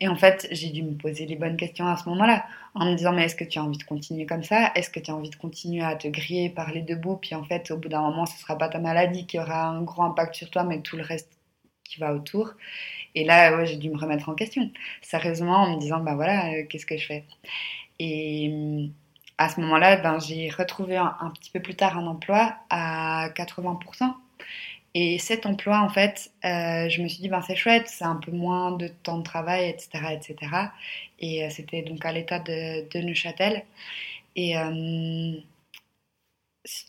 Et 0.00 0.08
en 0.08 0.16
fait, 0.16 0.48
j'ai 0.50 0.70
dû 0.70 0.82
me 0.82 0.94
poser 0.96 1.24
les 1.26 1.36
bonnes 1.36 1.56
questions 1.56 1.86
à 1.86 1.96
ce 1.96 2.08
moment-là, 2.08 2.44
en 2.74 2.90
me 2.90 2.96
disant, 2.96 3.12
mais 3.12 3.24
est-ce 3.24 3.36
que 3.36 3.44
tu 3.44 3.58
as 3.58 3.64
envie 3.64 3.78
de 3.78 3.84
continuer 3.84 4.26
comme 4.26 4.42
ça? 4.42 4.72
Est-ce 4.74 4.90
que 4.90 5.00
tu 5.00 5.10
as 5.10 5.14
envie 5.14 5.30
de 5.30 5.36
continuer 5.36 5.84
à 5.84 5.94
te 5.94 6.08
griller 6.08 6.50
par 6.50 6.72
les 6.72 6.82
deux 6.82 6.96
bouts 6.96 7.16
Puis 7.16 7.34
en 7.34 7.44
fait, 7.44 7.70
au 7.70 7.76
bout 7.76 7.88
d'un 7.88 8.00
moment, 8.00 8.26
ce 8.26 8.34
ne 8.34 8.38
sera 8.38 8.58
pas 8.58 8.68
ta 8.68 8.80
maladie 8.80 9.26
qui 9.26 9.38
aura 9.38 9.66
un 9.66 9.82
gros 9.82 10.02
impact 10.02 10.34
sur 10.34 10.50
toi, 10.50 10.64
mais 10.64 10.80
tout 10.80 10.96
le 10.96 11.02
reste 11.02 11.30
qui 11.84 12.00
va 12.00 12.12
autour. 12.14 12.52
Et 13.14 13.24
là, 13.24 13.64
j'ai 13.64 13.76
dû 13.76 13.90
me 13.90 13.98
remettre 13.98 14.28
en 14.28 14.34
question, 14.34 14.70
sérieusement, 15.02 15.58
en 15.58 15.76
me 15.76 15.80
disant, 15.80 16.00
ben 16.00 16.14
voilà, 16.16 16.52
euh, 16.52 16.64
qu'est-ce 16.68 16.86
que 16.86 16.96
je 16.96 17.06
fais? 17.06 17.24
Et 18.00 18.50
hum, 18.52 18.92
à 19.38 19.48
ce 19.48 19.60
moment-là, 19.60 19.96
ben, 19.96 20.18
j'ai 20.18 20.50
retrouvé 20.50 20.96
un, 20.96 21.30
petit 21.34 21.50
peu 21.50 21.60
plus 21.60 21.74
tard 21.74 21.98
un 21.98 22.06
emploi 22.06 22.56
à 22.70 23.28
80%. 23.30 24.14
Et 24.94 25.18
cet 25.18 25.44
emploi, 25.44 25.80
en 25.80 25.88
fait, 25.88 26.30
euh, 26.44 26.88
je 26.88 27.02
me 27.02 27.08
suis 27.08 27.20
dit, 27.20 27.28
ben, 27.28 27.42
c'est 27.42 27.56
chouette, 27.56 27.88
c'est 27.88 28.04
un 28.04 28.14
peu 28.16 28.30
moins 28.30 28.72
de 28.72 28.86
temps 28.88 29.18
de 29.18 29.24
travail, 29.24 29.68
etc. 29.68 30.12
etc. 30.12 30.36
Et 31.18 31.44
euh, 31.44 31.50
c'était 31.50 31.82
donc 31.82 32.04
à 32.06 32.12
l'état 32.12 32.38
de, 32.38 33.00
Neuchâtel. 33.00 33.64
Et 34.36 34.56
euh, 34.56 35.32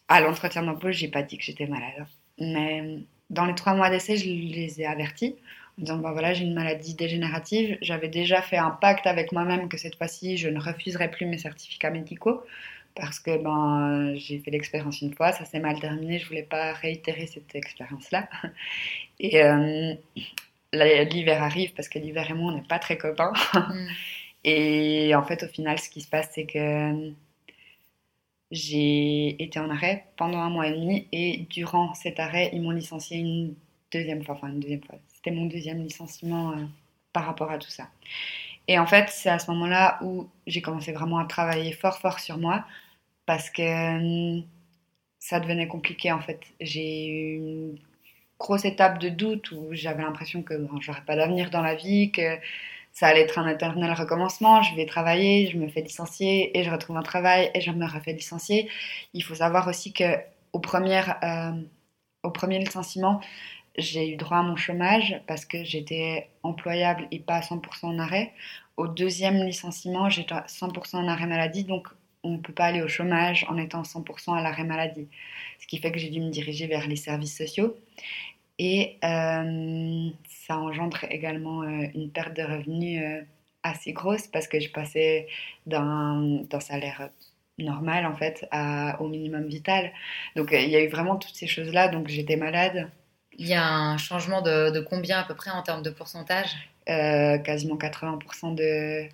à 0.07 0.21
l'entretien 0.21 0.63
d'embauche, 0.63 0.95
j'ai 0.97 1.07
pas 1.07 1.23
dit 1.23 1.37
que 1.37 1.43
j'étais 1.43 1.65
malade. 1.65 2.05
Mais 2.39 2.99
dans 3.31 3.45
les 3.45 3.55
trois 3.55 3.73
mois 3.73 3.89
d'essai, 3.89 4.17
je 4.17 4.25
les 4.29 4.81
ai 4.81 4.85
avertis 4.85 5.35
en 5.79 5.81
disant, 5.81 5.97
ben 5.97 6.11
voilà, 6.11 6.33
j'ai 6.33 6.45
une 6.45 6.53
maladie 6.53 6.93
dégénérative. 6.93 7.77
J'avais 7.81 8.07
déjà 8.07 8.41
fait 8.41 8.57
un 8.57 8.71
pacte 8.71 9.07
avec 9.07 9.31
moi-même 9.31 9.67
que 9.67 9.77
cette 9.77 9.95
fois-ci, 9.97 10.37
je 10.37 10.49
ne 10.49 10.59
refuserai 10.59 11.09
plus 11.11 11.25
mes 11.25 11.37
certificats 11.39 11.89
médicaux 11.89 12.43
parce 12.95 13.19
que 13.19 13.37
ben, 13.37 14.15
j'ai 14.15 14.39
fait 14.39 14.51
l'expérience 14.51 15.01
une 15.01 15.13
fois, 15.13 15.31
ça 15.33 15.45
s'est 15.45 15.59
mal 15.59 15.79
terminé, 15.79 16.17
je 16.17 16.27
voulais 16.27 16.43
pas 16.43 16.73
réitérer 16.73 17.27
cette 17.27 17.53
expérience-là. 17.53 18.29
Et 19.19 19.43
euh, 19.43 19.93
l'hiver 20.73 21.43
arrive, 21.43 21.73
parce 21.73 21.89
que 21.89 21.99
l'hiver 21.99 22.29
et 22.29 22.33
moi, 22.33 22.51
on 22.51 22.55
n'est 22.55 22.67
pas 22.67 22.79
très 22.79 22.97
copains. 22.97 23.33
Mm. 23.53 23.87
Et 24.45 25.15
en 25.15 25.23
fait, 25.23 25.43
au 25.43 25.47
final, 25.47 25.79
ce 25.79 25.89
qui 25.89 26.01
se 26.01 26.07
passe, 26.07 26.29
c'est 26.33 26.45
que 26.45 27.11
j'ai 28.51 29.41
été 29.43 29.59
en 29.59 29.69
arrêt 29.69 30.05
pendant 30.17 30.39
un 30.39 30.49
mois 30.49 30.67
et 30.67 30.73
demi, 30.73 31.07
et 31.11 31.47
durant 31.49 31.95
cet 31.95 32.19
arrêt, 32.19 32.51
ils 32.53 32.61
m'ont 32.61 32.69
licencié 32.69 33.17
une 33.17 33.55
deuxième 33.91 34.23
fois, 34.23 34.35
enfin 34.35 34.49
une 34.49 34.59
deuxième 34.59 34.83
fois. 34.83 34.97
C'était 35.15 35.31
mon 35.31 35.45
deuxième 35.45 35.81
licenciement 35.81 36.51
euh, 36.51 36.63
par 37.11 37.25
rapport 37.25 37.49
à 37.49 37.57
tout 37.57 37.71
ça. 37.71 37.89
Et 38.67 38.79
en 38.79 38.85
fait, 38.85 39.09
c'est 39.09 39.29
à 39.29 39.39
ce 39.39 39.49
moment-là 39.51 39.99
où 40.03 40.27
j'ai 40.47 40.61
commencé 40.61 40.91
vraiment 40.91 41.17
à 41.17 41.25
travailler 41.25 41.71
fort, 41.71 41.97
fort 41.97 42.19
sur 42.19 42.37
moi, 42.37 42.65
parce 43.25 43.49
que 43.49 44.37
hum, 44.37 44.43
ça 45.19 45.39
devenait 45.39 45.67
compliqué 45.67 46.11
en 46.11 46.21
fait. 46.21 46.41
J'ai 46.61 47.07
eu 47.07 47.35
une 47.37 47.79
grosse 48.39 48.65
étape 48.65 48.99
de 48.99 49.09
doute 49.09 49.51
où 49.51 49.69
j'avais 49.71 50.03
l'impression 50.03 50.43
que 50.43 50.53
bon, 50.55 50.79
j'aurais 50.81 51.03
pas 51.05 51.15
d'avenir 51.15 51.49
dans 51.49 51.61
la 51.61 51.75
vie, 51.75 52.11
que 52.11 52.37
ça 52.93 53.07
allait 53.07 53.21
être 53.21 53.39
un 53.39 53.47
éternel 53.47 53.91
recommencement. 53.93 54.61
Je 54.61 54.75
vais 54.75 54.85
travailler, 54.85 55.47
je 55.47 55.57
me 55.57 55.67
fais 55.67 55.81
licencier 55.81 56.57
et 56.57 56.63
je 56.63 56.71
retrouve 56.71 56.97
un 56.97 57.03
travail 57.03 57.51
et 57.53 57.61
je 57.61 57.71
me 57.71 57.85
refais 57.85 58.13
licencier. 58.13 58.69
Il 59.13 59.23
faut 59.23 59.35
savoir 59.35 59.67
aussi 59.67 59.93
que 59.93 60.17
au 60.53 60.59
premier, 60.59 61.01
euh, 61.23 61.51
au 62.23 62.31
premier 62.31 62.59
licenciement, 62.59 63.19
j'ai 63.77 64.13
eu 64.13 64.15
droit 64.15 64.37
à 64.37 64.43
mon 64.43 64.55
chômage 64.55 65.21
parce 65.27 65.45
que 65.45 65.63
j'étais 65.63 66.29
employable 66.43 67.07
et 67.11 67.19
pas 67.19 67.35
à 67.35 67.41
100% 67.41 67.87
en 67.87 67.99
arrêt. 67.99 68.33
Au 68.77 68.87
deuxième 68.87 69.43
licenciement, 69.43 70.09
j'étais 70.09 70.33
à 70.35 70.45
100% 70.47 70.97
en 70.97 71.07
arrêt 71.07 71.27
maladie, 71.27 71.63
donc 71.65 71.87
on 72.25 72.31
ne 72.31 72.37
peut 72.37 72.53
pas 72.53 72.65
aller 72.65 72.81
au 72.81 72.87
chômage 72.87 73.45
en 73.49 73.57
étant 73.57 73.83
100% 73.83 74.37
à 74.37 74.41
l'arrêt 74.41 74.63
maladie. 74.63 75.07
Ce 75.59 75.67
qui 75.67 75.77
fait 75.77 75.91
que 75.91 75.99
j'ai 75.99 76.09
dû 76.09 76.19
me 76.19 76.29
diriger 76.29 76.67
vers 76.67 76.87
les 76.87 76.95
services 76.95 77.37
sociaux. 77.37 77.77
Et 78.57 78.97
euh, 79.03 80.09
ça 80.47 80.57
engendre 80.57 81.03
également 81.09 81.63
euh, 81.63 81.87
une 81.93 82.09
perte 82.09 82.35
de 82.35 82.43
revenus 82.43 83.01
euh, 83.03 83.21
assez 83.63 83.91
grosse 83.91 84.27
parce 84.27 84.47
que 84.47 84.59
je 84.59 84.69
passais 84.71 85.27
d'un 85.65 86.45
salaire 86.61 87.09
normal 87.57 88.05
en 88.05 88.15
fait 88.15 88.47
à, 88.51 89.01
au 89.01 89.07
minimum 89.07 89.45
vital. 89.47 89.91
Donc 90.35 90.49
il 90.51 90.69
y 90.69 90.75
a 90.75 90.83
eu 90.83 90.87
vraiment 90.87 91.17
toutes 91.17 91.35
ces 91.35 91.47
choses-là. 91.47 91.89
Donc 91.89 92.07
j'étais 92.07 92.37
malade. 92.37 92.89
Il 93.37 93.47
y 93.47 93.53
a 93.53 93.67
un 93.67 93.97
changement 93.97 94.41
de, 94.41 94.69
de, 94.71 94.79
combien 94.79 95.19
à 95.19 95.23
peu 95.25 95.35
près 95.35 95.51
en 95.51 95.61
termes 95.61 95.83
de 95.83 95.89
pourcentage? 95.89 96.55
Quasiment 96.85 97.75
80% 97.75 98.55
de, 98.55 99.09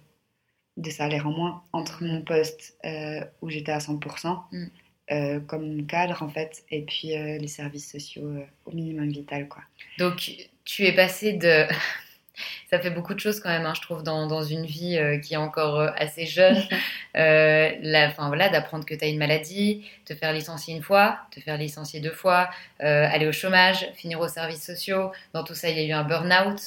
de 0.77 0.89
salaire 0.89 1.27
en 1.27 1.31
moins 1.31 1.63
entre 1.73 2.03
mon 2.03 2.21
poste 2.21 2.75
euh, 2.85 3.21
où 3.41 3.49
j'étais 3.49 3.71
à 3.71 3.79
100%, 3.79 4.39
mm. 4.51 4.65
euh, 5.11 5.39
comme 5.41 5.85
cadre 5.85 6.23
en 6.23 6.29
fait, 6.29 6.63
et 6.69 6.81
puis 6.81 7.15
euh, 7.15 7.37
les 7.37 7.47
services 7.47 7.91
sociaux 7.91 8.29
au 8.65 8.71
minimum 8.71 9.09
vital. 9.09 9.47
Quoi. 9.47 9.63
Donc 9.97 10.31
tu 10.65 10.85
es 10.85 10.93
passé 10.93 11.33
de... 11.33 11.65
Ça 12.71 12.79
fait 12.79 12.89
beaucoup 12.89 13.13
de 13.13 13.19
choses 13.19 13.39
quand 13.39 13.49
même, 13.49 13.65
hein, 13.65 13.73
je 13.75 13.81
trouve, 13.81 14.01
dans, 14.01 14.25
dans, 14.25 14.41
une 14.41 14.65
vie 14.65 14.97
qui 15.21 15.33
est 15.35 15.37
encore 15.37 15.79
assez 15.97 16.25
jeune. 16.25 16.57
la, 17.13 18.13
voilà, 18.17 18.49
d'apprendre 18.49 18.85
que 18.85 18.95
tu 18.95 19.03
as 19.03 19.09
une 19.09 19.19
maladie, 19.19 19.85
te 20.05 20.15
faire 20.15 20.33
licencier 20.33 20.73
une 20.73 20.81
fois, 20.81 21.19
te 21.29 21.39
faire 21.41 21.57
licencier 21.57 21.99
deux 21.99 22.13
fois, 22.13 22.49
aller 22.79 23.27
au 23.27 23.31
chômage, 23.33 23.85
finir 23.95 24.21
aux 24.21 24.29
services 24.29 24.65
sociaux. 24.65 25.11
Dans 25.33 25.43
tout 25.43 25.53
ça, 25.53 25.69
il 25.69 25.77
y 25.77 25.81
a 25.81 25.83
eu 25.83 25.91
un 25.91 26.03
burn-out 26.03 26.61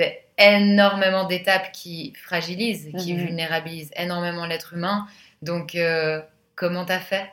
c'est 0.00 0.24
énormément 0.40 1.26
d'étapes 1.26 1.70
qui 1.72 2.14
fragilisent, 2.16 2.90
qui 2.98 3.14
mhm. 3.14 3.26
vulnérabilisent 3.26 3.92
énormément 3.96 4.46
l'être 4.46 4.74
humain. 4.74 5.06
Donc, 5.42 5.74
euh, 5.74 6.20
comment 6.56 6.84
t'as 6.84 6.98
fait 6.98 7.30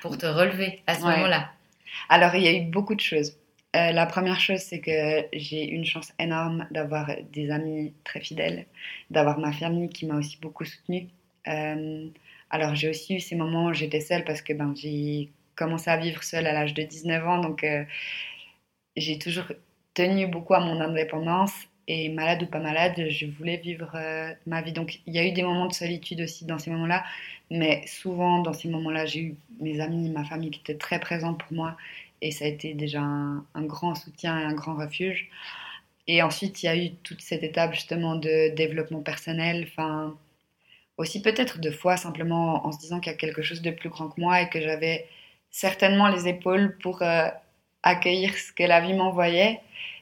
pour 0.00 0.16
te 0.16 0.26
relever 0.26 0.82
à 0.86 0.94
ce 0.94 1.02
moment-là? 1.02 1.50
Alors, 2.08 2.34
il 2.34 2.42
y 2.42 2.48
a 2.48 2.52
eu 2.52 2.62
beaucoup 2.62 2.94
de 2.94 3.00
choses. 3.00 3.36
Euh, 3.74 3.90
la 3.92 4.06
première 4.06 4.40
chose, 4.40 4.60
c'est 4.60 4.80
que 4.80 5.26
j'ai 5.32 5.68
une 5.68 5.84
chance 5.84 6.12
énorme 6.18 6.66
d'avoir 6.70 7.10
des 7.32 7.50
amis 7.50 7.92
très 8.04 8.20
fidèles, 8.20 8.66
d'avoir 9.10 9.38
ma 9.38 9.52
famille 9.52 9.88
qui 9.88 10.06
m'a 10.06 10.14
aussi 10.14 10.38
beaucoup 10.40 10.64
soutenue. 10.64 11.08
Euh, 11.48 12.08
alors, 12.50 12.74
j'ai 12.74 12.88
aussi 12.88 13.16
eu 13.16 13.20
ces 13.20 13.34
moments 13.34 13.66
où 13.66 13.72
j'étais 13.74 14.00
seule 14.00 14.24
parce 14.24 14.40
que 14.40 14.52
ben, 14.52 14.72
j'ai 14.76 15.30
commencé 15.56 15.90
à 15.90 15.96
vivre 15.96 16.22
seule 16.22 16.46
à 16.46 16.52
l'âge 16.52 16.74
de 16.74 16.82
19 16.82 17.26
ans. 17.26 17.38
Donc, 17.38 17.66
j'ai 18.96 19.18
toujours 19.18 19.52
tenu 19.94 20.26
beaucoup 20.26 20.54
à 20.54 20.60
mon 20.60 20.80
indépendance 20.80 21.66
et 21.88 22.08
malade 22.08 22.42
ou 22.42 22.46
pas 22.46 22.58
malade, 22.58 23.06
je 23.08 23.26
voulais 23.26 23.58
vivre 23.58 23.90
euh, 23.94 24.32
ma 24.46 24.62
vie. 24.62 24.72
Donc 24.72 25.00
il 25.06 25.14
y 25.14 25.18
a 25.18 25.24
eu 25.24 25.32
des 25.32 25.42
moments 25.42 25.66
de 25.66 25.72
solitude 25.72 26.20
aussi 26.20 26.44
dans 26.44 26.58
ces 26.58 26.70
moments-là, 26.70 27.04
mais 27.50 27.86
souvent 27.86 28.40
dans 28.40 28.52
ces 28.52 28.68
moments-là, 28.68 29.06
j'ai 29.06 29.20
eu 29.20 29.36
mes 29.60 29.80
amis, 29.80 30.10
ma 30.10 30.24
famille 30.24 30.50
qui 30.50 30.60
étaient 30.60 30.78
très 30.78 30.98
présents 31.00 31.34
pour 31.34 31.52
moi 31.52 31.76
et 32.22 32.30
ça 32.30 32.44
a 32.44 32.48
été 32.48 32.74
déjà 32.74 33.00
un, 33.00 33.62
grand 33.62 33.94
soutien 33.94 34.38
et 34.40 34.44
un 34.44 34.54
grand 34.54 34.74
refuge. 34.76 35.28
Et 36.06 36.22
ensuite, 36.22 36.62
il 36.62 36.66
y 36.66 36.68
a 36.68 36.76
eu 36.76 36.92
toute 37.02 37.20
cette 37.20 37.42
étape 37.42 37.74
justement 37.74 38.16
de 38.16 38.54
développement 38.54 39.02
personnel, 39.02 39.66
enfin 39.68 40.16
aussi 40.98 41.20
peut-être 41.22 41.60
de 41.60 41.70
foi 41.70 41.96
simplement 41.96 42.66
en 42.66 42.72
se 42.72 42.78
disant 42.78 43.00
qu'il 43.00 43.12
y 43.12 43.14
a 43.14 43.18
quelque 43.18 43.42
chose 43.42 43.62
de 43.62 43.70
plus 43.70 43.90
grand 43.90 44.08
que 44.08 44.20
moi 44.20 44.40
et 44.42 44.48
que 44.48 44.60
j'avais 44.60 45.06
certainement 45.50 46.08
les 46.08 46.28
épaules 46.28 46.76
pour 46.78 47.02
euh, 47.02 47.28
accueillir 47.82 48.36
ce 48.36 48.52
que 48.52 48.62
la 48.62 48.80
vie 48.80 48.94
m'envoyait 48.94 49.60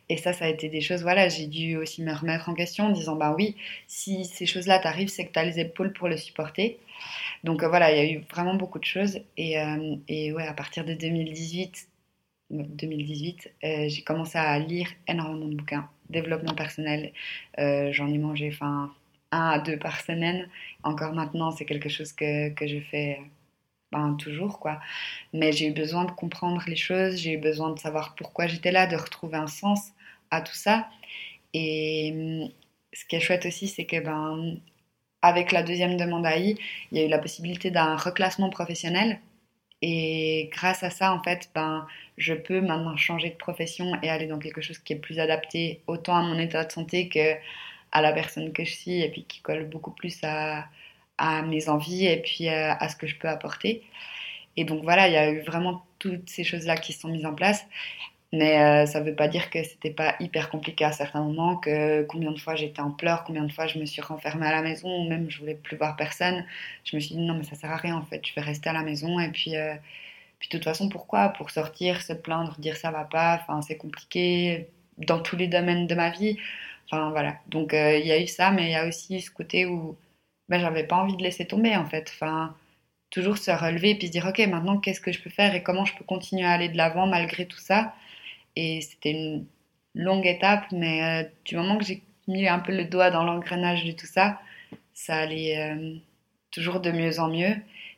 et 0.08 0.16
ça, 0.18 0.32
ça 0.32 0.44
a 0.46 0.48
été 0.48 0.68
des 0.68 0.80
choses, 0.80 1.02
voilà, 1.02 1.28
j'ai 1.28 1.46
dû 1.46 1.76
aussi 1.76 2.02
me 2.02 2.12
remettre 2.12 2.48
en 2.48 2.54
question 2.54 2.86
en 2.86 2.90
disant, 2.90 3.16
bah 3.16 3.34
oui, 3.36 3.56
si 3.86 4.24
ces 4.26 4.46
choses-là 4.46 4.78
t'arrivent, 4.78 5.08
c'est 5.08 5.26
que 5.26 5.32
tu 5.32 5.38
as 5.38 5.44
les 5.44 5.60
épaules 5.60 5.92
pour 5.92 6.08
le 6.08 6.16
supporter. 6.16 6.78
Donc 7.44 7.62
euh, 7.62 7.68
voilà, 7.68 7.92
il 7.92 7.98
y 7.98 8.00
a 8.00 8.12
eu 8.12 8.24
vraiment 8.30 8.54
beaucoup 8.54 8.78
de 8.78 8.84
choses. 8.84 9.20
Et, 9.36 9.58
euh, 9.60 9.96
ouais, 10.08 10.46
à 10.46 10.54
partir 10.54 10.84
de 10.84 10.94
2018, 10.94 11.88
2018 12.50 13.52
euh, 13.64 13.88
j'ai 13.88 14.02
commencé 14.02 14.38
à 14.38 14.58
lire 14.58 14.88
énormément 15.08 15.46
de 15.48 15.56
bouquins. 15.56 15.88
Développement 16.10 16.54
personnel, 16.54 17.12
j'en 17.58 18.08
ai 18.08 18.18
mangé 18.18 18.50
enfin, 18.52 18.92
un 19.32 19.48
à 19.50 19.58
deux 19.58 19.78
par 19.78 20.00
semaine. 20.00 20.48
Encore 20.82 21.14
maintenant, 21.14 21.50
c'est 21.50 21.64
quelque 21.64 21.88
chose 21.88 22.12
que, 22.12 22.50
que 22.50 22.66
je 22.66 22.78
fais 22.80 23.20
ben, 23.92 24.16
toujours 24.16 24.58
quoi. 24.60 24.80
Mais 25.32 25.52
j'ai 25.52 25.68
eu 25.68 25.72
besoin 25.72 26.04
de 26.04 26.10
comprendre 26.12 26.62
les 26.66 26.76
choses, 26.76 27.16
j'ai 27.16 27.32
eu 27.32 27.38
besoin 27.38 27.70
de 27.72 27.78
savoir 27.78 28.14
pourquoi 28.16 28.46
j'étais 28.46 28.72
là, 28.72 28.86
de 28.86 28.96
retrouver 28.96 29.36
un 29.38 29.46
sens 29.46 29.92
à 30.30 30.40
tout 30.40 30.54
ça. 30.54 30.88
Et 31.54 32.50
ce 32.92 33.04
qui 33.06 33.16
est 33.16 33.20
chouette 33.20 33.46
aussi, 33.46 33.68
c'est 33.68 33.86
que 33.86 34.00
ben, 34.00 34.56
avec 35.22 35.52
la 35.52 35.62
deuxième 35.62 35.96
demande 35.96 36.26
AI, 36.26 36.56
il 36.92 36.98
y 36.98 37.00
a 37.02 37.06
eu 37.06 37.08
la 37.08 37.18
possibilité 37.18 37.70
d'un 37.70 37.96
reclassement 37.96 38.50
professionnel. 38.50 39.20
Et 39.82 40.50
grâce 40.52 40.82
à 40.82 40.90
ça, 40.90 41.12
en 41.12 41.22
fait, 41.22 41.50
ben, 41.54 41.86
je 42.16 42.34
peux 42.34 42.60
maintenant 42.60 42.96
changer 42.96 43.30
de 43.30 43.36
profession 43.36 43.92
et 44.02 44.10
aller 44.10 44.26
dans 44.26 44.38
quelque 44.38 44.62
chose 44.62 44.78
qui 44.78 44.94
est 44.94 44.96
plus 44.96 45.18
adapté 45.20 45.82
autant 45.86 46.16
à 46.16 46.22
mon 46.22 46.38
état 46.38 46.64
de 46.64 46.72
santé 46.72 47.08
que 47.08 47.34
à 47.92 48.02
la 48.02 48.12
personne 48.12 48.52
que 48.52 48.64
je 48.64 48.72
suis 48.74 49.02
et 49.02 49.10
puis 49.10 49.24
qui 49.24 49.40
colle 49.40 49.68
beaucoup 49.68 49.92
plus 49.92 50.18
à, 50.24 50.66
à 51.18 51.42
mes 51.42 51.68
envies 51.68 52.06
et 52.06 52.18
puis 52.18 52.48
euh, 52.48 52.72
à, 52.74 52.88
ce 52.88 52.96
que 52.96 53.06
je 53.06 53.16
peux 53.16 53.28
apporter. 53.28 53.82
Et 54.56 54.64
donc 54.64 54.82
voilà, 54.84 55.08
il 55.08 55.14
y 55.14 55.16
a 55.16 55.30
eu 55.30 55.40
vraiment 55.42 55.84
toutes 55.98 56.28
ces 56.28 56.44
choses-là 56.44 56.76
qui 56.76 56.92
se 56.92 57.00
sont 57.00 57.08
mises 57.08 57.26
en 57.26 57.34
place. 57.34 57.66
Mais 58.32 58.60
euh, 58.60 58.86
ça 58.86 59.00
ne 59.00 59.08
veut 59.08 59.14
pas 59.14 59.28
dire 59.28 59.48
que 59.48 59.62
c'était 59.62 59.92
pas 59.92 60.16
hyper 60.18 60.50
compliqué 60.50 60.84
à 60.84 60.90
certains 60.92 61.22
moments, 61.22 61.56
que 61.56 62.02
combien 62.04 62.32
de 62.32 62.38
fois 62.38 62.56
j'étais 62.56 62.80
en 62.80 62.90
pleurs, 62.90 63.22
combien 63.24 63.44
de 63.44 63.52
fois 63.52 63.68
je 63.68 63.78
me 63.78 63.86
suis 63.86 64.02
renfermée 64.02 64.46
à 64.46 64.50
la 64.52 64.62
maison, 64.62 65.08
même 65.08 65.30
je 65.30 65.38
voulais 65.38 65.54
plus 65.54 65.76
voir 65.76 65.94
personne. 65.94 66.44
Je 66.84 66.96
me 66.96 67.00
suis 67.00 67.14
dit 67.14 67.20
non 67.20 67.34
mais 67.34 67.44
ça 67.44 67.54
sert 67.54 67.70
à 67.70 67.76
rien 67.76 67.96
en 67.96 68.02
fait, 68.04 68.26
je 68.26 68.34
vais 68.34 68.40
rester 68.40 68.68
à 68.70 68.72
la 68.72 68.82
maison 68.82 69.20
et 69.20 69.30
puis 69.30 69.56
euh, 69.56 69.74
puis 70.40 70.48
de 70.48 70.56
toute 70.58 70.64
façon 70.64 70.88
pourquoi? 70.88 71.28
Pour 71.30 71.50
sortir, 71.50 72.02
se 72.02 72.12
plaindre, 72.12 72.56
dire 72.58 72.76
ça 72.76 72.90
va 72.90 73.04
pas, 73.04 73.46
c'est 73.66 73.76
compliqué 73.76 74.68
dans 74.98 75.20
tous 75.20 75.36
les 75.36 75.46
domaines 75.48 75.86
de 75.86 75.94
ma 75.94 76.10
vie. 76.10 76.38
Enfin 76.90 77.10
voilà. 77.10 77.36
Donc 77.48 77.72
il 77.72 78.06
y 78.06 78.12
a 78.12 78.20
eu 78.20 78.26
ça, 78.26 78.50
mais 78.50 78.64
il 78.64 78.72
y 78.72 78.76
a 78.76 78.86
aussi 78.88 79.20
ce 79.20 79.30
côté 79.30 79.66
où 79.66 79.96
ben, 80.48 80.60
j'avais 80.60 80.86
pas 80.86 80.96
envie 80.96 81.16
de 81.16 81.22
laisser 81.22 81.46
tomber 81.46 81.76
en 81.76 81.86
fait. 81.86 82.10
Enfin, 82.14 82.54
toujours 83.10 83.38
se 83.38 83.50
relever 83.50 83.94
puis 83.94 84.08
se 84.08 84.12
dire 84.12 84.26
ok 84.26 84.38
maintenant 84.48 84.78
qu'est-ce 84.78 85.00
que 85.00 85.12
je 85.12 85.20
peux 85.22 85.30
faire 85.30 85.54
et 85.54 85.62
comment 85.62 85.84
je 85.84 85.94
peux 85.96 86.04
continuer 86.04 86.44
à 86.44 86.50
aller 86.52 86.68
de 86.68 86.76
l'avant 86.76 87.06
malgré 87.06 87.46
tout 87.46 87.58
ça. 87.58 87.94
Et 88.56 88.80
c'était 88.82 89.12
une 89.12 89.46
longue 89.94 90.26
étape, 90.26 90.66
mais 90.72 91.24
euh, 91.24 91.28
du 91.44 91.56
moment 91.56 91.78
que 91.78 91.84
j'ai 91.84 92.02
mis 92.28 92.48
un 92.48 92.58
peu 92.58 92.76
le 92.76 92.84
doigt 92.84 93.10
dans 93.10 93.24
l'engrenage 93.24 93.84
de 93.84 93.92
tout 93.92 94.06
ça, 94.06 94.40
ça 94.94 95.16
allait 95.16 95.58
euh, 95.58 95.96
toujours 96.50 96.80
de 96.80 96.90
mieux 96.90 97.20
en 97.20 97.28
mieux. 97.28 97.54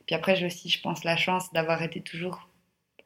Puis 0.06 0.14
après 0.14 0.36
j'ai 0.36 0.46
aussi, 0.46 0.68
je 0.68 0.80
pense, 0.80 1.04
la 1.04 1.16
chance 1.16 1.52
d'avoir 1.52 1.82
été 1.82 2.00
toujours 2.00 2.48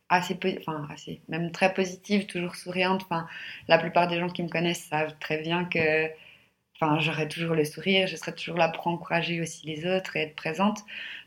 assez, 0.08 0.38
enfin 0.60 0.88
assez, 0.90 1.20
même 1.28 1.52
très 1.52 1.72
positive, 1.72 2.26
toujours 2.26 2.56
souriante. 2.56 3.02
Enfin, 3.04 3.26
la 3.68 3.78
plupart 3.78 4.08
des 4.08 4.18
gens 4.18 4.28
qui 4.28 4.42
me 4.42 4.48
connaissent 4.48 4.84
savent 4.84 5.14
très 5.20 5.38
bien 5.38 5.64
que 5.64 6.10
Enfin, 6.82 6.98
j'aurais 6.98 7.28
toujours 7.28 7.54
le 7.54 7.64
sourire, 7.66 8.06
je 8.06 8.16
serais 8.16 8.32
toujours 8.34 8.56
là 8.56 8.68
pour 8.70 8.86
encourager 8.86 9.42
aussi 9.42 9.66
les 9.66 9.86
autres 9.86 10.16
et 10.16 10.20
être 10.22 10.34
présente. 10.34 10.78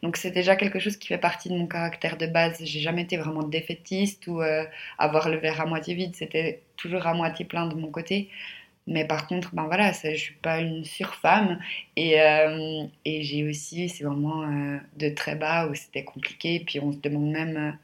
Donc 0.02 0.18
c'est 0.18 0.32
déjà 0.32 0.56
quelque 0.56 0.80
chose 0.80 0.98
qui 0.98 1.08
fait 1.08 1.20
partie 1.20 1.50
de 1.50 1.54
mon 1.56 1.68
caractère 1.68 2.18
de 2.18 2.26
base. 2.26 2.58
J'ai 2.64 2.80
jamais 2.80 3.04
été 3.04 3.18
vraiment 3.18 3.44
défaitiste 3.44 4.26
ou 4.26 4.42
euh, 4.42 4.66
avoir 4.98 5.30
le 5.30 5.38
verre 5.38 5.62
à 5.62 5.66
moitié 5.68 5.94
vide. 5.94 6.16
C'était 6.16 6.64
toujours 6.76 7.06
à 7.06 7.14
moitié 7.14 7.46
plein 7.46 7.68
de 7.68 7.76
mon 7.76 7.92
côté. 7.92 8.30
Mais 8.88 9.06
par 9.08 9.28
contre, 9.28 9.56
ben 9.56 9.66
voilà, 9.66 9.92
je 9.94 10.16
suis 10.16 10.36
pas 10.36 10.60
une 10.62 10.86
surfemme 10.86 11.60
et, 11.96 12.20
euh, 12.22 12.86
et 13.06 13.24
j'ai 13.24 13.48
aussi 13.48 13.90
ces 13.90 14.06
moments 14.06 14.44
euh, 14.44 14.80
de 14.98 15.10
très 15.10 15.36
bas 15.36 15.68
où 15.68 15.76
c'était 15.76 16.04
compliqué. 16.04 16.62
Puis 16.66 16.80
on 16.80 16.92
se 16.92 16.98
demande 16.98 17.32
même, 17.32 17.78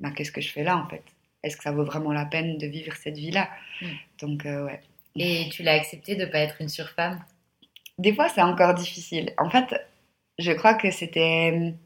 ben, 0.00 0.12
qu'est-ce 0.12 0.32
que 0.32 0.40
je 0.40 0.50
fais 0.52 0.64
là 0.64 0.76
en 0.78 0.88
fait? 0.88 1.04
Est-ce 1.42 1.56
que 1.58 1.62
ça 1.64 1.72
vaut 1.72 1.84
vraiment 1.84 2.12
la 2.12 2.26
peine 2.26 2.58
de 2.58 2.66
vivre 2.66 2.94
cette 2.96 3.18
vie-là? 3.18 3.50
Mm. 3.82 3.86
Donc 4.20 4.44
ouais. 4.44 4.80
Et 5.22 5.50
tu 5.50 5.62
l'as 5.62 5.74
accepté 5.74 6.16
de 6.16 6.24
ne 6.24 6.30
pas 6.30 6.38
être 6.38 6.56
une 6.60 6.70
surfemme? 6.70 7.22
Des 7.98 8.14
fois, 8.14 8.30
c'est 8.30 8.40
encore 8.40 8.72
difficile. 8.72 9.34
En 9.36 9.50
fait, 9.50 9.74
je 10.38 10.50
crois 10.52 10.72
que 10.72 10.90
c'était 10.90 11.52
hum, 11.54 11.76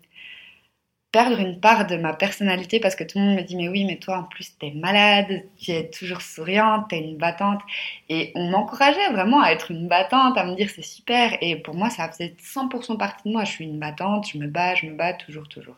perdre 1.10 1.40
une 1.40 1.58
part 1.58 1.86
de 1.88 1.96
ma 1.96 2.12
personnalité 2.12 2.78
parce 2.78 2.94
que 2.94 3.02
tout 3.02 3.18
le 3.18 3.24
monde 3.24 3.36
me 3.36 3.42
dit 3.42 3.56
mais 3.56 3.68
oui 3.68 3.84
mais 3.84 3.98
toi 3.98 4.18
en 4.18 4.24
plus 4.24 4.56
t'es 4.58 4.70
malade, 4.72 5.44
tu 5.56 5.72
es 5.72 5.90
toujours 5.90 6.22
souriante, 6.22 6.90
t'es 6.90 6.98
une 7.00 7.18
battante 7.18 7.60
et 8.08 8.30
on 8.36 8.50
m'encourageait 8.50 9.12
vraiment 9.12 9.40
à 9.40 9.50
être 9.50 9.70
une 9.72 9.88
battante, 9.88 10.38
à 10.38 10.44
me 10.44 10.54
dire 10.54 10.70
c'est 10.70 10.82
super 10.82 11.36
et 11.40 11.56
pour 11.56 11.74
moi 11.74 11.90
ça 11.90 12.08
faisait 12.10 12.34
100% 12.40 12.96
partie 12.98 13.28
de 13.28 13.32
moi, 13.32 13.44
je 13.44 13.50
suis 13.52 13.64
une 13.64 13.78
battante, 13.80 14.28
je 14.32 14.38
me 14.38 14.46
bats, 14.48 14.74
je 14.76 14.86
me 14.86 14.94
bats 14.96 15.12
toujours 15.12 15.48
toujours. 15.48 15.76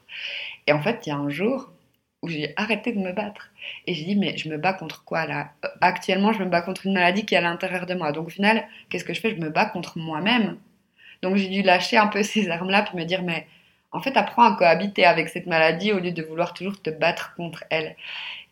Et 0.66 0.72
en 0.72 0.82
fait 0.82 1.06
il 1.06 1.10
y 1.10 1.12
a 1.12 1.16
un 1.16 1.30
jour 1.30 1.70
où 2.26 2.28
j'ai 2.28 2.52
arrêté 2.56 2.92
de 2.92 2.98
me 2.98 3.12
battre. 3.12 3.50
Et 3.86 3.94
j'ai 3.94 4.04
dit, 4.04 4.16
mais 4.16 4.36
je 4.36 4.48
me 4.48 4.58
bats 4.58 4.72
contre 4.72 5.04
quoi 5.04 5.26
là? 5.26 5.52
Actuellement, 5.80 6.32
je 6.32 6.42
me 6.42 6.48
bats 6.48 6.62
contre 6.62 6.86
une 6.86 6.94
maladie 6.94 7.24
qui 7.24 7.34
est 7.34 7.38
à 7.38 7.40
l'intérieur 7.40 7.86
de 7.86 7.94
moi. 7.94 8.12
Donc 8.12 8.26
au 8.26 8.30
final, 8.30 8.66
qu'est-ce 8.90 9.04
que 9.04 9.14
je 9.14 9.20
fais? 9.20 9.30
Je 9.30 9.40
me 9.40 9.48
bats 9.50 9.66
contre 9.66 9.98
moi-même. 9.98 10.58
Donc 11.22 11.36
j'ai 11.36 11.48
dû 11.48 11.62
lâcher 11.62 11.96
un 11.96 12.08
peu 12.08 12.22
ces 12.24 12.50
armes-là 12.50 12.82
pour 12.82 12.96
me 12.96 13.04
dire, 13.04 13.22
mais 13.22 13.46
en 13.92 14.00
fait, 14.00 14.16
apprends 14.16 14.44
à 14.44 14.56
cohabiter 14.56 15.04
avec 15.04 15.28
cette 15.28 15.46
maladie 15.46 15.92
au 15.92 16.00
lieu 16.00 16.12
de 16.12 16.22
vouloir 16.22 16.52
toujours 16.52 16.80
te 16.82 16.90
battre 16.90 17.34
contre 17.36 17.64
elle. 17.70 17.96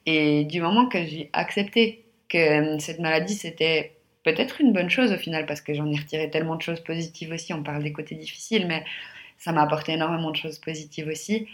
Et 0.06 0.44
du 0.44 0.60
moment 0.60 0.86
que 0.86 1.04
j'ai 1.04 1.30
accepté 1.32 2.04
que 2.28 2.38
euh, 2.38 2.78
cette 2.78 3.00
maladie, 3.00 3.34
c'était 3.34 3.94
peut-être 4.22 4.60
une 4.60 4.72
bonne 4.72 4.90
chose 4.90 5.12
au 5.12 5.18
final, 5.18 5.46
parce 5.46 5.60
que 5.60 5.74
j'en 5.74 5.90
ai 5.90 5.96
retiré 5.96 6.30
tellement 6.30 6.56
de 6.56 6.62
choses 6.62 6.80
positives 6.80 7.32
aussi, 7.32 7.52
on 7.52 7.62
parle 7.62 7.82
des 7.82 7.92
côtés 7.92 8.14
difficiles, 8.14 8.66
mais 8.66 8.84
ça 9.38 9.52
m'a 9.52 9.62
apporté 9.62 9.92
énormément 9.92 10.30
de 10.30 10.36
choses 10.36 10.58
positives 10.58 11.08
aussi. 11.08 11.46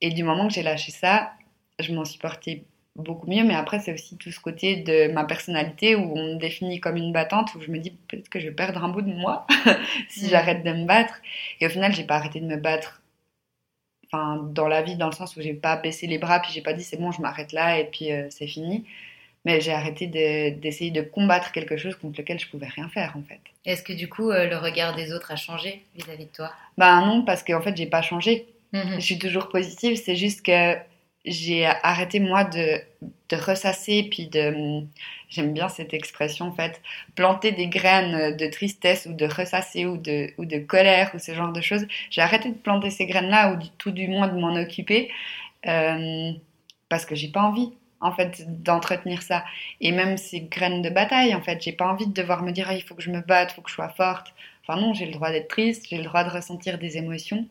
Et 0.00 0.10
du 0.10 0.22
moment 0.22 0.48
que 0.48 0.54
j'ai 0.54 0.62
lâché 0.62 0.92
ça, 0.92 1.32
je 1.78 1.92
m'en 1.92 2.04
suis 2.04 2.18
portée 2.18 2.64
beaucoup 2.96 3.28
mieux. 3.30 3.44
Mais 3.44 3.54
après, 3.54 3.78
c'est 3.78 3.92
aussi 3.92 4.16
tout 4.16 4.32
ce 4.32 4.40
côté 4.40 4.76
de 4.76 5.12
ma 5.12 5.24
personnalité 5.24 5.94
où 5.94 6.16
on 6.16 6.34
me 6.34 6.38
définit 6.38 6.80
comme 6.80 6.96
une 6.96 7.12
battante, 7.12 7.54
où 7.54 7.60
je 7.60 7.70
me 7.70 7.78
dis 7.78 7.90
peut-être 7.90 8.28
que 8.28 8.40
je 8.40 8.48
vais 8.48 8.54
perdre 8.54 8.82
un 8.82 8.88
bout 8.88 9.02
de 9.02 9.12
moi 9.12 9.46
si 10.08 10.26
mm. 10.26 10.28
j'arrête 10.28 10.64
de 10.64 10.72
me 10.72 10.84
battre. 10.84 11.14
Et 11.60 11.66
au 11.66 11.70
final, 11.70 11.92
j'ai 11.94 12.04
pas 12.04 12.16
arrêté 12.16 12.40
de 12.40 12.46
me 12.46 12.56
battre. 12.56 13.02
Enfin, 14.06 14.36
dans 14.52 14.68
la 14.68 14.82
vie, 14.82 14.96
dans 14.96 15.06
le 15.06 15.12
sens 15.12 15.36
où 15.36 15.42
j'ai 15.42 15.54
pas 15.54 15.76
baissé 15.76 16.06
les 16.06 16.18
bras, 16.18 16.40
puis 16.40 16.52
j'ai 16.52 16.60
pas 16.60 16.72
dit 16.72 16.84
c'est 16.84 16.96
bon, 16.96 17.10
je 17.10 17.20
m'arrête 17.20 17.52
là 17.52 17.78
et 17.78 17.84
puis 17.84 18.12
euh, 18.12 18.28
c'est 18.30 18.46
fini. 18.46 18.84
Mais 19.44 19.60
j'ai 19.60 19.72
arrêté 19.72 20.06
d'essayer 20.06 20.90
de, 20.90 21.02
combattre 21.02 21.52
quelque 21.52 21.76
chose 21.76 21.94
contre 21.96 22.20
lequel 22.20 22.38
je 22.38 22.48
pouvais 22.48 22.66
rien 22.66 22.88
faire 22.88 23.16
en 23.16 23.22
fait. 23.22 23.40
Est-ce 23.64 23.82
que 23.82 23.92
du 23.92 24.08
coup, 24.08 24.30
euh, 24.30 24.48
le 24.48 24.56
regard 24.56 24.94
des 24.94 25.12
autres 25.12 25.30
a 25.30 25.36
changé 25.36 25.84
vis-à-vis 25.94 26.26
de 26.26 26.30
toi? 26.30 26.52
Bah 26.78 27.00
non, 27.00 27.22
parce 27.22 27.42
qu'en 27.44 27.60
fait, 27.60 27.76
j'ai 27.76 27.86
pas 27.86 28.02
changé 28.02 28.46
Mhm. 28.72 29.00
Je 29.00 29.04
suis 29.04 29.18
toujours 29.18 29.48
positive, 29.48 29.96
c'est 29.96 30.16
juste 30.16 30.42
que 30.44 30.76
j'ai 31.24 31.66
arrêté 31.66 32.20
moi 32.20 32.44
de, 32.44 32.80
de 33.28 33.36
ressasser, 33.36 34.04
puis 34.10 34.28
de, 34.28 34.82
j'aime 35.28 35.52
bien 35.52 35.68
cette 35.68 35.92
expression 35.94 36.46
en 36.46 36.52
fait, 36.52 36.80
planter 37.14 37.52
des 37.52 37.66
graines 37.68 38.36
de 38.36 38.46
tristesse 38.46 39.06
ou 39.06 39.12
de 39.14 39.26
ressasser 39.26 39.86
ou 39.86 39.96
de, 39.96 40.30
ou 40.38 40.44
de 40.44 40.58
colère 40.58 41.10
ou 41.14 41.18
ce 41.18 41.34
genre 41.34 41.52
de 41.52 41.60
choses. 41.60 41.86
J'ai 42.10 42.20
arrêté 42.22 42.50
de 42.50 42.54
planter 42.54 42.90
ces 42.90 43.06
graines-là 43.06 43.52
ou 43.52 43.56
du, 43.56 43.68
tout 43.78 43.90
du 43.90 44.08
moins 44.08 44.28
de 44.28 44.38
m'en 44.38 44.54
occuper 44.54 45.10
euh, 45.66 46.32
parce 46.88 47.06
que 47.06 47.14
j'ai 47.16 47.28
pas 47.28 47.42
envie 47.42 47.72
en 48.00 48.12
fait 48.12 48.44
d'entretenir 48.62 49.22
ça. 49.22 49.44
Et 49.80 49.92
même 49.92 50.16
ces 50.16 50.40
graines 50.42 50.82
de 50.82 50.90
bataille 50.90 51.34
en 51.34 51.42
fait, 51.42 51.62
j'ai 51.62 51.72
pas 51.72 51.86
envie 51.88 52.06
de 52.06 52.12
devoir 52.12 52.42
me 52.42 52.52
dire 52.52 52.66
ah, 52.70 52.74
il 52.74 52.82
faut 52.82 52.94
que 52.94 53.02
je 53.02 53.10
me 53.10 53.20
batte, 53.20 53.52
il 53.52 53.54
faut 53.56 53.62
que 53.62 53.70
je 53.70 53.74
sois 53.74 53.88
forte. 53.88 54.34
Enfin 54.68 54.80
non, 54.80 54.94
j'ai 54.94 55.06
le 55.06 55.12
droit 55.12 55.30
d'être 55.30 55.48
triste, 55.48 55.86
j'ai 55.88 55.98
le 55.98 56.04
droit 56.04 56.24
de 56.24 56.30
ressentir 56.30 56.78
des 56.78 56.96
émotions 56.98 57.46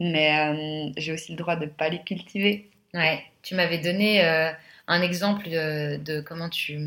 mais 0.00 0.38
euh, 0.38 0.92
j'ai 0.96 1.12
aussi 1.12 1.32
le 1.32 1.38
droit 1.38 1.56
de 1.56 1.66
ne 1.66 1.70
pas 1.70 1.88
les 1.88 2.02
cultiver. 2.02 2.70
Ouais, 2.94 3.22
tu 3.42 3.54
m'avais 3.54 3.78
donné 3.78 4.24
euh, 4.24 4.50
un 4.86 5.02
exemple 5.02 5.48
de, 5.48 6.20
comment 6.22 6.48
tu, 6.48 6.78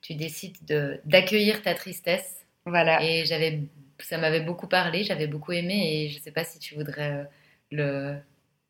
tu 0.00 0.14
décides 0.14 0.56
d'accueillir 1.04 1.62
ta 1.62 1.74
tristesse. 1.74 2.46
Voilà. 2.64 3.02
Et 3.02 3.26
j'avais, 3.26 3.60
ça 3.98 4.16
m'avait 4.16 4.40
beaucoup 4.40 4.68
parlé, 4.68 5.04
j'avais 5.04 5.26
beaucoup 5.26 5.52
aimé 5.52 6.04
et 6.04 6.08
je 6.08 6.18
ne 6.18 6.22
sais 6.22 6.30
pas 6.32 6.44
si 6.44 6.58
tu 6.58 6.74
voudrais 6.74 7.10
euh, 7.10 7.24
le, 7.70 8.16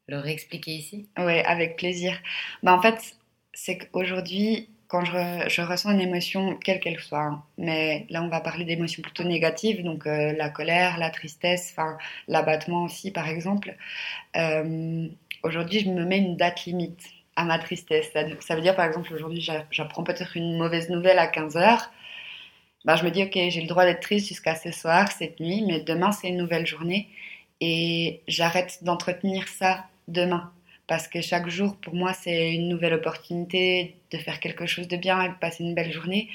le 0.08 0.18
réexpliquer 0.18 0.72
ici. 0.72 1.08
Oui, 1.18 1.38
avec 1.40 1.76
plaisir. 1.76 2.18
Bah, 2.62 2.72
en 2.72 2.82
fait, 2.82 3.16
c'est 3.52 3.78
qu'aujourd'hui, 3.78 4.68
quand 4.90 5.04
je, 5.04 5.62
ressens 5.62 5.92
une 5.92 6.00
émotion, 6.00 6.56
quelle 6.56 6.80
qu'elle 6.80 6.98
soit, 6.98 7.20
hein. 7.20 7.44
mais 7.58 8.06
là 8.10 8.24
on 8.24 8.28
va 8.28 8.40
parler 8.40 8.64
d'émotions 8.64 9.02
plutôt 9.02 9.22
négatives, 9.22 9.84
donc 9.84 10.04
euh, 10.04 10.32
la 10.36 10.50
colère, 10.50 10.98
la 10.98 11.10
tristesse, 11.10 11.76
l'abattement 12.26 12.84
aussi 12.84 13.12
par 13.12 13.28
exemple. 13.28 13.76
Euh, 14.36 15.06
aujourd'hui, 15.44 15.78
je 15.78 15.90
me 15.90 16.04
mets 16.04 16.18
une 16.18 16.36
date 16.36 16.64
limite 16.64 17.00
à 17.36 17.44
ma 17.44 17.60
tristesse. 17.60 18.10
Ça, 18.40 18.56
veut 18.56 18.62
dire 18.62 18.74
par 18.74 18.84
exemple 18.84 19.14
aujourd'hui, 19.14 19.48
j'apprends 19.70 20.02
peut-être 20.02 20.36
une 20.36 20.58
mauvaise 20.58 20.90
nouvelle 20.90 21.20
à 21.20 21.28
15 21.28 21.54
h 21.56 21.78
bah, 22.84 22.96
je 22.96 23.04
me 23.04 23.10
dis 23.10 23.22
ok, 23.22 23.32
j'ai 23.34 23.60
le 23.60 23.68
droit 23.68 23.84
d'être 23.84 24.00
triste 24.00 24.26
jusqu'à 24.26 24.56
ce 24.56 24.72
soir, 24.72 25.12
cette 25.12 25.38
nuit, 25.38 25.62
mais 25.66 25.80
demain 25.80 26.10
c'est 26.10 26.28
une 26.28 26.38
nouvelle 26.38 26.66
journée 26.66 27.08
et 27.60 28.22
j'arrête 28.26 28.82
d'entretenir 28.82 29.46
ça 29.46 29.84
demain 30.08 30.50
parce 30.90 31.06
que 31.06 31.20
chaque 31.20 31.48
jour, 31.48 31.76
pour 31.76 31.94
moi, 31.94 32.12
c'est 32.12 32.52
une 32.52 32.68
nouvelle 32.68 32.94
opportunité 32.94 33.94
de 34.10 34.18
faire 34.18 34.40
quelque 34.40 34.66
chose 34.66 34.88
de 34.88 34.96
bien 34.96 35.22
et 35.22 35.28
de 35.28 35.34
passer 35.34 35.62
une 35.62 35.72
belle 35.72 35.92
journée. 35.92 36.28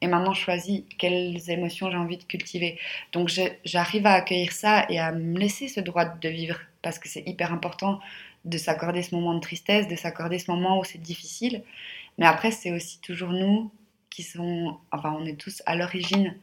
Et 0.00 0.08
maintenant, 0.08 0.34
je 0.34 0.40
choisis 0.40 0.82
quelles 0.98 1.48
émotions 1.48 1.92
j'ai 1.92 1.96
envie 1.96 2.16
de 2.16 2.24
cultiver. 2.24 2.76
Donc, 3.12 3.30
j'arrive 3.64 4.06
à 4.06 4.14
accueillir 4.14 4.50
ça 4.50 4.84
et 4.88 4.98
à 4.98 5.12
me 5.12 5.38
laisser 5.38 5.68
ce 5.68 5.78
droit 5.78 6.06
de 6.06 6.28
vivre, 6.28 6.58
parce 6.82 6.98
que 6.98 7.08
c'est 7.08 7.22
hyper 7.24 7.52
important 7.52 8.00
de 8.44 8.58
s'accorder 8.58 9.04
ce 9.04 9.14
moment 9.14 9.34
de 9.34 9.40
tristesse, 9.40 9.86
de 9.86 9.94
s'accorder 9.94 10.40
ce 10.40 10.50
moment 10.50 10.80
où 10.80 10.82
c'est 10.82 11.00
difficile. 11.00 11.62
Mais 12.18 12.26
après, 12.26 12.50
c'est 12.50 12.72
aussi 12.72 13.00
toujours 13.00 13.30
nous 13.30 13.70
qui 14.10 14.24
sommes, 14.24 14.76
enfin, 14.90 15.16
on 15.20 15.24
est 15.24 15.38
tous 15.38 15.62
à 15.66 15.76
l'origine 15.76 16.36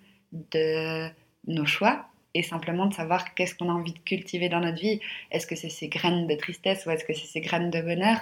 de 0.54 1.10
nos 1.48 1.66
choix 1.66 2.08
et 2.38 2.44
simplement 2.44 2.86
de 2.86 2.94
savoir 2.94 3.34
qu'est-ce 3.34 3.56
qu'on 3.56 3.70
a 3.70 3.74
envie 3.74 3.94
de 3.94 4.00
cultiver 4.00 4.48
dans 4.48 4.60
notre 4.60 4.80
vie. 4.80 5.00
Est-ce 5.32 5.48
que 5.48 5.56
c'est 5.56 5.70
ces 5.70 5.88
graines 5.88 6.28
de 6.28 6.36
tristesse 6.36 6.86
ou 6.86 6.92
est-ce 6.92 7.04
que 7.04 7.14
c'est 7.14 7.26
ces 7.26 7.42
graines 7.42 7.72
de 7.72 7.82
bonheur? 7.82 8.20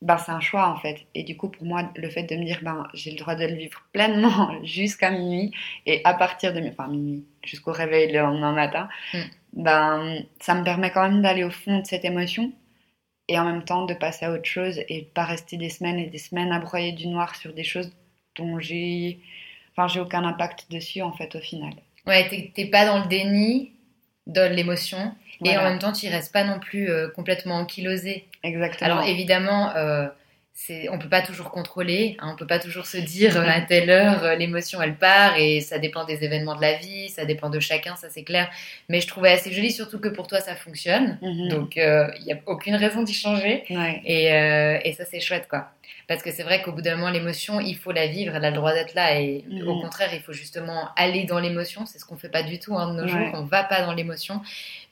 Ben, 0.00 0.16
c'est 0.16 0.30
un 0.30 0.40
choix 0.40 0.68
en 0.68 0.76
fait. 0.76 1.06
Et 1.14 1.24
du 1.24 1.36
coup, 1.36 1.48
pour 1.48 1.64
moi, 1.64 1.90
le 1.96 2.08
fait 2.08 2.22
de 2.22 2.36
me 2.36 2.44
dire, 2.44 2.60
ben, 2.62 2.86
j'ai 2.94 3.10
le 3.10 3.16
droit 3.16 3.34
de 3.34 3.44
le 3.44 3.54
vivre 3.54 3.82
pleinement 3.92 4.52
jusqu'à 4.62 5.10
minuit 5.10 5.50
et 5.86 6.02
à 6.04 6.14
partir 6.14 6.54
de 6.54 6.60
enfin, 6.68 6.86
minuit, 6.86 7.24
jusqu'au 7.44 7.72
réveil 7.72 8.12
le 8.12 8.20
lendemain 8.20 8.52
matin, 8.52 8.88
mm. 9.12 9.18
ben, 9.54 10.22
ça 10.38 10.54
me 10.54 10.62
permet 10.62 10.92
quand 10.92 11.02
même 11.02 11.22
d'aller 11.22 11.42
au 11.42 11.50
fond 11.50 11.80
de 11.80 11.86
cette 11.86 12.04
émotion 12.04 12.52
et 13.26 13.40
en 13.40 13.44
même 13.44 13.64
temps 13.64 13.86
de 13.86 13.94
passer 13.94 14.26
à 14.26 14.32
autre 14.32 14.44
chose 14.44 14.80
et 14.88 15.00
de 15.00 15.06
pas 15.06 15.24
rester 15.24 15.56
des 15.56 15.70
semaines 15.70 15.98
et 15.98 16.06
des 16.06 16.18
semaines 16.18 16.52
à 16.52 16.60
broyer 16.60 16.92
du 16.92 17.08
noir 17.08 17.34
sur 17.34 17.52
des 17.52 17.64
choses 17.64 17.90
dont 18.36 18.60
j'ai, 18.60 19.18
enfin, 19.72 19.88
j'ai 19.88 19.98
aucun 19.98 20.24
impact 20.24 20.70
dessus 20.70 21.02
en 21.02 21.12
fait 21.12 21.34
au 21.34 21.40
final. 21.40 21.74
Ouais, 22.06 22.52
t'es 22.54 22.66
pas 22.66 22.86
dans 22.86 23.00
le 23.00 23.08
déni 23.08 23.72
de 24.26 24.42
l'émotion 24.42 25.14
et 25.44 25.56
en 25.56 25.62
même 25.62 25.78
temps, 25.78 25.92
tu 25.92 26.08
restes 26.08 26.32
pas 26.32 26.44
non 26.44 26.58
plus 26.58 26.90
euh, 26.90 27.08
complètement 27.08 27.56
ankylosé. 27.56 28.26
Exactement. 28.42 28.98
Alors 28.98 29.08
évidemment, 29.08 29.74
euh, 29.76 30.06
on 30.90 30.98
peut 30.98 31.08
pas 31.08 31.22
toujours 31.22 31.50
contrôler, 31.50 32.16
hein, 32.18 32.30
on 32.32 32.36
peut 32.36 32.46
pas 32.46 32.58
toujours 32.58 32.86
se 32.86 32.96
dire 32.96 33.36
euh, 33.36 33.44
à 33.46 33.60
telle 33.60 33.90
heure 33.90 34.24
euh, 34.24 34.34
l'émotion 34.36 34.80
elle 34.80 34.96
part 34.96 35.36
et 35.36 35.60
ça 35.60 35.78
dépend 35.78 36.04
des 36.04 36.24
événements 36.24 36.54
de 36.54 36.62
la 36.62 36.74
vie, 36.74 37.08
ça 37.08 37.24
dépend 37.24 37.50
de 37.50 37.60
chacun, 37.60 37.96
ça 37.96 38.08
c'est 38.08 38.24
clair. 38.24 38.50
Mais 38.88 39.00
je 39.00 39.06
trouvais 39.06 39.32
assez 39.32 39.52
joli 39.52 39.70
surtout 39.70 39.98
que 39.98 40.08
pour 40.08 40.26
toi 40.26 40.40
ça 40.40 40.56
fonctionne, 40.56 41.18
mhm. 41.22 41.48
donc 41.48 41.76
il 41.76 42.24
n'y 42.24 42.32
a 42.32 42.38
aucune 42.46 42.74
raison 42.74 43.02
d'y 43.02 43.14
changer 43.14 43.64
et, 43.68 44.26
et, 44.84 44.92
ça 44.94 45.04
c'est 45.04 45.20
chouette 45.20 45.46
quoi. 45.48 45.70
Parce 46.08 46.22
que 46.22 46.30
c'est 46.30 46.44
vrai 46.44 46.62
qu'au 46.62 46.70
bout 46.70 46.82
d'un 46.82 46.94
moment, 46.94 47.10
l'émotion, 47.10 47.58
il 47.58 47.76
faut 47.76 47.90
la 47.90 48.06
vivre, 48.06 48.36
elle 48.36 48.44
a 48.44 48.50
le 48.50 48.56
droit 48.56 48.72
d'être 48.72 48.94
là. 48.94 49.20
Et 49.20 49.44
au 49.50 49.74
mhm. 49.74 49.82
contraire, 49.82 50.10
il 50.12 50.20
faut 50.20 50.32
justement 50.32 50.88
aller 50.96 51.24
dans 51.24 51.40
l'émotion. 51.40 51.84
C'est 51.84 51.98
ce 51.98 52.04
qu'on 52.04 52.16
fait 52.16 52.28
pas 52.28 52.44
du 52.44 52.60
tout 52.60 52.76
hein, 52.76 52.92
de 52.92 53.00
nos 53.00 53.08
jours. 53.08 53.28
On 53.34 53.42
va 53.42 53.64
pas 53.64 53.82
dans 53.82 53.92
l'émotion. 53.92 54.40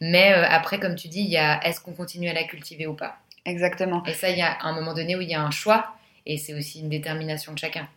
Mais 0.01 0.33
euh, 0.33 0.45
après, 0.49 0.81
comme 0.81 0.97
tu 0.97 1.07
dis, 1.07 1.21
il 1.21 1.31
y 1.31 1.37
a 1.37 1.65
est-ce 1.65 1.81
qu'on 1.81 1.93
continue 1.93 2.29
à 2.29 2.33
la 2.33 2.43
cultiver 2.43 2.89
ou 2.89 2.95
pas? 2.95 3.19
Exactement. 3.45 4.05
Et 4.07 4.13
ça, 4.13 4.31
il 4.31 4.39
y 4.39 4.43
a 4.43 4.59
un 4.63 4.73
moment 4.75 4.95
donné 4.95 5.17
où 5.17 5.21
il 5.21 5.29
y 5.29 5.35
a 5.35 5.43
un 5.43 5.51
choix. 5.51 5.95
Et 6.27 6.39
c'est 6.39 6.55
aussi 6.55 6.81
une 6.81 6.89
détermination 6.89 7.53
de 7.53 7.59
chacun. 7.59 7.89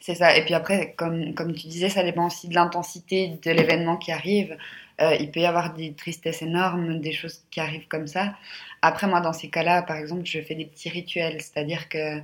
C'est 0.00 0.16
ça. 0.16 0.36
Et 0.36 0.44
puis 0.44 0.54
après, 0.54 0.94
comme, 0.96 1.34
comme 1.34 1.54
tu 1.54 1.68
disais, 1.68 1.88
ça 1.88 2.02
dépend 2.02 2.26
aussi 2.26 2.48
de 2.48 2.54
l'intensité 2.54 3.38
de 3.42 3.50
l'événement 3.50 3.96
qui 3.96 4.12
arrive. 4.12 4.56
Euh, 5.00 5.16
il 5.18 5.30
peut 5.30 5.40
y 5.40 5.46
avoir 5.46 5.72
des 5.72 5.94
tristesses 5.94 6.42
énormes, 6.42 7.00
des 7.00 7.12
choses 7.12 7.42
qui 7.50 7.60
arrivent 7.60 7.88
comme 7.88 8.06
ça. 8.06 8.36
Après, 8.82 9.06
moi, 9.06 9.20
dans 9.20 9.32
ces 9.32 9.48
cas-là, 9.48 9.82
par 9.82 9.96
exemple, 9.96 10.26
je 10.26 10.40
fais 10.40 10.54
des 10.54 10.66
petits 10.66 10.90
rituels. 10.90 11.40
C'est-à-dire 11.40 11.88
que 11.88 12.20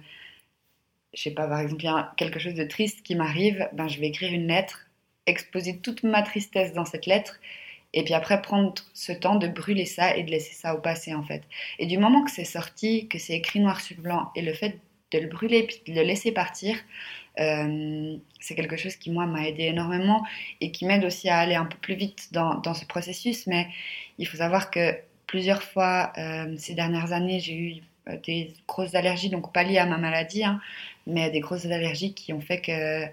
je 1.16 1.22
sais 1.22 1.30
pas, 1.30 1.48
par 1.48 1.60
exemple, 1.60 1.82
il 1.82 1.86
y 1.86 1.88
a 1.88 2.12
quelque 2.16 2.38
chose 2.38 2.54
de 2.54 2.64
triste 2.64 3.02
qui 3.02 3.14
m'arrive, 3.16 3.68
ben, 3.72 3.88
je 3.88 3.98
vais 3.98 4.08
écrire 4.08 4.32
une 4.32 4.46
lettre, 4.46 4.86
exposer 5.24 5.78
toute 5.78 6.02
ma 6.02 6.22
tristesse 6.22 6.74
dans 6.74 6.84
cette 6.84 7.06
lettre, 7.06 7.40
et 7.96 8.04
puis 8.04 8.14
après 8.14 8.40
prendre 8.42 8.74
ce 8.92 9.10
temps 9.10 9.36
de 9.36 9.48
brûler 9.48 9.86
ça 9.86 10.14
et 10.16 10.22
de 10.22 10.30
laisser 10.30 10.52
ça 10.52 10.74
au 10.74 10.78
passé, 10.78 11.14
en 11.14 11.22
fait. 11.22 11.42
Et 11.78 11.86
du 11.86 11.96
moment 11.96 12.22
que 12.22 12.30
c'est 12.30 12.44
sorti, 12.44 13.08
que 13.08 13.18
c'est 13.18 13.32
écrit 13.32 13.58
noir 13.58 13.80
sur 13.80 13.96
blanc, 13.96 14.30
et 14.36 14.42
le 14.42 14.52
fait 14.52 14.78
de 15.12 15.18
le 15.18 15.26
brûler 15.28 15.62
puis 15.62 15.80
de 15.86 15.98
le 15.98 16.06
laisser 16.06 16.30
partir, 16.30 16.76
euh, 17.40 18.16
c'est 18.38 18.54
quelque 18.54 18.76
chose 18.76 18.96
qui, 18.96 19.10
moi, 19.10 19.24
m'a 19.24 19.48
aidé 19.48 19.64
énormément 19.64 20.22
et 20.60 20.72
qui 20.72 20.84
m'aide 20.84 21.04
aussi 21.04 21.30
à 21.30 21.38
aller 21.38 21.54
un 21.54 21.64
peu 21.64 21.78
plus 21.78 21.94
vite 21.94 22.28
dans, 22.32 22.56
dans, 22.56 22.74
ce 22.74 22.84
processus. 22.84 23.46
Mais 23.46 23.66
il 24.18 24.28
faut 24.28 24.36
savoir 24.36 24.70
que 24.70 24.94
plusieurs 25.26 25.62
fois, 25.62 26.12
euh, 26.18 26.54
ces 26.58 26.74
dernières 26.74 27.12
années, 27.12 27.40
j'ai 27.40 27.54
eu 27.54 27.74
euh, 28.08 28.18
des 28.26 28.52
grosses 28.68 28.94
allergies, 28.94 29.30
donc 29.30 29.54
pas 29.54 29.62
liées 29.62 29.78
à 29.78 29.86
ma 29.86 29.96
maladie, 29.96 30.44
hein, 30.44 30.60
mais 31.06 31.30
des 31.30 31.40
grosses 31.40 31.64
allergies 31.64 32.12
qui 32.12 32.34
ont 32.34 32.42
fait 32.42 32.60
que 32.60 33.06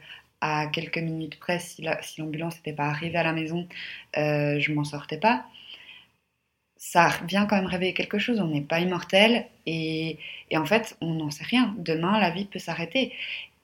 à 0.44 0.68
quelques 0.68 0.98
minutes 0.98 1.40
près, 1.40 1.60
si 1.60 1.82
l'ambulance 2.18 2.58
n'était 2.58 2.74
pas 2.74 2.88
arrivée 2.88 3.18
à 3.18 3.24
la 3.24 3.32
maison, 3.32 3.66
euh, 4.18 4.60
je 4.60 4.74
m'en 4.74 4.84
sortais 4.84 5.18
pas. 5.18 5.46
Ça 6.76 7.08
vient 7.26 7.46
quand 7.46 7.56
même 7.56 7.66
réveiller 7.66 7.94
quelque 7.94 8.20
chose, 8.20 8.42
on 8.42 8.48
n'est 8.48 8.62
pas 8.62 8.82
immortel 8.82 9.48
et, 9.66 10.20
et, 10.52 10.58
en 10.58 10.66
fait 10.66 10.98
on 11.00 11.14
n'en 11.14 11.32
sait 11.32 11.46
rien. 11.46 11.74
Demain 11.78 12.20
la 12.20 12.30
vie 12.30 12.44
peut 12.44 12.60
s'arrêter 12.60 13.14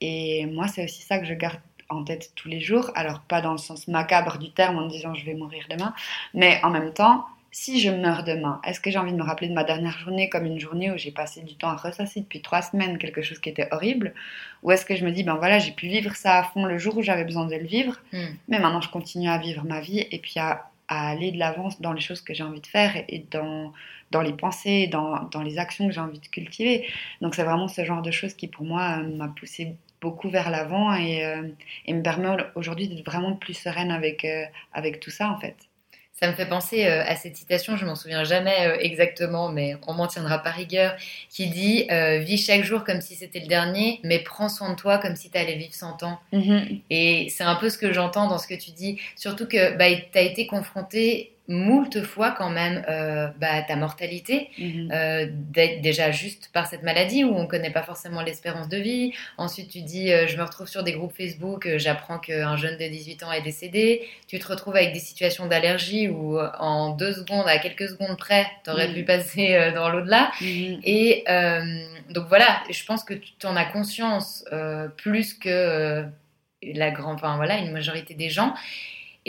et 0.00 0.46
moi 0.46 0.68
c'est 0.68 0.84
aussi 0.84 1.02
ça 1.02 1.18
que 1.18 1.26
je 1.26 1.34
garde 1.34 1.60
en 1.90 2.02
tête 2.02 2.32
tous 2.34 2.48
les 2.48 2.60
jours. 2.60 2.90
Alors 2.94 3.20
pas 3.20 3.42
dans 3.42 3.52
le 3.52 3.58
sens 3.58 3.86
macabre 3.86 4.38
du 4.38 4.50
terme 4.50 4.78
en 4.78 4.86
disant 4.86 5.14
je 5.14 5.26
vais 5.26 5.34
mourir 5.34 5.66
demain, 5.68 5.94
mais 6.32 6.60
en 6.64 6.70
même 6.70 6.94
temps 6.94 7.26
si 7.52 7.80
je 7.80 7.90
meurs 7.90 8.22
demain, 8.22 8.60
est-ce 8.64 8.80
que 8.80 8.90
j'ai 8.90 8.98
envie 8.98 9.12
de 9.12 9.16
me 9.16 9.22
rappeler 9.22 9.48
de 9.48 9.54
ma 9.54 9.64
dernière 9.64 9.98
journée 9.98 10.28
comme 10.28 10.46
une 10.46 10.60
journée 10.60 10.90
où 10.90 10.96
j'ai 10.96 11.10
passé 11.10 11.42
du 11.42 11.56
temps 11.56 11.68
à 11.68 11.76
ressasser 11.76 12.20
depuis 12.20 12.42
trois 12.42 12.62
semaines 12.62 12.98
quelque 12.98 13.22
chose 13.22 13.38
qui 13.40 13.48
était 13.48 13.68
horrible? 13.72 14.14
Ou 14.62 14.70
est-ce 14.70 14.84
que 14.84 14.94
je 14.94 15.04
me 15.04 15.10
dis, 15.10 15.24
ben 15.24 15.34
voilà, 15.34 15.58
j'ai 15.58 15.72
pu 15.72 15.88
vivre 15.88 16.14
ça 16.14 16.38
à 16.38 16.42
fond 16.44 16.64
le 16.64 16.78
jour 16.78 16.96
où 16.96 17.02
j'avais 17.02 17.24
besoin 17.24 17.46
de 17.46 17.56
le 17.56 17.66
vivre, 17.66 17.96
hmm. 18.12 18.26
mais 18.48 18.60
maintenant 18.60 18.80
je 18.80 18.90
continue 18.90 19.28
à 19.28 19.38
vivre 19.38 19.64
ma 19.64 19.80
vie 19.80 20.06
et 20.10 20.18
puis 20.18 20.38
à, 20.38 20.66
aller 20.88 21.30
de 21.30 21.38
l'avant 21.38 21.68
dans 21.78 21.92
les 21.92 22.00
choses 22.00 22.20
que 22.20 22.34
j'ai 22.34 22.42
envie 22.42 22.60
de 22.60 22.66
faire 22.66 23.04
et 23.08 23.24
dans, 23.30 23.72
dans 24.10 24.22
les 24.22 24.32
pensées, 24.32 24.88
dans, 24.88 25.22
dans 25.30 25.42
les 25.42 25.58
actions 25.58 25.86
que 25.86 25.94
j'ai 25.94 26.00
envie 26.00 26.18
de 26.18 26.26
cultiver. 26.26 26.84
Donc 27.20 27.36
c'est 27.36 27.44
vraiment 27.44 27.68
ce 27.68 27.84
genre 27.84 28.02
de 28.02 28.10
choses 28.10 28.34
qui 28.34 28.48
pour 28.48 28.64
moi 28.64 28.98
euh, 28.98 29.16
m'a 29.16 29.28
poussé 29.28 29.76
beaucoup 30.00 30.30
vers 30.30 30.50
l'avant 30.50 30.92
et, 30.94 31.24
euh, 31.24 31.48
et, 31.86 31.94
me 31.94 32.02
permet 32.02 32.28
aujourd'hui 32.56 32.88
d'être 32.88 33.04
vraiment 33.04 33.34
plus 33.36 33.54
sereine 33.54 33.92
avec, 33.92 34.24
euh, 34.24 34.44
avec 34.72 34.98
tout 34.98 35.10
ça 35.10 35.30
en 35.30 35.38
fait. 35.38 35.56
Ça 36.22 36.28
me 36.28 36.34
fait 36.34 36.46
penser 36.46 36.84
euh, 36.84 37.02
à 37.06 37.16
cette 37.16 37.34
citation, 37.36 37.78
je 37.78 37.86
m'en 37.86 37.94
souviens 37.94 38.24
jamais 38.24 38.66
euh, 38.66 38.76
exactement, 38.78 39.48
mais 39.48 39.76
on 39.86 39.94
m'en 39.94 40.06
tiendra 40.06 40.38
par 40.38 40.52
rigueur, 40.52 40.94
qui 41.30 41.46
dit 41.46 41.86
euh, 41.90 42.18
Vis 42.18 42.44
chaque 42.44 42.62
jour 42.62 42.84
comme 42.84 43.00
si 43.00 43.14
c'était 43.14 43.40
le 43.40 43.46
dernier, 43.46 44.00
mais 44.04 44.18
prends 44.18 44.50
soin 44.50 44.68
de 44.68 44.74
toi 44.74 44.98
comme 44.98 45.16
si 45.16 45.30
tu 45.30 45.38
allais 45.38 45.56
vivre 45.56 45.72
100 45.72 46.02
ans. 46.02 46.20
Mm-hmm. 46.34 46.80
Et 46.90 47.28
c'est 47.30 47.44
un 47.44 47.54
peu 47.54 47.70
ce 47.70 47.78
que 47.78 47.94
j'entends 47.94 48.28
dans 48.28 48.36
ce 48.36 48.46
que 48.46 48.54
tu 48.54 48.70
dis, 48.72 49.00
surtout 49.16 49.46
que 49.46 49.74
bah, 49.78 49.86
tu 50.12 50.18
as 50.18 50.22
été 50.22 50.46
confronté 50.46 51.32
moult 51.50 52.00
fois 52.04 52.30
quand 52.30 52.48
même 52.48 52.84
euh, 52.88 53.26
bah, 53.38 53.60
ta 53.62 53.74
mortalité, 53.74 54.50
euh, 54.92 55.26
déjà 55.54 56.12
juste 56.12 56.48
par 56.52 56.68
cette 56.68 56.84
maladie 56.84 57.24
où 57.24 57.34
on 57.34 57.42
ne 57.42 57.48
connaît 57.48 57.72
pas 57.72 57.82
forcément 57.82 58.22
l'espérance 58.22 58.68
de 58.68 58.76
vie. 58.76 59.12
Ensuite, 59.36 59.68
tu 59.68 59.82
dis, 59.82 60.12
euh, 60.12 60.28
je 60.28 60.36
me 60.36 60.44
retrouve 60.44 60.68
sur 60.68 60.84
des 60.84 60.92
groupes 60.92 61.12
Facebook, 61.12 61.68
j'apprends 61.76 62.18
qu'un 62.18 62.56
jeune 62.56 62.78
de 62.78 62.86
18 62.86 63.24
ans 63.24 63.32
est 63.32 63.42
décédé. 63.42 64.08
Tu 64.28 64.38
te 64.38 64.46
retrouves 64.46 64.76
avec 64.76 64.92
des 64.92 65.00
situations 65.00 65.46
d'allergie 65.46 66.08
où 66.08 66.38
en 66.38 66.90
deux 66.90 67.12
secondes, 67.12 67.48
à 67.48 67.58
quelques 67.58 67.88
secondes 67.88 68.16
près, 68.16 68.46
tu 68.64 68.70
aurais 68.70 68.88
mhm. 68.88 68.94
pu 68.94 69.02
passer 69.02 69.72
dans 69.74 69.88
l'au-delà. 69.88 70.30
Mhm. 70.40 70.80
Et 70.84 71.24
donc 72.10 72.28
voilà, 72.28 72.62
je 72.70 72.84
pense 72.84 73.02
que 73.02 73.14
tu 73.14 73.46
en 73.46 73.56
as 73.56 73.64
conscience 73.64 74.44
plus 74.96 75.34
que 75.34 76.04
la 76.62 76.90
grande, 76.90 77.16
enfin 77.16 77.36
voilà, 77.36 77.58
une 77.58 77.72
majorité 77.72 78.14
des 78.14 78.30
gens. 78.30 78.54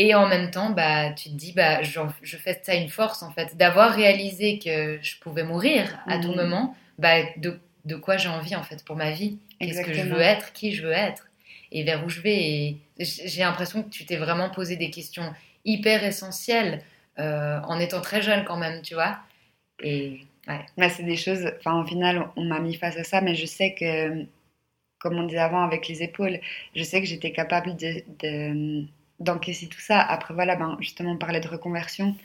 Et 0.03 0.15
en 0.15 0.27
même 0.27 0.49
temps, 0.49 0.71
bah, 0.71 1.11
tu 1.11 1.29
te 1.29 1.35
dis, 1.35 1.53
bah, 1.53 1.83
je, 1.83 1.99
je 2.23 2.35
fais 2.35 2.59
ça 2.63 2.73
une 2.73 2.89
force, 2.89 3.21
en 3.21 3.29
fait, 3.29 3.55
d'avoir 3.55 3.93
réalisé 3.93 4.57
que 4.57 4.97
je 4.99 5.19
pouvais 5.19 5.43
mourir 5.43 5.95
à 6.07 6.17
tout 6.17 6.29
mhm. 6.29 6.37
moment, 6.37 6.75
bah, 6.97 7.21
de, 7.37 7.59
de 7.85 7.95
quoi 7.95 8.17
j'ai 8.17 8.27
envie, 8.27 8.55
en 8.55 8.63
fait, 8.63 8.83
pour 8.83 8.95
ma 8.95 9.11
vie. 9.11 9.37
Qu'est-ce 9.59 9.83
que 9.83 9.93
je 9.93 10.01
veux 10.01 10.19
être, 10.21 10.53
qui 10.53 10.73
je 10.73 10.81
veux 10.81 10.91
être, 10.91 11.27
et 11.71 11.83
vers 11.83 12.03
où 12.03 12.09
je 12.09 12.19
vais. 12.19 12.35
Et 12.35 12.77
j'ai 12.97 13.41
l'impression 13.41 13.83
que 13.83 13.89
tu 13.89 14.03
t'es 14.05 14.15
vraiment 14.15 14.49
posé 14.49 14.75
des 14.75 14.89
questions 14.89 15.35
hyper 15.65 16.03
essentielles 16.03 16.81
euh, 17.19 17.59
en 17.67 17.79
étant 17.79 18.01
très 18.01 18.23
jeune, 18.23 18.43
quand 18.43 18.57
même, 18.57 18.81
tu 18.81 18.95
vois. 18.95 19.19
Et 19.83 20.21
ouais. 20.47 20.65
Bah, 20.79 20.89
c'est 20.89 21.03
des 21.03 21.15
choses, 21.15 21.47
enfin, 21.59 21.79
au 21.79 21.85
final, 21.85 22.27
on 22.37 22.45
m'a 22.45 22.59
mis 22.59 22.73
face 22.73 22.97
à 22.97 23.03
ça, 23.03 23.21
mais 23.21 23.35
je 23.35 23.45
sais 23.45 23.75
que, 23.75 24.25
comme 24.97 25.19
on 25.19 25.27
disait 25.27 25.37
avant 25.37 25.61
avec 25.63 25.87
les 25.87 26.01
épaules, 26.01 26.39
je 26.75 26.81
sais 26.81 27.01
que 27.01 27.07
j'étais 27.07 27.33
capable 27.33 27.75
de 27.75 28.87
d'encaisser 29.21 29.67
tout 29.67 29.79
ça. 29.79 29.99
Après, 29.99 30.33
voilà, 30.33 30.55
ben, 30.55 30.77
justement, 30.79 31.11
on 31.11 31.17
parlait 31.17 31.39
de 31.39 31.47
reconversion. 31.47 32.15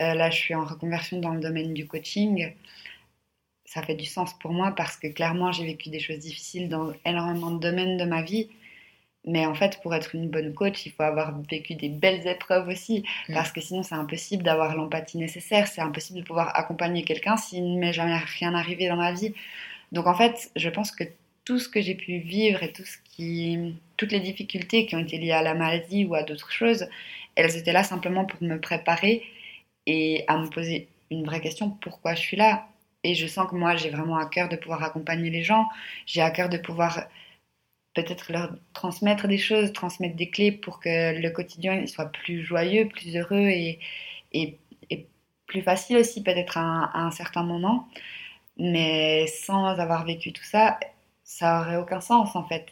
Euh, 0.00 0.14
là, 0.14 0.30
je 0.30 0.36
suis 0.36 0.54
en 0.54 0.64
reconversion 0.64 1.18
dans 1.20 1.32
le 1.34 1.40
domaine 1.40 1.74
du 1.74 1.86
coaching. 1.86 2.52
Ça 3.64 3.82
fait 3.82 3.94
du 3.94 4.06
sens 4.06 4.34
pour 4.38 4.52
moi 4.52 4.72
parce 4.76 4.96
que 4.96 5.06
clairement, 5.08 5.52
j'ai 5.52 5.64
vécu 5.64 5.88
des 5.90 6.00
choses 6.00 6.18
difficiles 6.18 6.68
dans 6.68 6.92
énormément 7.04 7.50
de 7.50 7.58
domaines 7.58 7.96
de 7.96 8.04
ma 8.04 8.22
vie. 8.22 8.48
Mais 9.24 9.46
en 9.46 9.54
fait, 9.54 9.80
pour 9.82 9.94
être 9.94 10.14
une 10.14 10.28
bonne 10.28 10.52
coach, 10.52 10.84
il 10.84 10.92
faut 10.92 11.04
avoir 11.04 11.40
vécu 11.48 11.74
des 11.74 11.88
belles 11.88 12.26
épreuves 12.26 12.68
aussi, 12.68 13.04
mm. 13.28 13.34
parce 13.34 13.52
que 13.52 13.60
sinon, 13.60 13.82
c'est 13.82 13.94
impossible 13.94 14.42
d'avoir 14.42 14.74
l'empathie 14.76 15.18
nécessaire, 15.18 15.68
c'est 15.68 15.80
impossible 15.80 16.20
de 16.20 16.24
pouvoir 16.24 16.56
accompagner 16.56 17.04
quelqu'un 17.04 17.36
s'il 17.36 17.74
ne 17.74 17.78
m'est 17.78 17.92
jamais 17.92 18.18
rien 18.38 18.54
arrivé 18.54 18.88
dans 18.88 18.96
ma 18.96 19.12
vie. 19.12 19.32
Donc 19.92 20.06
en 20.06 20.14
fait, 20.14 20.50
je 20.56 20.68
pense 20.70 20.90
que 20.90 21.04
tout 21.44 21.58
ce 21.58 21.68
que 21.68 21.80
j'ai 21.80 21.94
pu 21.94 22.18
vivre 22.18 22.62
et 22.62 22.72
tout 22.72 22.84
ce 22.84 22.98
qui, 23.04 23.74
toutes 23.96 24.12
les 24.12 24.20
difficultés 24.20 24.86
qui 24.86 24.96
ont 24.96 25.00
été 25.00 25.18
liées 25.18 25.32
à 25.32 25.42
la 25.42 25.54
maladie 25.54 26.04
ou 26.04 26.14
à 26.14 26.22
d'autres 26.22 26.52
choses, 26.52 26.86
elles 27.34 27.56
étaient 27.56 27.72
là 27.72 27.84
simplement 27.84 28.24
pour 28.24 28.42
me 28.42 28.60
préparer 28.60 29.22
et 29.86 30.24
à 30.28 30.38
me 30.38 30.48
poser 30.48 30.88
une 31.10 31.24
vraie 31.24 31.40
question 31.40 31.70
pourquoi 31.70 32.14
je 32.14 32.20
suis 32.20 32.36
là? 32.36 32.68
Et 33.04 33.14
je 33.14 33.26
sens 33.26 33.50
que 33.50 33.56
moi, 33.56 33.76
j'ai 33.76 33.90
vraiment 33.90 34.16
à 34.16 34.26
cœur 34.26 34.48
de 34.48 34.56
pouvoir 34.56 34.82
accompagner 34.84 35.30
les 35.30 35.42
gens, 35.42 35.66
j'ai 36.06 36.22
à 36.22 36.30
cœur 36.30 36.48
de 36.48 36.58
pouvoir 36.58 37.06
peut-être 37.94 38.32
leur 38.32 38.54
transmettre 38.74 39.28
des 39.28 39.38
choses, 39.38 39.72
transmettre 39.72 40.16
des 40.16 40.30
clés 40.30 40.52
pour 40.52 40.80
que 40.80 41.20
le 41.20 41.30
quotidien 41.30 41.86
soit 41.86 42.06
plus 42.06 42.42
joyeux, 42.44 42.88
plus 42.88 43.16
heureux 43.16 43.48
et, 43.48 43.80
et, 44.32 44.58
plus 45.46 45.62
facile 45.62 45.98
aussi 45.98 46.22
peut-être 46.22 46.56
à, 46.58 46.84
à 46.94 47.00
un 47.02 47.10
certain 47.10 47.42
moment. 47.42 47.88
Mais 48.58 49.26
sans 49.28 49.66
avoir 49.66 50.04
vécu 50.06 50.32
tout 50.32 50.44
ça, 50.44 50.78
ça 51.38 51.60
aurait 51.60 51.76
aucun 51.76 52.00
sens 52.00 52.36
en 52.36 52.44
fait. 52.44 52.66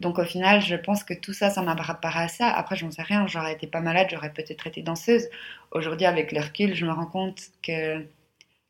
Donc 0.00 0.18
au 0.18 0.24
final, 0.24 0.62
je 0.62 0.74
pense 0.74 1.04
que 1.04 1.12
tout 1.12 1.34
ça, 1.34 1.50
ça 1.50 1.60
m'a 1.62 1.76
préparé 1.76 2.20
à 2.20 2.28
ça. 2.28 2.48
Après, 2.48 2.74
j'en 2.74 2.90
sais 2.90 3.02
rien, 3.02 3.26
j'aurais 3.26 3.52
été 3.52 3.66
pas 3.66 3.80
malade, 3.80 4.08
j'aurais 4.10 4.32
peut-être 4.32 4.66
été 4.66 4.82
danseuse. 4.82 5.28
Aujourd'hui, 5.70 6.06
avec 6.06 6.32
le 6.32 6.40
recul, 6.40 6.74
je 6.74 6.86
me 6.86 6.92
rends 6.92 7.06
compte 7.06 7.40
que 7.62 8.06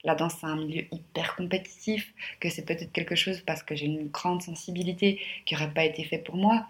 la 0.04 0.14
danse, 0.16 0.34
c'est 0.40 0.46
un 0.46 0.56
milieu 0.56 0.84
hyper 0.90 1.36
compétitif, 1.36 2.12
que 2.40 2.48
c'est 2.50 2.64
peut-être 2.64 2.92
quelque 2.92 3.14
chose 3.14 3.40
parce 3.42 3.62
que 3.62 3.76
j'ai 3.76 3.86
une 3.86 4.08
grande 4.08 4.42
sensibilité 4.42 5.20
qui 5.44 5.54
n'aurait 5.54 5.72
pas 5.72 5.84
été 5.84 6.02
fait 6.04 6.18
pour 6.18 6.36
moi. 6.36 6.66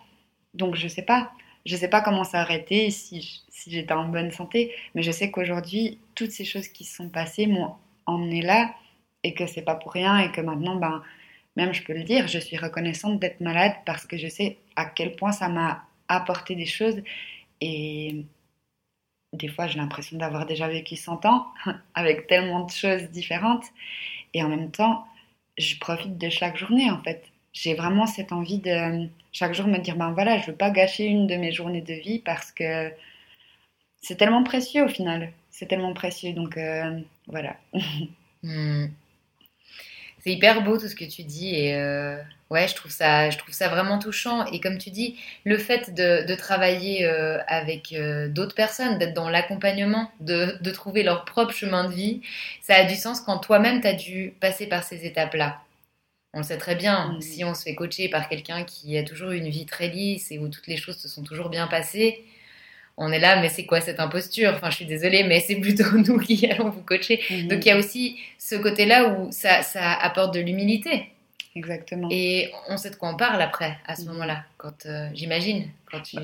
Donc 0.55 0.77
je 0.77 0.89
sais 0.89 1.03
pas. 1.03 1.33
Je 1.65 1.77
sais 1.77 1.89
pas 1.89 2.03
comment 2.03 2.25
ça 2.25 2.43
aurait 2.43 2.61
été 2.61 2.91
si, 2.91 3.43
si 3.49 3.71
j'étais 3.71 3.95
en 3.95 4.09
bonne 4.09 4.31
santé, 4.33 4.73
mais 4.95 5.03
je 5.03 5.11
sais 5.13 5.31
qu'aujourd'hui, 5.31 5.99
toutes 6.15 6.31
ces 6.31 6.45
choses 6.45 6.69
qui 6.69 6.85
se 6.85 6.97
sont 6.97 7.09
passées 7.09 7.47
m'ont 7.47 7.75
emmené 8.07 8.43
là 8.43 8.75
et 9.25 9.35
que 9.35 9.47
c'est 9.47 9.63
pas 9.63 9.75
pour 9.77 9.93
rien 9.93 10.19
et 10.19 10.31
que 10.31 10.41
maintenant, 10.43 10.77
ben, 10.77 11.03
même 11.57 11.73
je 11.73 11.83
peux 11.83 11.95
le 11.95 12.05
dire, 12.05 12.29
je 12.29 12.39
suis 12.39 12.57
reconnaissante 12.57 13.19
d'être 13.19 13.41
malade 13.41 13.75
parce 13.85 14.07
que 14.07 14.17
je 14.17 14.29
sais 14.29 14.59
à 14.77 14.87
quel 14.87 15.17
point 15.17 15.33
ça 15.33 15.49
m'a 15.49 15.85
apporté 16.09 16.55
des 16.55 16.67
choses 16.67 17.03
et 17.61 18.25
des 19.33 19.49
fois 19.49 19.67
j'ai 19.67 19.79
l'impression 19.79 20.19
d'avoir 20.19 20.47
déjà 20.47 20.69
vécu 20.69 20.97
100 20.97 21.25
ans 21.25 21.47
avec 21.95 22.27
tellement 22.27 22.65
de 22.65 22.71
choses 22.71 23.05
différentes 23.11 23.65
et 24.35 24.43
en 24.43 24.49
même 24.49 24.71
temps 24.71 25.07
je 25.59 25.77
profite 25.79 26.19
de 26.19 26.29
chaque 26.29 26.57
journée 26.57 26.91
en 26.91 27.03
fait. 27.03 27.25
J'ai 27.53 27.75
vraiment 27.75 28.07
cette 28.07 28.33
envie 28.33 28.59
de 28.59 29.09
chaque 29.33 29.55
jour 29.55 29.67
me 29.67 29.79
dire 29.79 29.97
ben 29.97 30.13
voilà, 30.13 30.39
je 30.39 30.47
veux 30.47 30.57
pas 30.57 30.71
gâcher 30.71 31.07
une 31.07 31.27
de 31.27 31.37
mes 31.37 31.53
journées 31.53 31.81
de 31.81 31.95
vie 31.95 32.19
parce 32.19 32.53
que 32.53 32.93
c'est 34.03 34.17
tellement 34.17 34.45
précieux 34.45 34.85
au 34.85 34.89
final. 34.89 35.33
C'est 35.51 35.67
tellement 35.67 35.95
précieux 35.95 36.33
donc 36.35 36.57
euh, 36.57 37.01
voilà. 37.27 37.57
Hmm. 38.43 38.87
C'est 40.27 40.33
hyper 40.33 40.63
beau 40.63 40.77
tout 40.77 40.89
ce 40.89 40.97
que 40.97 41.05
tu 41.05 41.23
dis 41.23 41.55
et 41.55 41.77
euh, 41.77 42.17
ouais, 42.51 42.67
je 42.67 42.75
trouve 42.75 42.91
ça, 42.91 43.31
je 43.31 43.39
trouve 43.39 43.55
ça 43.55 43.69
vraiment 43.69 44.01
touchant. 44.01 44.45
Et 44.47 44.59
comme 44.59 44.77
tu 44.77 44.91
dis, 44.91 45.17
le 45.45 45.57
fait 45.57 45.95
de, 45.95 46.35
travailler 46.35 47.05
euh, 47.05 47.39
avec 47.47 47.93
euh, 47.93 48.27
d'autres 48.27 48.57
personnes, 48.57 48.99
d'être 48.99 49.15
dans 49.15 49.29
l'accompagnement, 49.29 50.11
de, 50.19 50.59
de, 50.61 50.71
trouver 50.73 51.05
leur 51.05 51.25
propre 51.27 51.53
chemin 51.53 51.89
de 51.89 51.95
vie, 51.95 52.23
ça 52.61 52.75
a 52.75 52.85
du 52.87 52.97
sens 52.97 53.21
quand 53.21 53.39
toi-même 53.39 53.81
tu 53.81 53.87
as 53.87 53.93
dû 53.93 54.35
passer 54.41 54.67
par 54.67 54.83
ces 54.83 55.07
étapes-là. 55.07 55.61
On 56.33 56.39
le 56.39 56.45
sait 56.45 56.59
très 56.59 56.75
bien, 56.75 57.13
mm. 57.13 57.21
si 57.21 57.45
on 57.45 57.55
se 57.55 57.63
fait 57.63 57.77
coacher 57.77 58.09
par 58.09 58.29
quelqu'un 58.29 58.65
qui 58.65 58.99
a 58.99 59.05
toujours 59.05 59.31
eu 59.31 59.39
une 59.39 59.49
vie 59.49 59.65
très 59.65 59.87
lisse 59.87 60.33
et 60.33 60.41
où 60.41 60.49
toutes 60.49 60.67
les 60.67 60.77
choses 60.77 60.97
se 60.97 61.07
sont 61.07 61.23
toujours 61.23 61.51
bien 61.51 61.69
passées, 61.69 62.25
on 62.99 63.13
est 63.13 63.19
là, 63.19 63.41
mais 63.41 63.49
c'est 63.49 63.67
quoi 63.67 63.81
cette 63.81 64.01
imposture? 64.01 64.53
Enfin, 64.55 64.71
je 64.71 64.77
suis 64.77 64.87
désolée, 64.87 65.25
mais 65.25 65.41
c'est 65.41 65.57
plutôt 65.57 65.91
nous 65.97 66.19
qui 66.19 66.47
allons 66.47 66.71
vous 66.71 66.83
coacher. 66.83 67.21
Mhm. 67.31 67.49
Donc, 67.49 67.65
il 67.65 67.69
y 67.69 67.71
a 67.71 67.79
aussi 67.79 68.19
ce 68.39 68.55
côté-là 68.55 69.09
où 69.09 69.31
ça, 69.31 69.61
apporte 70.01 70.35
de 70.35 70.41
l'humilité. 70.41 71.11
Exactement. 71.55 72.09
Et 72.11 72.51
on 72.69 72.77
sait 72.77 72.91
de 72.91 72.97
quoi 72.97 73.11
on 73.11 73.17
parle 73.17 73.41
après, 73.41 73.79
à 73.87 73.97
ce 73.97 74.03
mhm. 74.03 74.13
moment-là, 74.13 74.45
quand 74.57 74.87
euh, 74.87 75.09
j'imagine. 75.15 75.69
Quand 75.91 76.01
tu... 76.01 76.17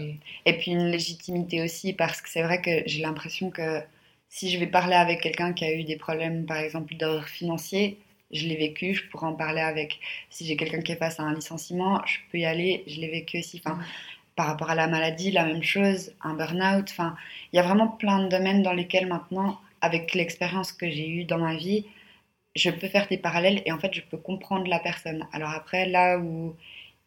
Et 0.46 0.52
puis 0.58 0.72
une 0.72 0.88
légitimité 0.88 1.62
aussi, 1.62 1.92
parce 1.92 2.20
que 2.20 2.28
c'est 2.28 2.42
vrai 2.42 2.60
que 2.60 2.82
j'ai 2.86 3.02
l'impression 3.02 3.50
que 3.50 3.80
si 4.28 4.50
je 4.50 4.58
vais 4.58 4.66
parler 4.66 4.96
avec 4.96 5.20
quelqu'un 5.20 5.52
qui 5.52 5.64
a 5.64 5.72
eu 5.72 5.84
des 5.84 5.96
problèmes, 5.96 6.46
par 6.46 6.56
exemple, 6.56 6.94
d'ordre 6.94 7.26
financier, 7.26 7.98
je 8.30 8.46
l'ai 8.46 8.56
vécu, 8.56 8.94
je 8.94 9.06
pourrais 9.10 9.26
en 9.26 9.34
parler 9.34 9.60
avec. 9.60 10.00
Si 10.30 10.46
j'ai 10.46 10.56
quelqu'un 10.56 10.80
qui 10.80 10.92
est 10.92 10.96
face 10.96 11.20
à 11.20 11.22
un 11.22 11.34
licenciement, 11.34 12.00
je 12.06 12.16
peux 12.30 12.38
y 12.38 12.46
aller, 12.46 12.82
je 12.86 12.98
l'ai 12.98 13.10
vécu 13.10 13.38
aussi. 13.38 13.60
Enfin, 13.62 13.76
mhm 13.76 13.84
par 14.36 14.46
rapport 14.46 14.70
à 14.70 14.74
la 14.74 14.86
maladie, 14.86 15.30
la 15.30 15.44
même 15.44 15.62
chose, 15.62 16.12
un 16.22 16.34
burn-out. 16.34 16.88
Enfin, 16.90 17.16
il 17.52 17.56
y 17.56 17.58
a 17.58 17.62
vraiment 17.62 17.88
plein 17.88 18.24
de 18.24 18.28
domaines 18.28 18.62
dans 18.62 18.72
lesquels 18.72 19.06
maintenant, 19.06 19.60
avec 19.80 20.14
l'expérience 20.14 20.72
que 20.72 20.90
j'ai 20.90 21.08
eue 21.08 21.24
dans 21.24 21.38
ma 21.38 21.56
vie, 21.56 21.86
je 22.54 22.70
peux 22.70 22.88
faire 22.88 23.08
des 23.08 23.18
parallèles 23.18 23.62
et 23.66 23.72
en 23.72 23.78
fait, 23.78 23.94
je 23.94 24.02
peux 24.02 24.16
comprendre 24.16 24.68
la 24.68 24.78
personne. 24.78 25.26
Alors 25.32 25.50
après, 25.50 25.86
là 25.86 26.18
où 26.18 26.54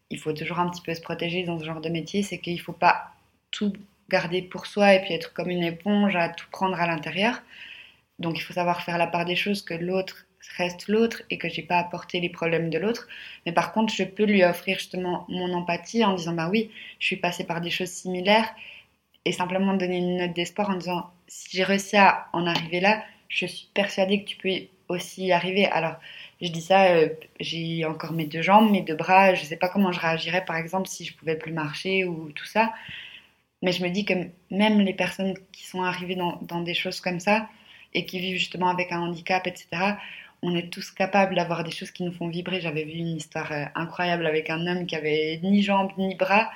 il 0.09 0.19
faut 0.19 0.33
toujours 0.33 0.59
un 0.59 0.69
petit 0.69 0.81
peu 0.81 0.93
se 0.93 1.01
protéger 1.01 1.43
dans 1.43 1.59
ce 1.59 1.65
genre 1.65 1.81
de 1.81 1.89
métier, 1.89 2.23
c'est 2.23 2.39
qu'il 2.39 2.55
ne 2.55 2.61
faut 2.61 2.73
pas 2.73 3.11
tout 3.51 3.73
garder 4.09 4.41
pour 4.41 4.65
soi 4.65 4.93
et 4.93 5.01
puis 5.01 5.13
être 5.13 5.33
comme 5.33 5.49
une 5.49 5.63
éponge 5.63 6.15
à 6.15 6.29
tout 6.29 6.47
prendre 6.51 6.79
à 6.79 6.87
l'intérieur. 6.87 7.41
Donc 8.19 8.37
il 8.37 8.41
faut 8.41 8.53
savoir 8.53 8.81
faire 8.83 8.97
la 8.97 9.07
part 9.07 9.25
des 9.25 9.35
choses 9.35 9.63
que 9.63 9.73
l'autre 9.73 10.25
reste 10.57 10.87
l'autre 10.87 11.21
et 11.29 11.37
que 11.37 11.49
j'ai 11.49 11.61
pas 11.61 11.77
apporté 11.77 12.19
les 12.19 12.29
problèmes 12.29 12.69
de 12.69 12.77
l'autre. 12.77 13.07
Mais 13.45 13.51
par 13.51 13.71
contre, 13.71 13.93
je 13.93 14.03
peux 14.03 14.25
lui 14.25 14.43
offrir 14.43 14.77
justement 14.79 15.25
mon 15.29 15.53
empathie 15.53 16.03
en 16.03 16.13
disant 16.15 16.33
bah 16.33 16.49
oui, 16.49 16.71
je 16.99 17.07
suis 17.07 17.15
passée 17.17 17.43
par 17.43 17.61
des 17.61 17.69
choses 17.69 17.89
similaires 17.89 18.53
et 19.25 19.31
simplement 19.31 19.73
donner 19.73 19.97
une 19.97 20.17
note 20.17 20.33
d'espoir 20.33 20.69
en 20.69 20.75
disant 20.75 21.09
si 21.27 21.57
j'ai 21.57 21.63
réussi 21.63 21.97
à 21.97 22.27
en 22.33 22.45
arriver 22.45 22.79
là, 22.79 23.03
je 23.29 23.45
suis 23.45 23.69
persuadée 23.73 24.23
que 24.23 24.29
tu 24.29 24.37
peux 24.37 24.49
aussi 24.87 25.25
y 25.25 25.31
arriver. 25.31 25.65
Alors, 25.65 25.95
je 26.41 26.49
dis 26.49 26.61
ça, 26.61 26.87
euh, 26.87 27.09
j'ai 27.39 27.85
encore 27.85 28.11
mes 28.13 28.25
deux 28.25 28.41
jambes, 28.41 28.71
mes 28.71 28.81
deux 28.81 28.95
bras, 28.95 29.33
je 29.33 29.43
sais 29.43 29.57
pas 29.57 29.69
comment 29.69 29.91
je 29.91 29.99
réagirais 29.99 30.45
par 30.45 30.57
exemple 30.57 30.87
si 30.87 31.05
je 31.05 31.15
pouvais 31.15 31.35
plus 31.35 31.53
marcher 31.53 32.05
ou 32.05 32.31
tout 32.31 32.45
ça. 32.45 32.73
Mais 33.61 33.71
je 33.71 33.83
me 33.83 33.89
dis 33.89 34.05
que 34.05 34.13
même 34.51 34.81
les 34.81 34.93
personnes 34.93 35.33
qui 35.51 35.65
sont 35.65 35.83
arrivées 35.83 36.15
dans, 36.15 36.39
dans 36.43 36.61
des 36.61 36.73
choses 36.73 37.01
comme 37.01 37.19
ça 37.19 37.49
et 37.93 38.05
qui 38.05 38.19
vivent 38.19 38.37
justement 38.37 38.69
avec 38.69 38.91
un 38.91 38.99
handicap, 39.01 39.47
etc., 39.47 39.95
on 40.41 40.55
est 40.55 40.69
tous 40.69 40.91
capables 40.91 41.35
d'avoir 41.35 41.63
des 41.63 41.71
choses 41.71 41.91
qui 41.91 42.03
nous 42.03 42.11
font 42.11 42.27
vibrer. 42.27 42.61
J'avais 42.61 42.83
vu 42.83 42.93
une 42.93 43.17
histoire 43.17 43.51
euh, 43.51 43.65
incroyable 43.75 44.25
avec 44.25 44.49
un 44.49 44.65
homme 44.67 44.85
qui 44.85 44.95
avait 44.95 45.39
ni 45.43 45.63
jambes 45.63 45.91
ni 45.97 46.15
bras 46.15 46.49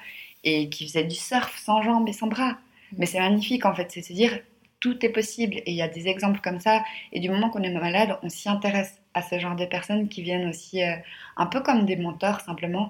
et 0.43 0.69
qui 0.69 0.87
faisait 0.87 1.03
du 1.03 1.15
surf 1.15 1.57
sans 1.57 1.81
jambes 1.81 2.07
et 2.07 2.13
sans 2.13 2.27
bras. 2.27 2.57
Mais 2.97 3.05
c'est 3.05 3.19
magnifique 3.19 3.65
en 3.65 3.73
fait, 3.73 3.91
c'est 3.91 4.01
se 4.01 4.13
dire 4.13 4.39
tout 4.79 5.05
est 5.05 5.09
possible 5.09 5.55
et 5.57 5.71
il 5.71 5.75
y 5.75 5.81
a 5.81 5.87
des 5.87 6.07
exemples 6.07 6.39
comme 6.41 6.59
ça. 6.59 6.83
Et 7.11 7.19
du 7.19 7.29
moment 7.29 7.49
qu'on 7.49 7.63
est 7.63 7.71
malade, 7.71 8.17
on 8.23 8.29
s'y 8.29 8.47
intéresse 8.49 9.01
à 9.13 9.21
ce 9.21 9.37
genre 9.39 9.55
de 9.55 9.65
personnes 9.65 10.07
qui 10.07 10.21
viennent 10.21 10.47
aussi 10.47 10.83
euh, 10.83 10.95
un 11.37 11.45
peu 11.45 11.61
comme 11.61 11.85
des 11.85 11.95
mentors 11.95 12.41
simplement. 12.41 12.89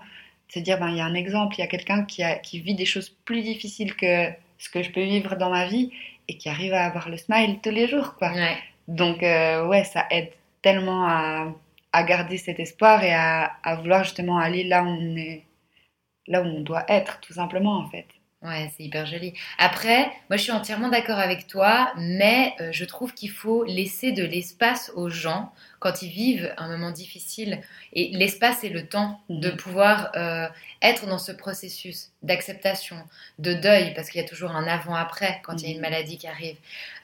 Se 0.50 0.60
dire, 0.60 0.80
ben, 0.80 0.90
il 0.90 0.98
y 0.98 1.02
a 1.02 1.06
un 1.06 1.14
exemple, 1.14 1.56
il 1.58 1.62
y 1.62 1.64
a 1.64 1.68
quelqu'un 1.68 2.06
qui, 2.06 2.24
qui 2.44 2.60
vit 2.60 2.76
des 2.76 2.86
choses 2.86 3.10
plus 3.26 3.42
difficiles 3.42 3.96
que 3.96 4.30
ce 4.58 4.70
que 4.70 4.84
je 4.84 4.92
peux 4.92 5.04
vivre 5.04 5.36
dans 5.36 5.50
ma 5.50 5.68
vie 5.68 5.92
et 6.28 6.38
qui 6.38 6.50
arrive 6.50 6.74
à 6.74 6.86
avoir 6.86 7.10
le 7.10 7.18
smile 7.18 7.60
tous 7.64 7.72
les 7.72 7.88
jours. 7.88 8.16
Quoi. 8.16 8.32
Donc, 8.88 9.24
euh, 9.24 9.66
ouais, 9.68 9.84
ça 9.84 10.06
aide 10.12 10.30
tellement 10.62 11.06
à, 11.08 11.54
garder 12.04 12.38
cet 12.38 12.60
espoir 12.60 13.04
et 13.04 13.14
à, 13.14 13.46
à, 13.64 13.76
vouloir 13.76 14.04
justement 14.04 14.38
aller 14.38 14.64
là 14.64 14.84
où 14.84 14.88
on 14.88 15.16
est, 15.16 15.46
là 16.28 16.42
où 16.42 16.46
on 16.46 16.62
doit 16.62 16.86
être, 16.88 17.20
tout 17.20 17.34
simplement 17.34 17.78
en 17.78 17.90
fait. 17.90 18.06
Ouais, 18.42 18.72
c'est 18.76 18.84
hyper 18.84 19.06
joli. 19.06 19.34
Après, 19.58 20.06
moi 20.30 20.38
je 20.38 20.44
suis 20.44 20.52
entièrement 20.52 20.88
d'accord 20.88 21.20
avec 21.20 21.48
toi, 21.48 21.92
mais 21.98 22.54
euh, 22.62 22.70
je 22.72 22.86
trouve 22.86 23.14
qu'il 23.14 23.32
faut 23.32 23.66
laisser 23.66 24.14
de 24.14 24.24
l'espace 24.24 24.94
aux 24.96 25.10
gens 25.10 25.52
quand 25.80 26.02
ils 26.02 26.10
vivent 26.10 26.54
un 26.58 26.68
moment 26.68 26.92
difficile. 26.92 27.60
Et 27.94 28.10
l'espace 28.14 28.64
et 28.64 28.70
le 28.70 28.86
temps 28.86 29.20
de 29.30 29.50
mhm. 29.50 29.58
pouvoir 29.58 30.12
euh, 30.16 30.48
être 30.82 31.08
dans 31.08 31.18
ce 31.18 31.32
processus 31.32 32.10
d'acceptation, 32.22 32.98
de 33.40 33.54
deuil, 33.54 33.94
parce 33.96 34.10
qu'il 34.10 34.22
y 34.22 34.24
a 34.24 34.28
toujours 34.28 34.52
un 34.52 34.68
avant-après 34.68 35.42
quand 35.44 35.62
il 35.62 35.64
y 35.64 35.68
a 35.68 35.72
une 35.72 35.78
mhm. 35.78 35.82
maladie 35.82 36.18
qui 36.18 36.28
arrive. 36.28 36.58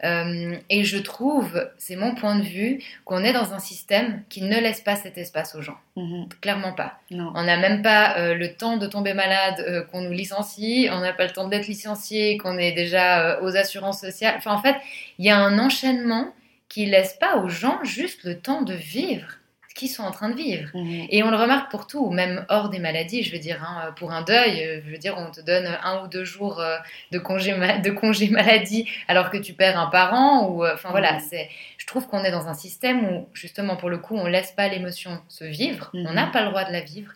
Euh, 0.03 0.57
et 0.69 0.83
je 0.83 0.97
trouve, 0.97 1.67
c'est 1.77 1.95
mon 1.95 2.15
point 2.15 2.35
de 2.35 2.43
vue, 2.43 2.83
qu'on 3.05 3.23
est 3.23 3.33
dans 3.33 3.53
un 3.53 3.59
système 3.59 4.23
qui 4.29 4.41
ne 4.41 4.59
laisse 4.59 4.81
pas 4.81 4.97
cet 4.97 5.17
espace 5.17 5.55
aux 5.55 5.61
gens. 5.61 5.77
Mhm. 5.95 6.27
Clairement 6.41 6.73
pas. 6.73 6.99
On 7.11 7.43
n'a 7.43 7.57
même 7.57 7.81
pas 7.81 8.17
euh, 8.17 8.33
le 8.35 8.53
temps 8.53 8.77
de 8.77 8.87
tomber 8.87 9.13
malade, 9.13 9.87
qu'on 9.91 10.01
nous 10.01 10.11
licencie, 10.11 10.89
on 10.91 10.99
n'a 10.99 11.13
pas 11.13 11.25
le 11.25 11.31
temps 11.31 11.47
d'être 11.47 11.67
licencié, 11.67 12.37
qu'on 12.37 12.57
est 12.57 12.73
déjà 12.73 13.41
aux 13.41 13.55
assurances 13.55 14.01
sociales. 14.01 14.35
Enfin, 14.37 14.51
en 14.51 14.61
fait, 14.61 14.75
il 15.17 15.25
y 15.25 15.29
a 15.29 15.37
un 15.37 15.57
enchaînement 15.59 16.33
qui 16.69 16.85
laisse 16.85 17.13
pas 17.19 17.37
aux 17.37 17.49
gens 17.49 17.83
juste 17.83 18.23
le 18.23 18.39
temps 18.39 18.61
de 18.61 18.73
vivre 18.73 19.27
ce 19.69 19.75
qu'ils 19.75 19.89
sont 19.89 20.03
en 20.03 20.11
train 20.11 20.29
de 20.29 20.35
vivre. 20.35 20.69
Mhm. 20.73 21.07
Et 21.09 21.23
on 21.23 21.29
le 21.29 21.37
remarque 21.37 21.69
pour 21.69 21.85
tout, 21.85 22.09
même 22.09 22.45
hors 22.49 22.69
des 22.69 22.79
maladies, 22.79 23.23
je 23.23 23.31
veux 23.31 23.39
dire, 23.39 23.61
hein, 23.63 23.93
pour 23.97 24.11
un 24.11 24.21
deuil, 24.21 24.63
euh, 24.63 24.81
je 24.85 24.91
veux 24.91 24.97
dire, 24.97 25.15
on 25.17 25.31
te 25.31 25.41
donne 25.41 25.67
un 25.83 26.03
ou 26.03 26.07
deux 26.07 26.23
jours 26.23 26.59
euh, 26.59 26.77
de 27.11 27.19
congé, 27.19 27.53
de 27.53 27.89
congé 27.91 28.29
maladie 28.29 28.89
alors 29.07 29.29
que 29.29 29.37
tu 29.37 29.53
perds 29.53 29.77
un 29.79 29.87
parent. 29.87 30.47
Ou, 30.47 30.63
euh, 30.63 30.73
enfin 30.73 30.89
voilà, 30.91 31.13
mhm. 31.13 31.19
c'est, 31.29 31.49
je 31.77 31.85
trouve 31.85 32.07
qu'on 32.07 32.23
est 32.23 32.31
dans 32.31 32.47
un 32.47 32.53
système 32.53 33.05
où 33.05 33.27
justement 33.33 33.75
pour 33.75 33.89
le 33.89 33.97
coup, 33.97 34.15
on 34.15 34.27
laisse 34.27 34.51
pas 34.51 34.67
l'émotion 34.67 35.21
se 35.27 35.43
vivre, 35.43 35.91
on 35.93 36.13
n'a 36.13 36.25
mhm. 36.25 36.31
pas 36.31 36.41
le 36.41 36.49
droit 36.49 36.63
de 36.63 36.71
la 36.71 36.81
vivre. 36.81 37.11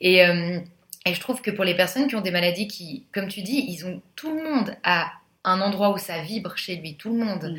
Et, 0.00 0.20
et 1.06 1.14
je 1.14 1.20
trouve 1.20 1.42
que 1.42 1.50
pour 1.50 1.64
les 1.64 1.74
personnes 1.74 2.08
qui 2.08 2.16
ont 2.16 2.20
des 2.20 2.30
maladies 2.30 2.68
qui, 2.68 3.04
comme 3.12 3.28
tu 3.28 3.42
dis, 3.42 3.64
ils 3.68 3.86
ont 3.86 4.02
tout 4.16 4.34
le 4.34 4.42
monde 4.42 4.76
à 4.82 5.12
un 5.44 5.60
endroit 5.60 5.90
où 5.90 5.98
ça 5.98 6.20
vibre 6.20 6.56
chez 6.56 6.76
lui, 6.76 6.96
tout 6.96 7.10
le 7.10 7.24
monde. 7.24 7.56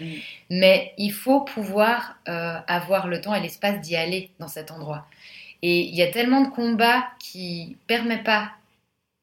Mais 0.50 0.94
il 0.98 1.12
faut 1.12 1.42
pouvoir 1.42 2.18
euh, 2.28 2.58
avoir 2.68 3.08
le 3.08 3.22
temps 3.22 3.34
et 3.34 3.42
l'espace 3.42 3.82
d'y 3.82 3.96
aller 3.96 4.32
dans 4.40 4.48
cet 4.48 4.72
endroit. 4.72 5.08
Et 5.62 5.82
il 5.82 5.96
y 5.96 6.02
a 6.02 6.12
tellement 6.12 6.42
de 6.42 6.50
combats 6.50 7.06
qui 7.20 7.78
permettent 7.88 8.24
pas 8.24 8.52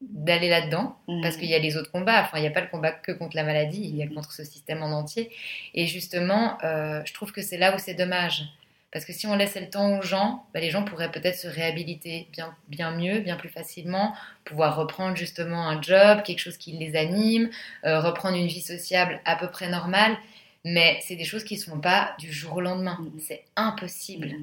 d'aller 0.01 0.49
là-dedans, 0.49 0.97
mhm. 1.07 1.21
parce 1.21 1.35
qu'il 1.35 1.49
y 1.49 1.55
a 1.55 1.59
les 1.59 1.75
autres 1.75 1.91
combats. 1.91 2.21
Enfin, 2.21 2.37
il 2.37 2.41
n'y 2.41 2.47
a 2.47 2.51
pas 2.51 2.61
le 2.61 2.67
combat 2.67 2.91
que 2.91 3.11
contre 3.11 3.35
la 3.35 3.43
maladie, 3.43 3.81
il 3.83 3.95
y 3.95 4.03
a 4.03 4.07
contre 4.07 4.31
ce 4.31 4.43
système 4.43 4.81
en 4.81 4.91
entier. 4.91 5.29
Et 5.73 5.87
justement, 5.87 6.57
euh, 6.63 7.01
je 7.05 7.13
trouve 7.13 7.31
que 7.31 7.41
c'est 7.41 7.57
là 7.57 7.75
où 7.75 7.79
c'est 7.79 7.95
dommage. 7.95 8.43
Parce 8.91 9.05
que 9.05 9.13
si 9.13 9.27
on 9.27 9.35
laissait 9.35 9.61
le 9.61 9.69
temps 9.69 9.99
aux 9.99 10.01
gens, 10.01 10.45
bah, 10.53 10.59
les 10.59 10.71
gens 10.71 10.83
pourraient 10.83 11.11
peut-être 11.11 11.37
se 11.37 11.47
réhabiliter 11.47 12.27
bien, 12.31 12.55
bien 12.69 12.91
mieux, 12.91 13.19
bien 13.19 13.35
plus 13.35 13.49
facilement, 13.49 14.15
pouvoir 14.45 14.75
reprendre 14.75 15.15
justement 15.15 15.67
un 15.69 15.79
job, 15.81 16.23
quelque 16.23 16.39
chose 16.39 16.57
qui 16.57 16.71
les 16.71 16.95
anime, 16.95 17.49
euh, 17.85 17.99
reprendre 17.99 18.35
une 18.35 18.47
vie 18.47 18.61
sociable 18.61 19.19
à 19.25 19.35
peu 19.35 19.49
près 19.51 19.69
normale. 19.69 20.17
Mais 20.65 20.99
c'est 21.03 21.15
des 21.15 21.23
choses 21.23 21.43
qui 21.43 21.55
ne 21.55 21.59
se 21.59 21.69
font 21.69 21.79
pas 21.79 22.15
du 22.17 22.31
jour 22.33 22.55
au 22.55 22.61
lendemain. 22.61 22.97
Mm-hmm. 22.99 23.19
C'est 23.19 23.45
impossible. 23.55 24.35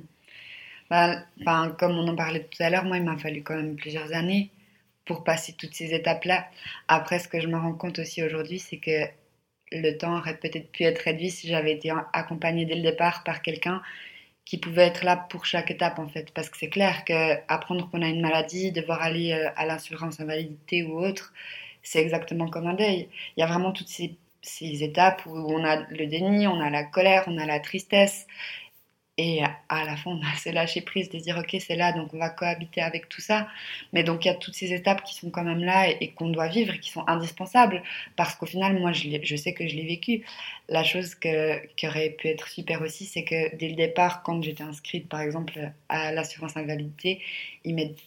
Mm-hmm. 0.91 1.23
bah, 1.45 1.73
Comme 1.79 1.99
on 1.99 2.07
en 2.07 2.17
parlait 2.17 2.45
tout 2.45 2.63
à 2.63 2.71
l'heure, 2.71 2.85
moi, 2.85 2.99
il 2.99 3.05
m'a 3.05 3.19
fallu 3.19 3.43
quand 3.43 3.57
même 3.57 3.75
plusieurs 3.75 4.13
années 4.13 4.51
pour 5.07 5.25
passer 5.25 5.55
toutes 5.55 5.75
ces 5.75 5.93
étapes-là. 5.93 6.47
Après, 6.87 7.19
ce 7.19 7.27
que 7.27 7.41
je 7.41 7.49
me 7.49 7.57
rends 7.57 7.75
compte 7.75 7.99
aussi 7.99 8.23
aujourd'hui, 8.23 8.61
c'est 8.61 8.79
que 8.79 9.07
le 9.73 9.93
temps 9.99 10.17
aurait 10.17 10.37
peut-être 10.37 10.71
pu 10.71 10.85
être 10.85 11.01
réduit 11.01 11.31
si 11.31 11.49
j'avais 11.49 11.73
été 11.73 11.93
accompagnée 12.13 12.65
dès 12.65 12.77
le 12.77 12.83
départ 12.83 13.25
par 13.25 13.43
quelqu'un 13.43 13.83
qui 14.47 14.59
pouvait 14.59 14.87
être 14.87 15.05
là 15.05 15.17
pour 15.17 15.45
chaque 15.45 15.71
étape 15.71 15.99
en 15.99 16.09
fait. 16.09 16.33
Parce 16.33 16.49
que 16.49 16.57
c'est 16.57 16.71
clair 16.71 17.05
qu'apprendre 17.05 17.91
qu'on 17.91 18.03
a 18.03 18.09
une 18.09 18.23
maladie, 18.23 18.73
devoir 18.73 19.03
aller 19.03 19.33
euh, 19.33 19.51
à 19.57 19.67
l'assurance 19.67 20.21
invalidité 20.21 20.85
ou 20.85 20.99
autre, 20.99 21.35
c'est 21.83 22.01
exactement 22.01 22.49
comme 22.49 22.67
un 22.67 22.75
deuil. 22.75 23.09
Il 23.37 23.41
y 23.41 23.43
a 23.43 23.47
vraiment 23.47 23.73
toutes 23.73 23.89
ces 23.89 24.83
étapes 24.83 25.27
où 25.27 25.37
on 25.37 25.65
a 25.65 25.77
le 25.91 26.07
déni, 26.07 26.47
on 26.47 26.61
a 26.61 26.71
la 26.71 26.85
colère, 26.85 27.25
on 27.27 27.39
a 27.39 27.47
la 27.47 27.61
tristesse. 27.61 28.27
Et 29.19 29.43
à 29.71 29.85
la 29.87 29.97
fin, 29.97 30.11
on 30.11 30.21
a 30.21 30.37
ce 30.37 30.51
lâcher 30.51 30.83
prise 30.83 31.09
de 31.09 31.19
dire, 31.19 31.39
ok, 31.39 31.57
c'est 31.59 31.75
là, 31.75 31.93
donc 31.93 32.13
on 32.13 32.19
va 32.19 32.29
cohabiter 32.29 32.83
avec 32.83 33.09
tout 33.09 33.23
ça. 33.23 33.49
Mais 33.95 34.05
donc 34.05 34.25
il 34.25 34.29
y 34.29 34.31
a 34.31 34.35
toutes 34.35 34.55
ces 34.55 34.75
étapes 34.75 35.03
qui 35.05 35.15
sont 35.15 35.31
quand 35.31 35.43
même 35.43 35.65
là 35.65 35.89
et, 35.89 36.09
qu'on 36.11 36.29
doit 36.29 36.49
vivre 36.49 36.75
et 36.75 36.81
qui 36.81 36.91
sont 36.91 37.05
indispensables. 37.09 37.83
Parce 38.17 38.35
qu'au 38.35 38.45
final, 38.45 38.79
moi, 38.79 38.93
je, 38.93 39.09
je, 39.23 39.37
sais 39.37 39.55
que 39.55 39.67
je 39.67 39.75
l'ai 39.75 39.87
vécu. 39.87 40.23
La 40.69 40.85
chose 40.85 41.15
que, 41.15 41.65
qui 41.77 41.89
aurait 41.89 42.11
pu 42.11 42.29
être 42.29 42.47
super 42.49 42.83
aussi, 42.83 43.07
c'est 43.07 43.25
que 43.25 43.57
dès 43.57 43.69
le 43.69 43.77
départ, 43.77 44.23
quand 44.23 44.43
j'étais 44.43 44.65
inscrite, 44.65 45.09
par 45.09 45.23
exemple, 45.23 45.73
à 45.89 46.13
l'assurance 46.13 46.57
invalidité, 46.57 47.23
ils 47.65 47.75
mettent 47.75 47.99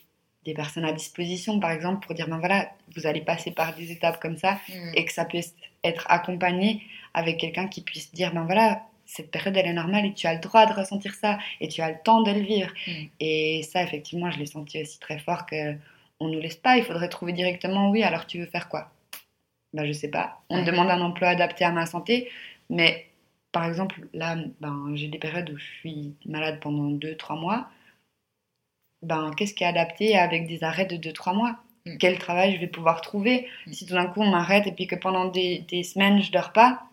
des 0.45 0.53
personnes 0.53 0.85
à 0.85 0.93
disposition, 0.93 1.59
par 1.59 1.71
exemple, 1.71 2.05
pour 2.05 2.15
dire, 2.15 2.27
ben 2.27 2.37
voilà, 2.37 2.71
vous 2.95 3.07
allez 3.07 3.21
passer 3.21 3.51
par 3.51 3.75
des 3.75 3.91
étapes 3.91 4.21
comme 4.21 4.37
ça 4.37 4.59
mmh. 4.69 4.91
et 4.95 5.05
que 5.05 5.11
ça 5.11 5.25
puisse 5.25 5.55
être 5.83 6.05
accompagné 6.09 6.83
avec 7.13 7.37
quelqu'un 7.37 7.67
qui 7.67 7.81
puisse 7.81 8.13
dire, 8.13 8.33
ben 8.33 8.45
voilà, 8.45 8.83
cette 9.09 9.31
période, 9.31 9.57
elle 9.57 9.65
est 9.65 9.73
normale 9.73 10.05
et 10.05 10.13
tu 10.13 10.27
as 10.27 10.35
le 10.35 10.39
droit 10.39 10.67
de 10.67 10.73
ressentir 10.73 11.15
ça 11.15 11.39
et 11.59 11.67
tu 11.67 11.81
as 11.81 11.89
le 11.89 11.97
temps 12.03 12.21
de 12.21 12.31
le 12.31 12.41
vivre. 12.41 12.71
Mm. 12.87 12.91
Et 13.19 13.63
ça, 13.63 13.81
effectivement, 13.81 14.29
je 14.29 14.37
l'ai 14.37 14.45
senti 14.45 14.81
aussi 14.81 14.99
très 14.99 15.17
fort 15.17 15.47
que 15.47 15.75
on 16.19 16.27
nous 16.27 16.39
laisse 16.39 16.57
pas. 16.57 16.77
Il 16.77 16.83
faudrait 16.83 17.09
trouver 17.09 17.33
directement, 17.33 17.89
oui, 17.89 18.03
alors 18.03 18.27
tu 18.27 18.39
veux 18.39 18.45
faire 18.45 18.69
quoi? 18.69 18.91
Ben, 19.73 19.85
je 19.85 19.93
sais 19.93 20.09
pas. 20.09 20.41
On 20.49 20.61
me 20.61 20.65
demande 20.65 20.89
un 20.89 21.01
emploi 21.01 21.29
adapté 21.29 21.65
à 21.65 21.71
ma 21.71 21.85
santé, 21.85 22.29
mais 22.69 23.07
par 23.51 23.65
exemple, 23.65 24.07
là, 24.13 24.37
ben, 24.61 24.91
j'ai 24.93 25.07
des 25.07 25.17
périodes 25.17 25.49
où 25.49 25.57
je 25.57 25.65
suis 25.79 26.13
malade 26.25 26.59
pendant 26.61 26.91
2-3 26.91 27.39
mois. 27.39 27.67
Ben, 29.01 29.31
qu'est-ce 29.35 29.55
qui 29.55 29.63
est 29.63 29.67
adapté 29.67 30.17
avec 30.17 30.47
des 30.47 30.63
arrêts 30.63 30.85
de 30.85 30.97
2-3 30.97 31.35
mois? 31.35 31.55
Mm. 31.85 31.97
Quel 31.97 32.19
travail 32.19 32.53
je 32.53 32.59
vais 32.59 32.67
pouvoir 32.67 33.01
trouver? 33.01 33.47
Mm. 33.65 33.73
Si 33.73 33.85
tout 33.87 33.95
d'un 33.95 34.05
coup 34.05 34.21
on 34.21 34.29
m'arrête 34.29 34.67
et 34.67 34.71
puis 34.71 34.85
que 34.85 34.95
pendant 34.95 35.25
des, 35.25 35.65
des 35.67 35.81
semaines 35.81 36.21
je 36.21 36.31
dors 36.31 36.53
pas, 36.53 36.88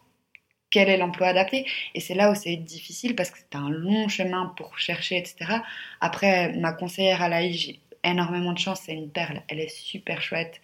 quel 0.71 0.89
est 0.89 0.97
l'emploi 0.97 1.29
adapté 1.29 1.67
Et 1.95 2.01
c'est 2.01 2.15
là 2.15 2.31
où 2.31 2.35
c'est 2.35 2.57
difficile 2.57 3.15
parce 3.15 3.31
que 3.31 3.39
c'est 3.39 3.57
un 3.57 3.71
long 3.71 4.09
chemin 4.09 4.53
pour 4.57 4.79
chercher, 4.79 5.17
etc. 5.19 5.61
Après, 6.01 6.53
ma 6.55 6.73
conseillère 6.73 7.23
à 7.23 7.29
l'AI, 7.29 7.53
j'ai 7.53 7.81
énormément 8.05 8.53
de 8.53 8.59
chance, 8.59 8.83
c'est 8.85 8.95
une 8.95 9.11
perle, 9.11 9.43
elle 9.49 9.61
est 9.61 9.69
super 9.69 10.23
chouette 10.23 10.61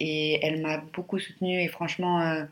et 0.00 0.44
elle 0.44 0.60
m'a 0.60 0.78
beaucoup 0.78 1.18
soutenue 1.18 1.60
et 1.60 1.68
franchement, 1.68 2.20
euh, 2.20 2.44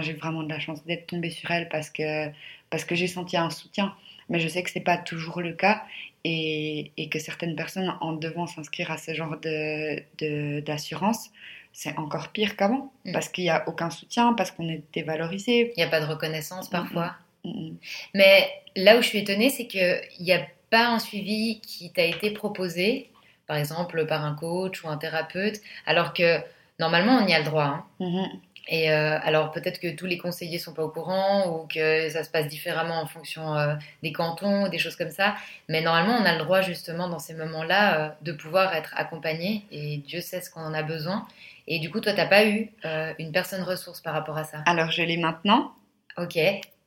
j'ai 0.00 0.12
vraiment 0.12 0.42
de 0.42 0.48
la 0.48 0.58
chance 0.58 0.84
d'être 0.84 1.06
tombée 1.06 1.30
sur 1.30 1.50
elle 1.50 1.68
parce 1.68 1.90
que, 1.90 2.30
parce 2.70 2.84
que 2.84 2.94
j'ai 2.94 3.06
senti 3.06 3.36
un 3.36 3.50
soutien. 3.50 3.94
Mais 4.28 4.40
je 4.40 4.48
sais 4.48 4.62
que 4.62 4.70
c'est 4.70 4.80
pas 4.80 4.96
toujours 4.98 5.40
le 5.40 5.52
cas 5.52 5.84
et, 6.24 6.90
et, 6.96 7.08
que 7.08 7.20
certaines 7.20 7.54
personnes, 7.54 7.96
en 8.00 8.12
devant 8.12 8.46
s'inscrire 8.48 8.90
à 8.90 8.98
ce 8.98 9.14
genre 9.14 9.36
d'assurance, 9.38 11.30
de, 11.30 11.34
c'est 11.78 11.94
encore 11.98 12.28
pire 12.28 12.56
qu'avant, 12.56 12.90
mm. 13.04 13.12
parce 13.12 13.28
qu'il 13.28 13.44
n'y 13.44 13.50
a 13.50 13.68
aucun 13.68 13.90
soutien, 13.90 14.32
parce 14.32 14.50
qu'on 14.50 14.66
est 14.66 14.82
dévalorisé. 14.94 15.74
Il 15.76 15.80
n'y 15.80 15.82
a 15.82 15.88
pas 15.88 16.00
de 16.00 16.06
reconnaissance 16.06 16.70
parfois. 16.70 17.14
Mm, 17.44 17.50
mm, 17.50 17.76
Mais 18.14 18.48
là 18.76 18.96
où 18.96 19.02
je 19.02 19.08
suis 19.08 19.18
étonnée, 19.18 19.50
c'est 19.50 19.66
qu'il 19.66 20.00
n'y 20.20 20.32
a 20.32 20.40
pas 20.70 20.86
un 20.86 20.98
suivi 20.98 21.60
qui 21.60 21.92
t'a 21.92 22.04
été 22.04 22.30
proposé, 22.30 23.10
par 23.46 23.58
exemple 23.58 24.06
par 24.06 24.24
un 24.24 24.34
coach 24.34 24.82
ou 24.82 24.88
un 24.88 24.96
thérapeute, 24.96 25.60
alors 25.84 26.14
que 26.14 26.38
normalement 26.80 27.18
on 27.18 27.26
y 27.26 27.34
a 27.34 27.40
le 27.40 27.44
droit. 27.44 27.64
Hein. 27.64 27.84
Mm-hmm. 28.00 28.28
Et 28.68 28.90
euh, 28.90 29.18
alors 29.22 29.52
peut-être 29.52 29.78
que 29.78 29.94
tous 29.94 30.06
les 30.06 30.16
conseillers 30.16 30.58
sont 30.58 30.72
pas 30.72 30.82
au 30.82 30.88
courant 30.88 31.46
ou 31.46 31.66
que 31.66 32.08
ça 32.08 32.24
se 32.24 32.30
passe 32.30 32.48
différemment 32.48 33.00
en 33.00 33.06
fonction 33.06 33.54
euh, 33.54 33.74
des 34.02 34.12
cantons 34.12 34.64
ou 34.64 34.68
des 34.68 34.78
choses 34.78 34.96
comme 34.96 35.10
ça. 35.10 35.36
Mais 35.68 35.82
normalement, 35.82 36.16
on 36.20 36.24
a 36.24 36.32
le 36.32 36.38
droit 36.38 36.62
justement 36.62 37.08
dans 37.08 37.20
ces 37.20 37.34
moments-là 37.34 38.00
euh, 38.00 38.08
de 38.22 38.32
pouvoir 38.32 38.74
être 38.74 38.92
accompagné 38.96 39.66
et 39.70 39.98
Dieu 39.98 40.20
sait 40.20 40.40
ce 40.40 40.50
qu'on 40.50 40.62
en 40.62 40.74
a 40.74 40.82
besoin. 40.82 41.28
Et 41.68 41.78
du 41.78 41.90
coup, 41.90 42.00
toi, 42.00 42.12
t'as 42.12 42.26
pas 42.26 42.46
eu 42.46 42.70
une 43.18 43.32
personne 43.32 43.62
ressource 43.62 44.00
par 44.00 44.14
rapport 44.14 44.36
à 44.36 44.44
ça? 44.44 44.62
Alors 44.66 44.90
je 44.90 45.02
l'ai 45.02 45.16
maintenant. 45.16 45.72
Ok. 46.16 46.38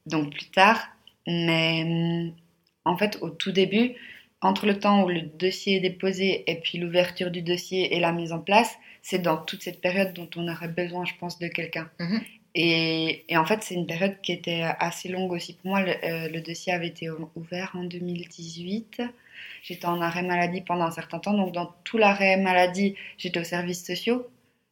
Donc 0.06 0.32
plus 0.32 0.50
tard, 0.50 0.80
mais 1.28 1.84
hum, 1.84 2.34
en 2.86 2.98
fait 2.98 3.18
au 3.22 3.30
tout 3.30 3.52
début, 3.52 3.96
entre 4.42 4.66
le 4.66 4.80
temps 4.80 5.04
où 5.04 5.10
le 5.10 5.22
dossier 5.22 5.78
est 5.78 5.80
déposé 5.82 6.50
et 6.50 6.56
puis 6.56 6.78
l'ouverture 6.78 7.30
du 7.30 7.42
dossier 7.42 7.96
et 7.96 8.00
la 8.00 8.12
mise 8.12 8.32
en 8.32 8.40
place, 8.40 8.76
c'est 9.02 9.20
dans 9.20 9.38
toute 9.38 9.62
cette 9.62 9.82
période 9.82 10.14
dont 10.14 10.30
on 10.36 10.48
aurait 10.48 10.70
besoin, 10.70 11.06
je 11.06 11.14
pense, 11.20 11.40
de 11.40 11.48
quelqu'un. 11.48 11.90
Mhm. 12.00 12.22
Et, 12.56 13.26
en 13.36 13.46
fait, 13.46 13.62
c'est 13.62 13.76
une 13.76 13.86
période 13.86 14.20
qui 14.22 14.32
était 14.32 14.64
assez 14.80 15.08
longue 15.08 15.32
aussi. 15.32 15.54
Pour 15.54 15.70
moi, 15.72 15.82
le, 15.82 15.94
euh, 16.04 16.42
dossier 16.42 16.74
avait 16.74 16.88
été 16.88 17.08
ouvert 17.36 17.72
en 17.76 17.84
2018. 17.84 19.04
J'étais 19.62 19.86
en 19.86 20.02
arrêt 20.02 20.24
maladie 20.24 20.62
pendant 20.62 20.86
un 20.86 20.92
certain 20.92 21.20
temps. 21.20 21.34
Donc, 21.34 21.54
dans 21.54 21.72
tout 21.84 21.98
l'arrêt 21.98 22.38
maladie, 22.38 22.96
j'étais 23.18 23.40
aux 23.40 23.44
services 23.46 23.86
sociaux. 23.86 24.28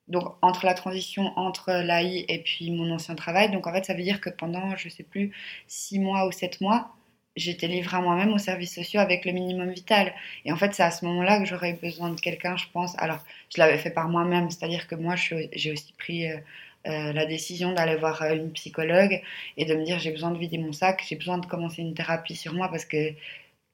Donc, 0.08 0.36
entre 0.41 0.66
la 0.66 0.74
transition 0.74 1.34
entre 1.38 1.72
l'AI 1.72 2.26
et 2.30 2.39
puis 2.39 2.72
mon 2.72 2.91
ancien 2.91 3.16
travail. 3.16 3.51
Donc, 3.51 3.68
en 3.68 3.74
fait, 3.74 3.86
ça 3.86 3.93
veut 3.93 4.03
dire 4.03 4.22
que 4.22 4.30
pendant, 4.30 4.76
je 4.78 4.89
sais 4.89 5.03
plus, 5.03 5.32
six 5.68 5.99
mois 5.99 6.28
ou 6.28 6.32
sept 6.32 6.62
mois, 6.62 6.93
j'étais 7.38 7.68
livrée 7.68 7.97
à 7.97 8.01
moi-même 8.01 8.34
aux 8.34 8.38
services 8.38 8.74
sociaux 8.74 8.99
avec 8.99 9.26
le 9.26 9.32
minimum 9.32 9.70
vital. 9.72 10.14
Et 10.45 10.51
en 10.51 10.58
fait, 10.58 10.74
c'est 10.74 10.84
à 10.84 10.91
ce 10.91 11.05
moment-là 11.05 11.39
que 11.39 11.45
j'aurais 11.45 11.74
besoin 11.74 12.10
de 12.10 12.20
quelqu'un, 12.20 12.58
je 12.58 12.66
pense. 12.74 12.97
Alors, 12.97 13.24
je 13.53 13.60
l'avais 13.62 13.78
fait 13.78 13.91
par 13.91 14.10
moi-même, 14.10 14.49
c'est-à-dire 14.49 14.88
que 14.88 14.95
moi, 14.95 15.16
j'ai 15.16 15.72
aussi 15.72 15.93
pris 15.97 16.30
euh, 16.30 16.38
euh, 16.88 17.14
la 17.14 17.26
décision 17.26 17.74
d'aller 17.74 17.95
voir 17.95 18.22
euh, 18.22 18.36
une 18.36 18.51
psychologue 18.53 19.22
et 19.58 19.66
de 19.66 19.76
me 19.76 19.84
dire 19.86 19.99
j'ai 19.99 20.12
besoin 20.12 20.32
de 20.32 20.38
vider 20.38 20.58
mon 20.58 20.74
sac, 20.74 21.03
j'ai 21.08 21.16
besoin 21.16 21.38
de 21.38 21.45
commencer 21.45 21.82
une 21.82 21.93
thérapie 21.93 22.36
sur 22.36 22.53
moi 22.53 22.70
parce 22.70 22.86
que 22.86 23.14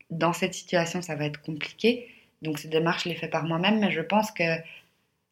dans 0.10 0.34
cette 0.34 0.54
situation, 0.54 1.02
ça 1.02 1.16
va 1.16 1.26
être 1.26 1.42
compliqué. 1.42 2.10
Donc, 2.42 2.60
cette 2.60 2.72
démarche, 2.72 3.06
je 3.06 3.10
l'ai 3.10 3.16
fait 3.16 3.30
par 3.30 3.46
moi-même, 3.46 3.80
mais 3.80 3.92
je 3.92 4.02
pense 4.02 4.32
que 4.32 4.44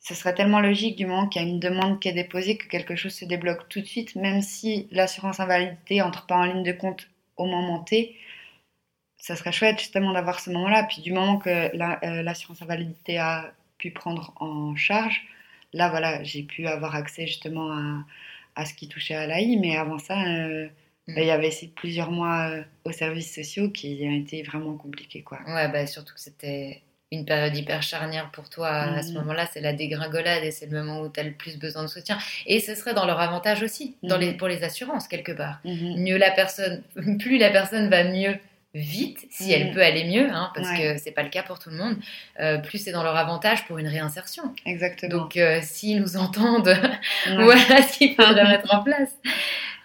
ce 0.01 0.15
serait 0.15 0.33
tellement 0.33 0.59
logique 0.59 0.97
du 0.97 1.05
moment 1.05 1.27
qu'il 1.27 1.41
y 1.41 1.45
a 1.45 1.47
une 1.47 1.59
demande 1.59 1.99
qui 1.99 2.09
est 2.09 2.13
déposée 2.13 2.57
que 2.57 2.67
quelque 2.67 2.95
chose 2.95 3.13
se 3.13 3.25
débloque 3.25 3.69
tout 3.69 3.81
de 3.81 3.85
suite, 3.85 4.15
même 4.15 4.41
si 4.41 4.87
l'assurance 4.91 5.39
invalidité 5.39 6.01
entre 6.01 6.25
pas 6.25 6.37
en 6.37 6.45
ligne 6.45 6.63
de 6.63 6.71
compte 6.71 7.07
au 7.37 7.45
moment 7.45 7.79
T, 7.79 8.17
ça 9.17 9.35
serait 9.35 9.51
chouette 9.51 9.79
justement 9.79 10.11
d'avoir 10.11 10.39
ce 10.39 10.49
moment-là. 10.49 10.83
Puis 10.85 11.03
du 11.03 11.13
moment 11.13 11.37
que 11.37 11.49
euh, 11.49 12.23
l'assurance 12.23 12.61
invalidité 12.63 13.19
a 13.19 13.53
pu 13.77 13.91
prendre 13.91 14.33
en 14.37 14.75
charge, 14.75 15.23
là 15.73 15.89
voilà, 15.89 16.23
j'ai 16.23 16.43
pu 16.43 16.65
avoir 16.65 16.95
accès 16.95 17.27
justement 17.27 17.71
à, 17.71 18.03
à 18.55 18.65
ce 18.65 18.73
qui 18.73 18.87
touchait 18.87 19.15
à 19.15 19.27
l'AI. 19.27 19.57
Mais 19.57 19.77
avant 19.77 19.99
ça, 19.99 20.19
euh, 20.23 20.67
mm. 21.07 21.15
bah, 21.15 21.21
il 21.21 21.27
y 21.27 21.31
avait 21.31 21.51
plusieurs 21.75 22.09
mois 22.11 22.49
euh, 22.49 22.63
aux 22.85 22.91
services 22.91 23.35
sociaux 23.35 23.69
qui 23.69 23.99
ont 24.03 24.15
été 24.15 24.41
vraiment 24.41 24.75
compliqués. 24.77 25.21
Quoi. 25.21 25.39
Ouais, 25.45 25.71
bah, 25.71 25.85
surtout 25.85 26.15
que 26.15 26.19
c'était 26.19 26.81
une 27.11 27.25
période 27.25 27.55
hyper 27.55 27.83
charnière 27.83 28.29
pour 28.31 28.49
toi 28.49 28.69
à 28.69 29.03
ce 29.03 29.11
mm. 29.11 29.15
moment-là, 29.15 29.47
c'est 29.51 29.61
la 29.61 29.73
dégringolade 29.73 30.43
et 30.43 30.51
c'est 30.51 30.65
le 30.65 30.81
moment 30.81 31.01
où 31.01 31.09
tu 31.09 31.19
as 31.19 31.23
le 31.23 31.31
plus 31.31 31.57
besoin 31.57 31.83
de 31.83 31.87
soutien. 31.87 32.17
Et 32.45 32.59
ce 32.59 32.73
serait 32.73 32.93
dans 32.93 33.05
leur 33.05 33.19
avantage 33.19 33.61
aussi, 33.63 33.95
dans 34.03 34.17
les, 34.17 34.31
mm. 34.33 34.37
pour 34.37 34.47
les 34.47 34.63
assurances 34.63 35.07
quelque 35.07 35.31
part. 35.31 35.59
Mieux 35.65 36.17
la 36.17 36.31
personne, 36.31 36.83
plus 37.19 37.37
la 37.37 37.49
personne 37.49 37.89
va 37.89 38.03
mieux 38.05 38.35
vite, 38.73 39.27
si 39.29 39.51
elle 39.51 39.71
peut 39.71 39.83
aller 39.83 40.05
mieux, 40.05 40.29
hein, 40.31 40.49
parce 40.55 40.69
que 40.71 40.97
c'est 40.97 41.11
pas 41.11 41.23
le 41.23 41.29
cas 41.29 41.43
pour 41.43 41.59
tout 41.59 41.69
le 41.69 41.75
monde, 41.75 41.97
euh, 42.39 42.57
plus 42.57 42.77
c'est 42.77 42.93
dans 42.93 43.03
leur 43.03 43.17
avantage 43.17 43.65
pour 43.65 43.77
une 43.79 43.87
réinsertion. 43.87 44.43
Exactement. 44.65 45.17
Donc 45.17 45.35
euh, 45.35 45.59
s'ils 45.61 45.99
nous 45.99 46.15
entendent, 46.15 46.73
voilà 47.27 47.81
ce 47.81 47.97
qu'il 47.97 48.15
faudrait 48.15 48.47
mettre 48.47 48.73
en 48.73 48.81
place. 48.83 49.13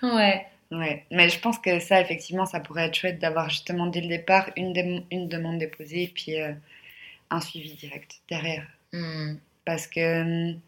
Ouais. 0.03 0.47
Ouais, 0.73 1.05
mais 1.13 1.29
je 1.29 1.39
pense 1.39 1.61
que 1.61 1.79
ça, 1.79 2.01
effectivement, 2.01 2.45
ça 2.45 2.59
pourrait 2.59 2.87
être 2.87 2.95
chouette 2.97 3.21
d'avoir 3.21 3.49
justement 3.49 3.87
dès 3.87 4.01
le 4.01 4.09
départ 4.09 4.51
une, 4.57 5.05
une 5.13 5.29
demande 5.29 5.59
déposée 5.59 6.03
et 6.03 6.13
puis 6.13 6.41
euh, 6.41 6.53
un 7.31 7.41
suivi 7.41 7.75
direct 7.75 8.21
derrière. 8.29 8.67
Hmm. 8.93 9.35
Parce 9.65 9.87
que 9.87 10.53
hum, 10.53 10.61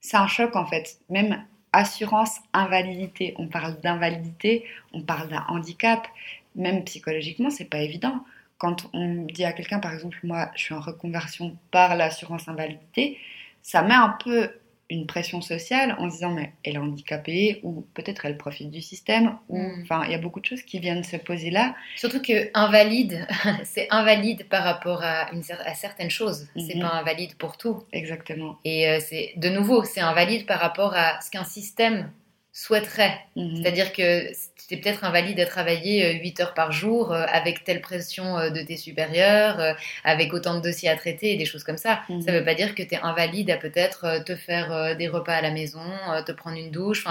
c'est 0.00 0.16
un 0.16 0.26
choc 0.26 0.56
en 0.56 0.66
fait. 0.66 0.98
Même 1.08 1.44
assurance 1.72 2.38
invalidité, 2.52 3.34
on 3.38 3.46
parle 3.48 3.80
d'invalidité, 3.80 4.64
on 4.92 5.02
parle 5.02 5.28
d'un 5.28 5.44
handicap, 5.48 6.06
même 6.54 6.84
psychologiquement, 6.84 7.50
c'est 7.50 7.66
pas 7.66 7.80
évident. 7.80 8.24
Quand 8.58 8.88
on 8.92 9.26
dit 9.26 9.44
à 9.44 9.52
quelqu'un, 9.52 9.78
par 9.78 9.92
exemple, 9.92 10.18
moi 10.24 10.50
je 10.56 10.62
suis 10.64 10.74
en 10.74 10.80
reconversion 10.80 11.56
par 11.70 11.94
l'assurance 11.94 12.48
invalidité, 12.48 13.18
ça 13.62 13.82
met 13.82 13.94
un 13.94 14.16
peu 14.22 14.50
une 14.90 15.06
pression 15.06 15.40
sociale 15.40 15.94
en 15.98 16.06
disant 16.06 16.30
mais 16.30 16.52
elle 16.64 16.76
est 16.76 16.78
handicapée 16.78 17.60
ou 17.62 17.86
peut-être 17.94 18.24
elle 18.24 18.38
profite 18.38 18.70
du 18.70 18.80
système 18.80 19.36
ou 19.48 19.58
hmm. 19.58 19.82
enfin 19.82 20.02
il 20.06 20.12
y 20.12 20.14
a 20.14 20.18
beaucoup 20.18 20.40
de 20.40 20.46
choses 20.46 20.62
qui 20.62 20.78
viennent 20.78 21.04
se 21.04 21.16
poser 21.16 21.50
là 21.50 21.74
surtout 21.96 22.22
que 22.22 22.50
invalide 22.54 23.26
c'est 23.64 23.86
invalide 23.90 24.48
par 24.48 24.64
rapport 24.64 25.02
à, 25.02 25.30
une, 25.32 25.42
à 25.64 25.74
certaines 25.74 26.10
choses 26.10 26.48
c'est 26.56 26.76
mhm. 26.76 26.82
pas 26.82 26.94
invalide 26.94 27.34
pour 27.36 27.56
tout 27.56 27.82
exactement 27.92 28.58
et 28.64 28.88
euh, 28.88 28.98
c'est 29.00 29.34
de 29.36 29.48
nouveau 29.48 29.84
c'est 29.84 30.00
invalide 30.00 30.46
par 30.46 30.60
rapport 30.60 30.94
à 30.94 31.20
ce 31.20 31.30
qu'un 31.30 31.44
système 31.44 32.10
souhaiterais. 32.58 33.18
Mhm. 33.36 33.56
C'est-à-dire 33.62 33.92
que 33.92 34.30
tu 34.68 34.74
es 34.74 34.76
peut-être 34.78 35.04
invalide 35.04 35.38
à 35.40 35.46
travailler 35.46 36.18
8 36.20 36.40
heures 36.40 36.54
par 36.54 36.72
jour 36.72 37.12
euh, 37.12 37.24
avec 37.32 37.62
telle 37.64 37.80
pression 37.80 38.36
euh, 38.36 38.50
de 38.50 38.60
tes 38.62 38.76
supérieurs, 38.76 39.60
euh, 39.60 39.72
avec 40.04 40.34
autant 40.34 40.54
de 40.56 40.60
dossiers 40.60 40.88
à 40.88 40.96
traiter 40.96 41.32
et 41.32 41.36
des 41.36 41.44
choses 41.44 41.64
comme 41.64 41.76
ça. 41.78 42.00
Mhm. 42.08 42.20
Ça 42.22 42.32
ne 42.32 42.38
veut 42.38 42.44
pas 42.44 42.54
dire 42.54 42.74
que 42.74 42.82
tu 42.82 42.94
es 42.94 42.98
invalide 43.00 43.50
à 43.50 43.56
peut-être 43.56 44.04
euh, 44.04 44.20
te 44.20 44.34
faire 44.36 44.72
euh, 44.72 44.94
des 44.94 45.08
repas 45.08 45.34
à 45.34 45.40
la 45.42 45.50
maison, 45.52 45.80
euh, 46.10 46.22
te 46.22 46.32
prendre 46.32 46.56
une 46.58 46.70
douche. 46.70 47.04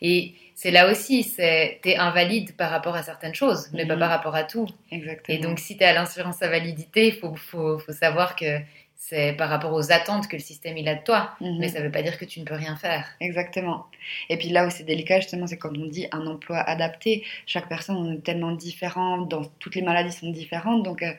Et 0.00 0.32
c'est 0.54 0.70
là 0.70 0.90
aussi, 0.90 1.22
c'est 1.22 1.80
tu 1.82 1.90
es 1.90 1.96
invalide 1.96 2.56
par 2.56 2.70
rapport 2.70 2.94
à 2.96 3.02
certaines 3.02 3.34
choses, 3.34 3.68
mais 3.74 3.86
pas 3.86 3.94
Mhm. 3.94 4.00
par 4.00 4.10
rapport 4.10 4.34
à 4.34 4.44
tout. 4.44 4.66
Exactement. 4.90 5.36
Et 5.38 5.40
donc, 5.40 5.58
si 5.58 5.76
tu 5.76 5.82
es 5.82 5.86
à 5.86 5.92
l'insurance 5.92 6.42
invalidité, 6.42 7.08
il 7.08 7.14
faut, 7.14 7.34
faut, 7.34 7.78
faut 7.78 7.92
savoir 7.92 8.36
que 8.36 8.58
c'est 9.06 9.34
par 9.34 9.50
rapport 9.50 9.74
aux 9.74 9.92
attentes 9.92 10.28
que 10.28 10.36
le 10.36 10.42
système 10.42 10.78
il 10.78 10.88
a 10.88 10.94
de 10.94 11.04
toi. 11.04 11.36
Mhm. 11.42 11.58
Mais 11.58 11.68
ça 11.68 11.80
ne 11.80 11.84
veut 11.84 11.90
pas 11.90 12.02
dire 12.02 12.18
que 12.18 12.24
tu 12.24 12.40
ne 12.40 12.46
peux 12.46 12.54
rien 12.54 12.74
faire. 12.76 13.06
Exactement. 13.20 13.86
Et 14.30 14.38
puis 14.38 14.48
là 14.48 14.66
où 14.66 14.70
c'est 14.70 14.84
délicat, 14.84 15.20
justement, 15.20 15.46
c'est 15.46 15.58
quand 15.58 15.76
on 15.76 15.86
dit 15.86 16.06
un 16.12 16.26
emploi 16.26 16.58
adapté. 16.58 17.22
Chaque 17.44 17.68
personne 17.68 18.14
est 18.14 18.24
tellement 18.24 18.52
différente, 18.52 19.28
dans, 19.28 19.44
toutes 19.58 19.74
les 19.74 19.82
maladies 19.82 20.12
sont 20.12 20.30
différentes, 20.30 20.84
donc 20.84 21.02
euh, 21.02 21.12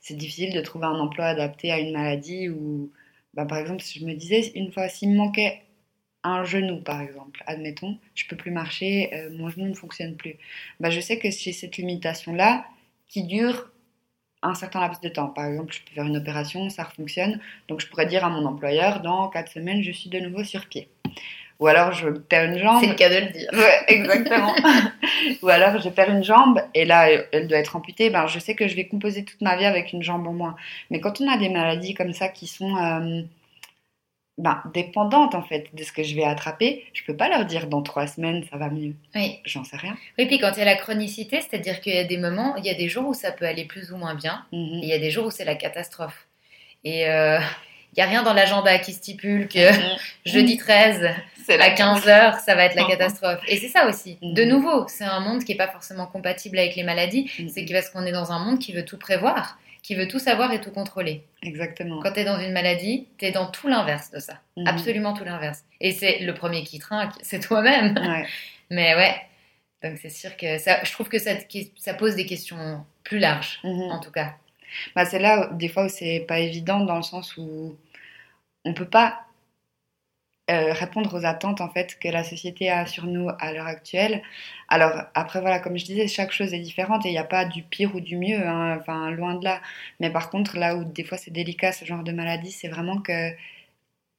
c'est 0.00 0.16
difficile 0.16 0.52
de 0.52 0.60
trouver 0.60 0.86
un 0.86 0.98
emploi 0.98 1.26
adapté 1.26 1.72
à 1.72 1.78
une 1.78 1.92
maladie 1.92 2.50
où, 2.50 2.90
bah, 3.32 3.46
par 3.46 3.58
exemple, 3.58 3.82
si 3.82 4.00
je 4.00 4.04
me 4.04 4.12
disais, 4.14 4.52
une 4.54 4.70
fois, 4.70 4.88
s'il 4.90 5.10
me 5.10 5.16
manquait 5.16 5.62
un 6.22 6.44
genou, 6.44 6.82
par 6.82 7.00
exemple, 7.00 7.42
admettons, 7.46 7.96
je 8.14 8.26
peux 8.26 8.36
plus 8.36 8.50
marcher, 8.50 9.14
euh, 9.14 9.30
mon 9.32 9.48
genou 9.48 9.66
ne 9.66 9.74
fonctionne 9.74 10.14
plus. 10.14 10.36
Bah, 10.78 10.90
je 10.90 11.00
sais 11.00 11.18
que 11.18 11.30
j'ai 11.30 11.52
cette 11.52 11.78
limitation-là 11.78 12.66
qui 13.08 13.24
dure 13.24 13.70
un 14.42 14.54
certain 14.54 14.80
laps 14.80 15.00
de 15.00 15.08
temps. 15.08 15.28
Par 15.28 15.46
exemple, 15.46 15.72
je 15.72 15.80
peux 15.80 15.94
faire 15.94 16.06
une 16.06 16.16
opération, 16.16 16.68
ça 16.70 16.84
fonctionne, 16.84 17.40
donc 17.68 17.80
je 17.80 17.86
pourrais 17.86 18.06
dire 18.06 18.24
à 18.24 18.30
mon 18.30 18.44
employeur, 18.46 19.00
dans 19.00 19.28
4 19.28 19.52
semaines, 19.52 19.82
je 19.82 19.90
suis 19.90 20.10
de 20.10 20.18
nouveau 20.18 20.44
sur 20.44 20.66
pied. 20.66 20.88
Ou 21.60 21.66
alors 21.66 21.92
je 21.92 22.08
perds 22.08 22.50
une 22.50 22.58
jambe. 22.58 22.80
C'est 22.80 22.88
le 22.88 22.94
cas 22.94 23.10
de 23.10 23.26
le 23.26 23.32
dire. 23.32 23.48
Ouais, 23.52 23.84
exactement. 23.88 24.54
Ou 25.42 25.48
alors 25.50 25.78
je 25.78 25.90
perds 25.90 26.10
une 26.10 26.24
jambe 26.24 26.62
et 26.74 26.86
là 26.86 27.08
elle 27.32 27.48
doit 27.48 27.58
être 27.58 27.76
amputée, 27.76 28.08
ben, 28.08 28.26
je 28.26 28.38
sais 28.38 28.54
que 28.54 28.66
je 28.66 28.74
vais 28.74 28.86
composer 28.86 29.24
toute 29.26 29.42
ma 29.42 29.56
vie 29.56 29.66
avec 29.66 29.92
une 29.92 30.02
jambe 30.02 30.26
en 30.26 30.32
moins. 30.32 30.56
Mais 30.90 31.00
quand 31.00 31.20
on 31.20 31.28
a 31.30 31.36
des 31.36 31.50
maladies 31.50 31.92
comme 31.92 32.14
ça 32.14 32.28
qui 32.28 32.46
sont 32.46 32.76
euh, 32.76 33.22
ben, 34.40 34.62
dépendantes 34.74 35.34
en 35.34 35.42
fait 35.42 35.66
de 35.74 35.82
ce 35.84 35.92
que 35.92 36.02
je 36.02 36.14
vais 36.14 36.24
attraper, 36.24 36.84
je 36.92 37.02
peux 37.04 37.16
pas 37.16 37.28
leur 37.28 37.44
dire 37.44 37.66
dans 37.66 37.82
trois 37.82 38.06
semaines 38.06 38.44
ça 38.50 38.56
va 38.56 38.68
mieux. 38.70 38.94
Oui. 39.14 39.38
J'en 39.44 39.64
sais 39.64 39.76
rien. 39.76 39.96
Oui, 40.18 40.26
puis 40.26 40.38
quand 40.38 40.50
il 40.56 40.58
y 40.58 40.62
a 40.62 40.64
la 40.64 40.76
chronicité, 40.76 41.40
c'est-à-dire 41.40 41.80
qu'il 41.80 41.94
y 41.94 41.98
a 41.98 42.04
des 42.04 42.18
moments, 42.18 42.56
il 42.56 42.64
y 42.64 42.70
a 42.70 42.74
des 42.74 42.88
jours 42.88 43.06
où 43.08 43.14
ça 43.14 43.32
peut 43.32 43.44
aller 43.46 43.64
plus 43.64 43.92
ou 43.92 43.96
moins 43.96 44.14
bien, 44.14 44.44
Mhm. 44.52 44.80
et 44.82 44.84
il 44.84 44.88
y 44.88 44.92
a 44.92 44.98
des 44.98 45.10
jours 45.10 45.26
où 45.26 45.30
c'est 45.30 45.44
la 45.44 45.54
catastrophe. 45.54 46.26
Et 46.84 47.08
euh, 47.08 47.38
il 47.92 47.96
n'y 47.98 48.02
a 48.02 48.06
rien 48.06 48.22
dans 48.22 48.32
l'agenda 48.32 48.78
qui 48.78 48.92
stipule 48.92 49.48
que 49.48 49.58
jeudi 50.24 50.56
13 50.56 51.10
C'est 51.46 51.58
à 51.60 51.70
15h, 51.74 52.38
ça 52.40 52.54
va 52.54 52.64
être 52.64 52.76
la 52.76 52.82
Mhm. 52.84 52.88
catastrophe. 52.90 53.40
Et 53.48 53.56
c'est 53.56 53.68
ça 53.68 53.88
aussi. 53.88 54.18
Mhm. 54.22 54.34
De 54.34 54.44
nouveau, 54.44 54.86
c'est 54.88 55.04
un 55.04 55.20
monde 55.20 55.42
qui 55.44 55.52
n'est 55.52 55.58
pas 55.58 55.68
forcément 55.68 56.06
compatible 56.06 56.58
avec 56.58 56.76
les 56.76 56.84
maladies. 56.84 57.28
Mhm. 57.38 57.48
C'est 57.48 57.66
parce 57.72 57.90
qu'on 57.90 58.06
est 58.06 58.12
dans 58.12 58.30
un 58.32 58.38
monde 58.38 58.58
qui 58.60 58.72
veut 58.72 58.84
tout 58.84 58.98
prévoir, 58.98 59.58
qui 59.82 59.94
veut 59.94 60.08
tout 60.08 60.18
savoir 60.18 60.52
et 60.52 60.60
tout 60.60 60.70
contrôler. 60.70 61.24
Exactement. 61.42 62.00
Quand 62.02 62.12
tu 62.12 62.20
es 62.20 62.24
dans 62.24 62.38
une 62.40 62.52
maladie, 62.52 63.06
tu 63.18 63.24
es 63.26 63.32
dans 63.32 63.46
tout 63.50 63.68
l'inverse 63.68 64.10
de 64.10 64.18
ça. 64.20 64.40
Mhm. 64.56 64.66
Absolument 64.66 65.14
tout 65.14 65.24
l'inverse. 65.24 65.64
Et 65.80 65.92
c'est 65.92 66.18
le 66.20 66.34
premier 66.34 66.62
qui 66.64 66.78
trinque, 66.78 67.12
c'est 67.22 67.40
toi-même. 67.40 67.96
Ouais. 67.98 68.26
Mais 68.70 68.94
ouais. 68.94 69.14
Donc 69.82 69.98
c'est 70.02 70.10
sûr 70.10 70.36
que 70.36 70.58
ça, 70.58 70.82
je 70.84 70.92
trouve 70.92 71.08
que 71.08 71.18
ça, 71.18 71.30
ça 71.76 71.94
pose 71.94 72.14
des 72.14 72.26
questions 72.26 72.84
plus 73.04 73.18
larges, 73.18 73.60
Mhm. 73.64 73.90
en 73.92 73.98
tout 74.00 74.10
cas. 74.12 74.34
Bah, 74.94 75.04
c'est 75.04 75.18
là, 75.18 75.48
des 75.54 75.68
fois, 75.68 75.86
où 75.86 75.88
c'est 75.88 76.24
pas 76.28 76.38
évident 76.38 76.80
dans 76.80 76.96
le 76.96 77.02
sens 77.02 77.36
où 77.36 77.76
on 78.64 78.74
peut 78.74 78.84
pas 78.88 79.22
euh, 80.50 80.72
répondre 80.72 81.14
aux 81.18 81.24
attentes 81.24 81.60
en 81.60 81.68
fait 81.70 81.98
que 81.98 82.08
la 82.08 82.24
société 82.24 82.70
a 82.70 82.86
sur 82.86 83.06
nous 83.06 83.28
à 83.38 83.52
l'heure 83.52 83.66
actuelle. 83.66 84.22
Alors 84.68 84.92
après 85.14 85.40
voilà, 85.40 85.60
comme 85.60 85.78
je 85.78 85.84
disais, 85.84 86.08
chaque 86.08 86.32
chose 86.32 86.52
est 86.54 86.58
différente 86.58 87.06
et 87.06 87.08
il 87.08 87.12
n'y 87.12 87.18
a 87.18 87.24
pas 87.24 87.44
du 87.44 87.62
pire 87.62 87.94
ou 87.94 88.00
du 88.00 88.16
mieux, 88.16 88.46
hein, 88.46 88.76
enfin 88.80 89.10
loin 89.10 89.34
de 89.34 89.44
là. 89.44 89.60
Mais 90.00 90.10
par 90.10 90.30
contre, 90.30 90.56
là 90.58 90.76
où 90.76 90.84
des 90.84 91.04
fois 91.04 91.18
c'est 91.18 91.30
délicat 91.30 91.72
ce 91.72 91.84
genre 91.84 92.02
de 92.02 92.12
maladie, 92.12 92.52
c'est 92.52 92.68
vraiment 92.68 93.00
que 93.00 93.32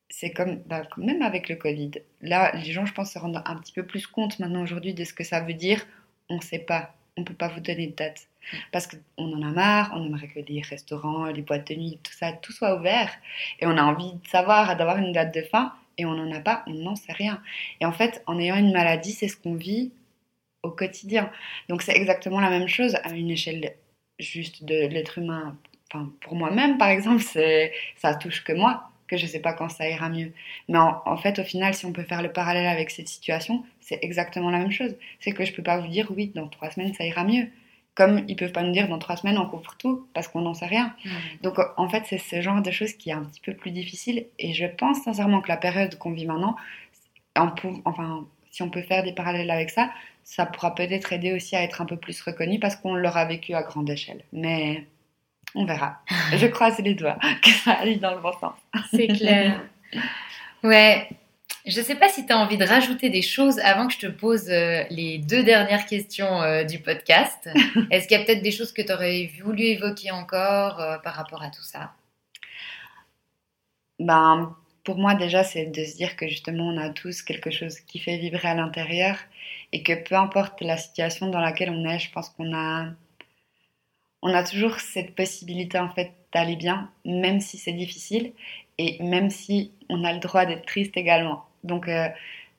c'est 0.09 0.31
comme 0.31 0.57
bah, 0.65 0.83
même 0.97 1.21
avec 1.21 1.49
le 1.49 1.55
Covid. 1.55 1.91
Là, 2.21 2.51
les 2.55 2.71
gens, 2.71 2.85
je 2.85 2.93
pense, 2.93 3.11
se 3.13 3.19
rendent 3.19 3.41
un 3.45 3.55
petit 3.57 3.73
peu 3.73 3.83
plus 3.85 4.07
compte 4.07 4.39
maintenant 4.39 4.61
aujourd'hui 4.61 4.93
de 4.93 5.03
ce 5.03 5.13
que 5.13 5.23
ça 5.23 5.41
veut 5.41 5.53
dire. 5.53 5.85
On 6.29 6.37
ne 6.37 6.41
sait 6.41 6.59
pas, 6.59 6.93
on 7.17 7.23
peut 7.23 7.33
pas 7.33 7.47
vous 7.47 7.61
donner 7.61 7.87
de 7.87 7.95
date 7.95 8.27
parce 8.71 8.87
qu'on 8.87 9.33
en 9.33 9.41
a 9.41 9.51
marre, 9.51 9.91
on 9.95 10.05
aimerait 10.05 10.27
que 10.27 10.39
les 10.39 10.61
restaurants, 10.61 11.25
les 11.25 11.41
boîtes 11.41 11.67
de 11.67 11.75
nuit, 11.75 11.99
tout 12.03 12.13
ça, 12.13 12.33
tout 12.33 12.51
soit 12.51 12.75
ouvert. 12.75 13.09
Et 13.59 13.65
on 13.67 13.77
a 13.77 13.83
envie 13.83 14.13
de 14.13 14.27
savoir, 14.27 14.75
d'avoir 14.77 14.97
une 14.97 15.11
date 15.13 15.33
de 15.33 15.41
fin, 15.41 15.73
et 15.97 16.05
on 16.05 16.13
n'en 16.13 16.31
a 16.31 16.39
pas, 16.39 16.63
on 16.67 16.73
n'en 16.73 16.95
sait 16.95 17.13
rien. 17.13 17.41
Et 17.79 17.85
en 17.85 17.91
fait, 17.91 18.23
en 18.27 18.39
ayant 18.39 18.55
une 18.55 18.71
maladie, 18.71 19.11
c'est 19.11 19.27
ce 19.27 19.37
qu'on 19.37 19.55
vit 19.55 19.91
au 20.63 20.71
quotidien. 20.71 21.31
Donc 21.69 21.81
c'est 21.81 21.95
exactement 21.95 22.39
la 22.39 22.49
même 22.49 22.67
chose 22.67 22.95
à 23.03 23.11
une 23.13 23.29
échelle 23.29 23.75
juste 24.19 24.63
de 24.63 24.87
l'être 24.87 25.17
humain. 25.17 25.57
Enfin, 25.91 26.11
pour 26.21 26.35
moi-même, 26.35 26.77
par 26.77 26.89
exemple, 26.89 27.21
c'est 27.21 27.73
ça 27.97 28.15
touche 28.15 28.43
que 28.43 28.53
moi, 28.53 28.91
que 29.07 29.17
je 29.17 29.25
ne 29.25 29.29
sais 29.29 29.39
pas 29.39 29.53
quand 29.53 29.69
ça 29.69 29.89
ira 29.89 30.09
mieux. 30.09 30.31
Mais 30.69 30.77
en, 30.77 31.01
en, 31.05 31.17
fait, 31.17 31.39
au 31.39 31.43
final, 31.43 31.73
si 31.73 31.85
on 31.85 31.91
peut 31.93 32.03
faire 32.03 32.21
le 32.21 32.31
parallèle 32.31 32.67
avec 32.67 32.91
cette 32.91 33.07
situation, 33.09 33.65
c'est 33.79 33.99
exactement 34.01 34.51
la 34.51 34.59
même 34.59 34.71
chose. 34.71 34.95
C'est 35.19 35.33
que 35.33 35.43
je 35.43 35.51
ne 35.51 35.55
peux 35.55 35.63
pas 35.63 35.79
vous 35.79 35.87
dire, 35.87 36.11
oui, 36.15 36.31
dans 36.33 36.47
trois 36.47 36.71
semaines, 36.71 36.93
ça 36.93 37.05
ira 37.05 37.23
mieux. 37.23 37.47
Comme 37.95 38.23
ils 38.27 38.35
peuvent 38.35 38.53
pas 38.53 38.63
nous 38.63 38.71
dire 38.71 38.87
dans 38.87 38.99
trois 38.99 39.17
semaines 39.17 39.37
on 39.37 39.45
couvre 39.45 39.75
tout 39.77 40.07
parce 40.13 40.27
qu'on 40.27 40.41
n'en 40.41 40.53
sait 40.53 40.65
rien. 40.65 40.93
Mmh. 41.03 41.09
Donc 41.43 41.59
en 41.77 41.89
fait 41.89 42.03
c'est 42.07 42.17
ce 42.17 42.41
genre 42.41 42.61
de 42.61 42.71
choses 42.71 42.93
qui 42.93 43.09
est 43.09 43.13
un 43.13 43.23
petit 43.23 43.41
peu 43.41 43.53
plus 43.53 43.71
difficile 43.71 44.25
et 44.39 44.53
je 44.53 44.65
pense 44.65 45.03
sincèrement 45.03 45.41
que 45.41 45.49
la 45.49 45.57
période 45.57 45.97
qu'on 45.97 46.11
vit 46.11 46.25
maintenant, 46.25 46.55
enfin 47.35 48.25
si 48.49 48.63
on 48.63 48.69
peut 48.69 48.81
faire 48.81 49.03
des 49.03 49.13
parallèles 49.13 49.51
avec 49.51 49.69
ça, 49.69 49.89
ça 50.23 50.45
pourra 50.45 50.75
peut-être 50.75 51.13
aider 51.13 51.33
aussi 51.33 51.55
à 51.55 51.63
être 51.63 51.81
un 51.81 51.85
peu 51.85 51.97
plus 51.97 52.21
reconnu 52.21 52.59
parce 52.59 52.75
qu'on 52.75 52.95
l'aura 52.95 53.25
vécu 53.25 53.53
à 53.53 53.63
grande 53.63 53.89
échelle. 53.89 54.23
Mais 54.31 54.85
on 55.55 55.65
verra. 55.65 55.99
je 56.35 56.47
croise 56.47 56.77
les 56.79 56.93
doigts 56.93 57.17
que 57.41 57.49
ça 57.49 57.71
aille 57.73 57.97
dans 57.97 58.13
le 58.13 58.21
bon 58.21 58.33
sens. 58.39 58.55
C'est 58.91 59.07
clair. 59.07 59.61
Ouais. 60.63 61.09
Je 61.65 61.79
ne 61.79 61.85
sais 61.85 61.95
pas 61.95 62.09
si 62.09 62.25
tu 62.25 62.33
as 62.33 62.37
envie 62.39 62.57
de 62.57 62.65
rajouter 62.65 63.09
des 63.09 63.21
choses 63.21 63.59
avant 63.59 63.85
que 63.87 63.93
je 63.93 63.99
te 63.99 64.07
pose 64.07 64.49
euh, 64.49 64.83
les 64.89 65.19
deux 65.19 65.43
dernières 65.43 65.85
questions 65.85 66.41
euh, 66.41 66.63
du 66.63 66.79
podcast. 66.79 67.49
Est-ce 67.91 68.07
qu'il 68.07 68.17
y 68.17 68.21
a 68.21 68.25
peut-être 68.25 68.41
des 68.41 68.51
choses 68.51 68.71
que 68.71 68.81
tu 68.81 68.91
aurais 68.91 69.29
voulu 69.43 69.63
évoquer 69.65 70.09
encore 70.09 70.79
euh, 70.79 70.97
par 70.97 71.13
rapport 71.13 71.43
à 71.43 71.49
tout 71.49 71.61
ça? 71.61 71.93
Ben, 73.99 74.55
pour 74.83 74.97
moi 74.97 75.13
déjà, 75.13 75.43
c'est 75.43 75.67
de 75.67 75.83
se 75.83 75.95
dire 75.95 76.15
que 76.15 76.27
justement, 76.27 76.67
on 76.67 76.77
a 76.77 76.89
tous 76.89 77.21
quelque 77.21 77.51
chose 77.51 77.79
qui 77.81 77.99
fait 77.99 78.17
vibrer 78.17 78.47
à 78.47 78.55
l'intérieur 78.55 79.17
et 79.71 79.83
que 79.83 79.93
peu 79.93 80.15
importe 80.15 80.61
la 80.61 80.77
situation 80.77 81.27
dans 81.27 81.41
laquelle 81.41 81.69
on 81.69 81.87
est, 81.87 81.99
je 81.99 82.11
pense 82.11 82.29
qu'on 82.29 82.55
a, 82.55 82.87
on 84.23 84.33
a 84.33 84.43
toujours 84.43 84.79
cette 84.79 85.15
possibilité 85.15 85.77
en 85.77 85.89
fait 85.89 86.11
d'aller 86.33 86.55
bien, 86.55 86.89
même 87.05 87.39
si 87.39 87.59
c'est 87.59 87.73
difficile 87.73 88.33
et 88.79 88.97
même 89.03 89.29
si 89.29 89.71
on 89.89 90.03
a 90.03 90.11
le 90.13 90.19
droit 90.19 90.45
d'être 90.45 90.65
triste 90.65 90.97
également. 90.97 91.45
Donc, 91.63 91.87
euh, 91.87 92.07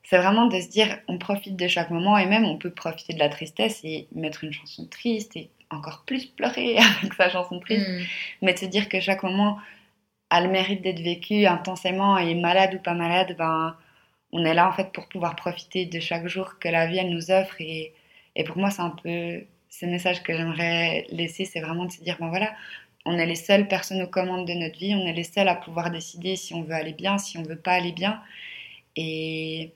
c'est 0.03 0.17
vraiment 0.17 0.47
de 0.47 0.59
se 0.59 0.67
dire, 0.69 0.99
on 1.07 1.17
profite 1.17 1.55
de 1.55 1.67
chaque 1.67 1.89
moment 1.89 2.17
et 2.17 2.25
même 2.25 2.45
on 2.45 2.57
peut 2.57 2.71
profiter 2.71 3.13
de 3.13 3.19
la 3.19 3.29
tristesse 3.29 3.81
et 3.83 4.07
mettre 4.13 4.43
une 4.43 4.53
chanson 4.53 4.85
triste 4.87 5.35
et 5.37 5.49
encore 5.69 6.03
plus 6.05 6.25
pleurer 6.27 6.77
avec 7.01 7.13
sa 7.13 7.29
chanson 7.29 7.59
triste, 7.59 7.87
Mm. 7.87 8.01
mais 8.41 8.53
de 8.53 8.59
se 8.59 8.65
dire 8.65 8.89
que 8.89 8.99
chaque 8.99 9.23
moment 9.23 9.57
a 10.29 10.41
le 10.41 10.49
mérite 10.49 10.81
d'être 10.81 11.01
vécu 11.01 11.45
intensément 11.45 12.17
et 12.17 12.35
malade 12.35 12.75
ou 12.75 12.79
pas 12.79 12.93
malade, 12.93 13.35
ben, 13.37 13.75
on 14.31 14.45
est 14.45 14.53
là 14.53 14.67
en 14.67 14.73
fait 14.73 14.91
pour 14.91 15.07
pouvoir 15.09 15.35
profiter 15.35 15.85
de 15.85 15.99
chaque 15.99 16.27
jour 16.27 16.59
que 16.59 16.67
la 16.69 16.87
vie 16.87 16.97
elle 16.97 17.11
nous 17.11 17.31
offre 17.31 17.55
et, 17.61 17.93
et 18.35 18.43
pour 18.43 18.57
moi 18.57 18.69
c'est 18.71 18.81
un 18.81 18.89
peu 18.91 19.43
ce 19.69 19.85
message 19.85 20.23
que 20.23 20.33
j'aimerais 20.35 21.05
laisser, 21.09 21.45
c'est 21.45 21.59
vraiment 21.61 21.85
de 21.85 21.91
se 21.91 22.01
dire, 22.03 22.17
ben 22.19 22.29
voilà, 22.29 22.53
on 23.05 23.17
est 23.17 23.25
les 23.25 23.35
seules 23.35 23.67
personnes 23.67 24.01
aux 24.01 24.07
commandes 24.07 24.47
de 24.47 24.53
notre 24.53 24.77
vie, 24.77 24.95
on 24.95 25.05
est 25.07 25.13
les 25.13 25.23
seuls 25.23 25.47
à 25.47 25.55
pouvoir 25.55 25.89
décider 25.91 26.35
si 26.35 26.53
on 26.53 26.61
veut 26.63 26.73
aller 26.75 26.93
bien, 26.93 27.17
si 27.17 27.37
on 27.37 27.43
veut 27.43 27.57
pas 27.57 27.73
aller 27.73 27.91
bien. 27.91 28.21
Et, 28.95 29.73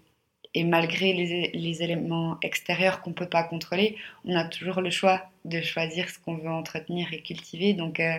et 0.53 0.63
malgré 0.63 1.13
les, 1.13 1.51
les, 1.53 1.83
éléments 1.83 2.37
extérieurs 2.41 3.01
qu'on 3.01 3.13
peut 3.13 3.29
pas 3.29 3.43
contrôler, 3.43 3.97
on 4.25 4.35
a 4.35 4.45
toujours 4.45 4.81
le 4.81 4.89
choix 4.89 5.29
de 5.45 5.61
choisir 5.61 6.09
ce 6.09 6.19
qu'on 6.19 6.35
veut 6.37 6.49
entretenir 6.49 7.13
et 7.13 7.21
cultiver. 7.21 7.73
Donc, 7.73 7.99
euh, 7.99 8.17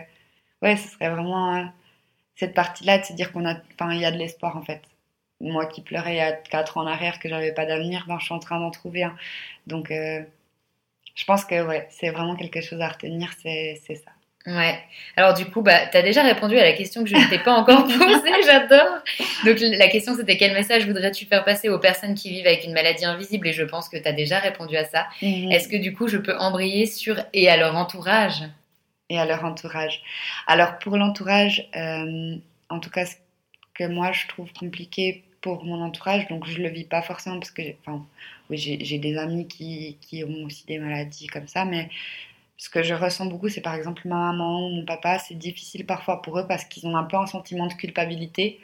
ouais, 0.63 0.77
ce 0.77 0.89
serait 0.89 1.11
vraiment 1.11 1.57
euh, 1.57 1.65
cette 2.37 2.55
partie-là 2.55 2.99
de 2.99 3.05
se 3.05 3.13
dire 3.13 3.33
qu'on 3.33 3.47
a, 3.47 3.57
il 3.93 4.01
y 4.01 4.05
a 4.05 4.13
de 4.13 4.19
l'espoir 4.19 4.57
en 4.57 4.63
fait. 4.63 4.83
Moi 5.41 5.67
qui 5.67 5.83
pleurais 5.83 6.15
il 6.15 6.17
y 6.19 6.21
a 6.21 6.33
4 6.33 6.79
ans 6.79 6.83
en 6.83 6.87
arrière 6.87 7.21
que 7.21 7.29
j'avais 7.29 7.53
pas 7.53 7.67
d'avenir, 7.67 8.05
ben, 8.09 8.19
je 8.19 8.25
suis 8.27 8.35
en 8.35 8.41
train 8.41 8.61
d'en 8.61 8.71
trouver 8.71 9.05
un. 9.05 9.17
Donc, 9.67 9.91
euh, 9.91 10.23
je 11.15 11.25
pense 11.25 11.45
que 11.45 11.67
ouais, 11.67 11.89
c'est 11.91 12.11
vraiment 12.11 12.37
quelque 12.37 12.61
chose 12.61 12.81
à 12.81 12.89
retenir, 12.89 13.33
c'est 13.43 13.77
ça. 13.87 14.13
Ouais. 14.49 14.79
Alors 15.17 15.35
du 15.35 15.45
coup, 15.45 15.61
bah, 15.61 15.87
tu 15.91 15.97
as 15.99 16.03
déjà 16.03 16.23
répondu 16.23 16.59
à 16.59 16.63
la 16.63 16.73
question 16.73 17.05
que 17.05 17.11
je 17.11 17.17
ne 17.17 17.29
t'ai 17.29 17.39
pas 17.39 17.53
encore 17.53 17.85
posée, 17.87 18.43
j'adore. 18.47 18.99
Donc 19.45 19.59
la 19.61 19.89
question 19.89 20.15
c'était 20.15 20.39
quel 20.39 20.55
message 20.55 20.87
voudrais-tu 20.87 21.27
faire 21.27 21.45
passer 21.45 21.69
aux 21.69 21.79
personnes 21.79 22.15
qui 22.15 22.31
vivent 22.31 22.47
avec 22.47 22.65
une 22.65 22.73
maladie 22.73 23.05
invisible? 23.05 23.49
Et 23.49 23.53
je 23.53 23.65
pense 23.65 23.91
que 23.91 23.99
tu 23.99 24.09
as 24.09 24.13
déjà 24.13 24.39
répondu 24.39 24.77
à 24.77 24.87
ça. 24.87 25.07
-hmm. 25.21 25.53
Est-ce 25.53 25.69
que 25.69 25.77
du 25.77 25.93
coup 25.95 26.09
je 26.09 26.17
peux 26.17 26.37
embrayer 26.39 26.87
sur 26.87 27.17
et 27.35 27.51
à 27.51 27.57
leur 27.59 27.77
entourage? 27.77 28.43
Et 29.11 29.19
à 29.19 29.27
leur 29.27 29.45
entourage. 29.45 30.03
Alors 30.47 30.79
pour 30.79 30.97
l'entourage, 30.97 31.69
euh, 31.77 32.37
en 32.71 32.81
tout 32.81 32.91
cas 32.91 33.05
ce 33.05 33.17
que 33.75 33.85
moi 33.85 34.13
je 34.13 34.27
trouve 34.29 34.51
compliqué 34.53 35.25
pour 35.41 35.65
mon 35.65 35.83
entourage, 35.83 36.27
donc 36.29 36.47
je 36.47 36.59
le 36.61 36.69
vis 36.69 36.85
pas 36.85 37.03
forcément 37.03 37.39
parce 37.39 37.53
que, 37.53 37.63
enfin, 37.81 38.05
oui, 38.51 38.59
j'ai 38.59 38.99
des 38.99 39.17
amis 39.17 39.47
qui, 39.47 39.97
qui, 40.01 40.25
ont 40.25 40.45
aussi 40.47 40.65
des 40.67 40.79
maladies 40.79 41.29
comme 41.29 41.47
ça, 41.47 41.65
mais 41.65 41.89
ce 42.59 42.69
que 42.71 42.83
je 42.83 42.95
ressens 42.95 43.27
beaucoup, 43.27 43.49
c'est 43.49 43.61
par 43.63 43.75
exemple 43.75 44.07
ma 44.09 44.17
maman 44.17 44.67
ou 44.67 44.71
mon 44.77 44.85
papa, 44.85 45.19
c'est 45.19 45.35
difficile 45.37 45.87
parfois 45.87 46.23
pour 46.23 46.39
eux 46.39 46.47
parce 46.47 46.65
qu'ils 46.65 46.87
ont 46.87 46.97
un 46.97 47.05
peu 47.05 47.17
un 47.17 47.27
sentiment 47.27 47.67
de 47.67 47.75
culpabilité, 47.75 48.61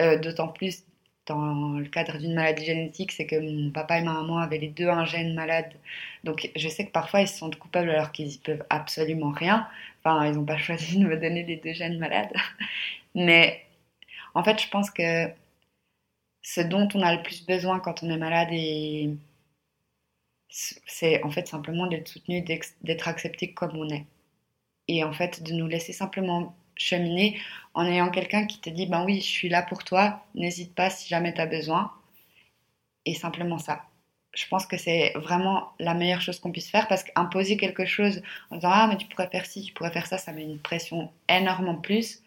euh, 0.00 0.18
d'autant 0.18 0.48
plus 0.48 0.84
dans 1.26 1.78
le 1.78 1.86
cadre 1.88 2.18
d'une 2.18 2.34
maladie 2.34 2.64
génétique, 2.66 3.12
c'est 3.12 3.26
que 3.26 3.36
mon 3.36 3.70
papa 3.70 3.98
et 3.98 4.02
ma 4.02 4.14
maman 4.14 4.38
avaient 4.38 4.58
les 4.58 4.68
deux 4.68 4.88
un 4.88 5.04
gène 5.04 5.34
malade. 5.34 5.72
Donc 6.24 6.50
je 6.56 6.68
sais 6.68 6.86
que 6.86 6.92
parfois 6.92 7.20
ils 7.22 7.28
se 7.28 7.38
sentent 7.38 7.56
coupables 7.58 7.90
alors 7.90 8.12
qu'ils 8.12 8.38
peuvent 8.40 8.64
absolument 8.70 9.30
rien. 9.30 9.68
Enfin, 10.04 10.26
ils 10.26 10.34
n'ont 10.34 10.44
pas 10.44 10.58
choisi 10.58 10.98
de 10.98 11.06
me 11.06 11.16
donner 11.16 11.44
les 11.44 11.56
deux 11.56 11.72
gènes 11.72 11.98
malades. 11.98 12.32
Mais 13.14 13.64
en 14.34 14.44
fait, 14.44 14.60
je 14.60 14.68
pense 14.68 14.90
que 14.90 15.28
ce 16.42 16.60
dont 16.60 16.88
on 16.94 17.02
a 17.02 17.14
le 17.16 17.22
plus 17.22 17.44
besoin 17.46 17.80
quand 17.80 18.02
on 18.02 18.10
est 18.10 18.16
malade 18.18 18.48
et 18.52 19.10
c'est 20.54 21.22
en 21.24 21.30
fait 21.30 21.48
simplement 21.48 21.86
d'être 21.86 22.08
soutenu, 22.08 22.42
d'être 22.82 23.08
accepté 23.08 23.52
comme 23.52 23.76
on 23.76 23.88
est. 23.88 24.06
Et 24.88 25.02
en 25.04 25.12
fait, 25.12 25.42
de 25.42 25.52
nous 25.52 25.66
laisser 25.66 25.92
simplement 25.92 26.54
cheminer 26.76 27.38
en 27.74 27.86
ayant 27.86 28.10
quelqu'un 28.10 28.46
qui 28.46 28.60
te 28.60 28.70
dit 28.70 28.86
Ben 28.86 29.04
oui, 29.04 29.16
je 29.16 29.26
suis 29.26 29.48
là 29.48 29.62
pour 29.62 29.84
toi, 29.84 30.24
n'hésite 30.34 30.74
pas 30.74 30.90
si 30.90 31.08
jamais 31.08 31.34
tu 31.34 31.40
as 31.40 31.46
besoin. 31.46 31.92
Et 33.06 33.14
simplement 33.14 33.58
ça. 33.58 33.84
Je 34.34 34.46
pense 34.48 34.66
que 34.66 34.76
c'est 34.76 35.12
vraiment 35.16 35.72
la 35.78 35.94
meilleure 35.94 36.20
chose 36.20 36.40
qu'on 36.40 36.50
puisse 36.52 36.70
faire 36.70 36.88
parce 36.88 37.04
qu'imposer 37.04 37.56
quelque 37.56 37.84
chose 37.84 38.22
en 38.50 38.56
disant 38.56 38.70
Ah, 38.72 38.86
mais 38.88 38.96
tu 38.96 39.06
pourrais 39.06 39.28
faire 39.28 39.46
ci, 39.46 39.62
tu 39.62 39.72
pourrais 39.72 39.92
faire 39.92 40.06
ça, 40.06 40.18
ça 40.18 40.32
met 40.32 40.42
une 40.44 40.60
pression 40.60 41.10
énormément 41.28 41.76
plus. 41.76 42.22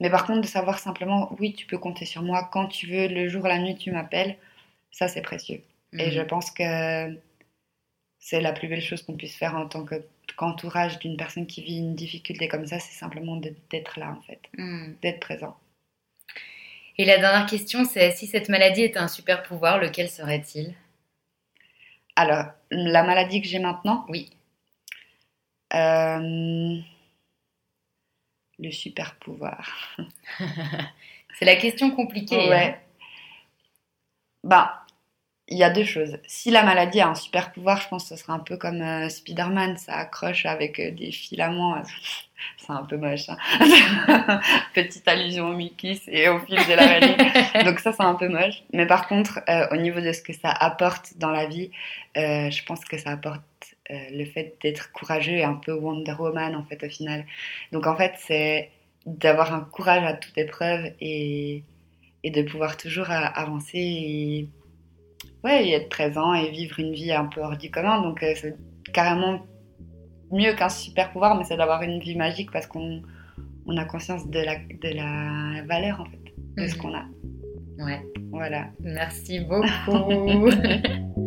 Mais 0.00 0.10
par 0.10 0.26
contre, 0.26 0.42
de 0.42 0.46
savoir 0.46 0.78
simplement 0.78 1.34
Oui, 1.40 1.54
tu 1.54 1.66
peux 1.66 1.78
compter 1.78 2.06
sur 2.06 2.22
moi 2.22 2.48
quand 2.52 2.66
tu 2.68 2.86
veux, 2.86 3.08
le 3.08 3.28
jour, 3.28 3.46
la 3.46 3.58
nuit, 3.58 3.76
tu 3.76 3.90
m'appelles, 3.92 4.36
ça 4.92 5.08
c'est 5.08 5.22
précieux. 5.22 5.62
Et 5.92 6.10
je 6.10 6.20
mhm. 6.20 6.26
pense 6.26 6.50
que 6.50 7.16
c'est 8.26 8.40
la 8.40 8.52
plus 8.52 8.66
belle 8.66 8.82
chose 8.82 9.02
qu'on 9.02 9.16
puisse 9.16 9.36
faire 9.36 9.54
en 9.54 9.68
tant 9.68 9.86
qu'entourage 10.36 10.98
d'une 10.98 11.16
personne 11.16 11.46
qui 11.46 11.62
vit 11.62 11.78
une 11.78 11.94
difficulté 11.94 12.48
comme 12.48 12.66
ça, 12.66 12.80
c'est 12.80 12.98
simplement 12.98 13.36
d'être 13.36 14.00
là 14.00 14.10
en 14.10 14.20
fait, 14.22 14.40
hmm. 14.58 14.94
d'être 15.00 15.20
présent. 15.20 15.56
Et 16.98 17.04
la 17.04 17.18
dernière 17.18 17.46
question, 17.46 17.84
c'est 17.84 18.10
si 18.10 18.26
cette 18.26 18.48
maladie 18.48 18.82
était 18.82 18.98
un 18.98 19.06
super 19.06 19.44
pouvoir, 19.44 19.78
lequel 19.78 20.10
serait-il? 20.10 20.74
Alors, 22.16 22.46
la 22.72 23.04
maladie 23.04 23.42
que 23.42 23.46
j'ai 23.46 23.60
maintenant? 23.60 24.04
Oui. 24.08 24.28
Euh, 25.74 26.80
le 28.58 28.70
super 28.72 29.14
pouvoir. 29.20 29.96
c'est 31.38 31.44
la 31.44 31.54
question 31.54 31.92
compliquée. 31.92 32.48
Ouais. 32.48 32.74
Hein. 32.74 32.78
Bah, 34.42 34.85
il 35.48 35.56
y 35.56 35.62
a 35.62 35.70
deux 35.70 35.84
choses. 35.84 36.18
Si 36.26 36.50
la 36.50 36.64
maladie 36.64 37.00
a 37.00 37.08
un 37.08 37.14
super 37.14 37.52
pouvoir, 37.52 37.80
je 37.80 37.88
pense 37.88 38.08
que 38.08 38.16
ce 38.16 38.22
serait 38.22 38.32
un 38.32 38.40
peu 38.40 38.56
comme 38.56 38.82
euh, 38.82 39.08
Spider-Man, 39.08 39.76
ça 39.76 39.94
accroche 39.94 40.44
avec 40.44 40.80
euh, 40.80 40.90
des 40.90 41.12
filaments. 41.12 41.80
c'est 42.58 42.72
un 42.72 42.84
peu 42.84 42.96
moche. 42.96 43.28
Hein. 43.28 44.40
Petite 44.74 45.06
allusion 45.06 45.50
au 45.50 45.54
Mickey 45.54 46.00
et 46.08 46.28
au 46.28 46.40
fil 46.40 46.56
de 46.56 46.74
la 46.74 46.86
rallye. 46.86 47.16
Donc 47.64 47.78
ça, 47.78 47.92
c'est 47.92 48.02
un 48.02 48.14
peu 48.14 48.28
moche. 48.28 48.64
Mais 48.72 48.86
par 48.86 49.06
contre, 49.06 49.40
euh, 49.48 49.68
au 49.70 49.76
niveau 49.76 50.00
de 50.00 50.12
ce 50.12 50.20
que 50.20 50.32
ça 50.32 50.50
apporte 50.50 51.16
dans 51.16 51.30
la 51.30 51.46
vie, 51.46 51.70
je 52.16 52.64
pense 52.64 52.84
que 52.84 52.98
ça 52.98 53.10
apporte 53.10 53.42
le 53.88 54.24
fait 54.24 54.56
d'être 54.62 54.90
courageux 54.92 55.34
et 55.36 55.44
un 55.44 55.54
peu 55.54 55.72
Wonder 55.72 56.14
Woman, 56.18 56.56
en 56.56 56.64
fait, 56.64 56.82
au 56.84 56.88
final. 56.88 57.24
Donc 57.70 57.86
en 57.86 57.94
fait, 57.94 58.14
c'est 58.18 58.70
d'avoir 59.04 59.54
un 59.54 59.60
courage 59.60 60.02
à 60.02 60.14
toute 60.14 60.36
épreuve 60.36 60.92
et, 61.00 61.62
et 62.24 62.30
de 62.30 62.42
pouvoir 62.42 62.76
toujours 62.76 63.10
avancer 63.10 63.78
et 63.78 64.48
ouais, 65.44 65.70
être 65.70 65.88
présent 65.88 66.34
et 66.34 66.50
vivre 66.50 66.78
une 66.78 66.92
vie 66.92 67.12
un 67.12 67.26
peu 67.26 67.40
hors 67.40 67.56
du 67.56 67.70
commun. 67.70 68.02
Donc 68.02 68.22
euh, 68.22 68.32
c'est 68.34 68.56
carrément 68.92 69.40
mieux 70.30 70.54
qu'un 70.54 70.68
super 70.68 71.12
pouvoir, 71.12 71.36
mais 71.36 71.44
c'est 71.44 71.56
d'avoir 71.56 71.82
une 71.82 72.00
vie 72.00 72.16
magique 72.16 72.50
parce 72.50 72.66
qu'on 72.66 73.02
on 73.66 73.76
a 73.76 73.84
conscience 73.84 74.28
de 74.28 74.40
la, 74.40 74.56
de 74.56 74.94
la 74.94 75.62
valeur 75.64 76.00
en 76.00 76.04
fait, 76.04 76.62
de 76.62 76.66
ce 76.66 76.74
mhm. 76.76 76.82
qu'on 76.82 76.94
a. 76.94 77.04
Ouais. 77.78 78.02
Voilà. 78.30 78.66
Merci 78.80 79.40
beaucoup. 79.40 80.48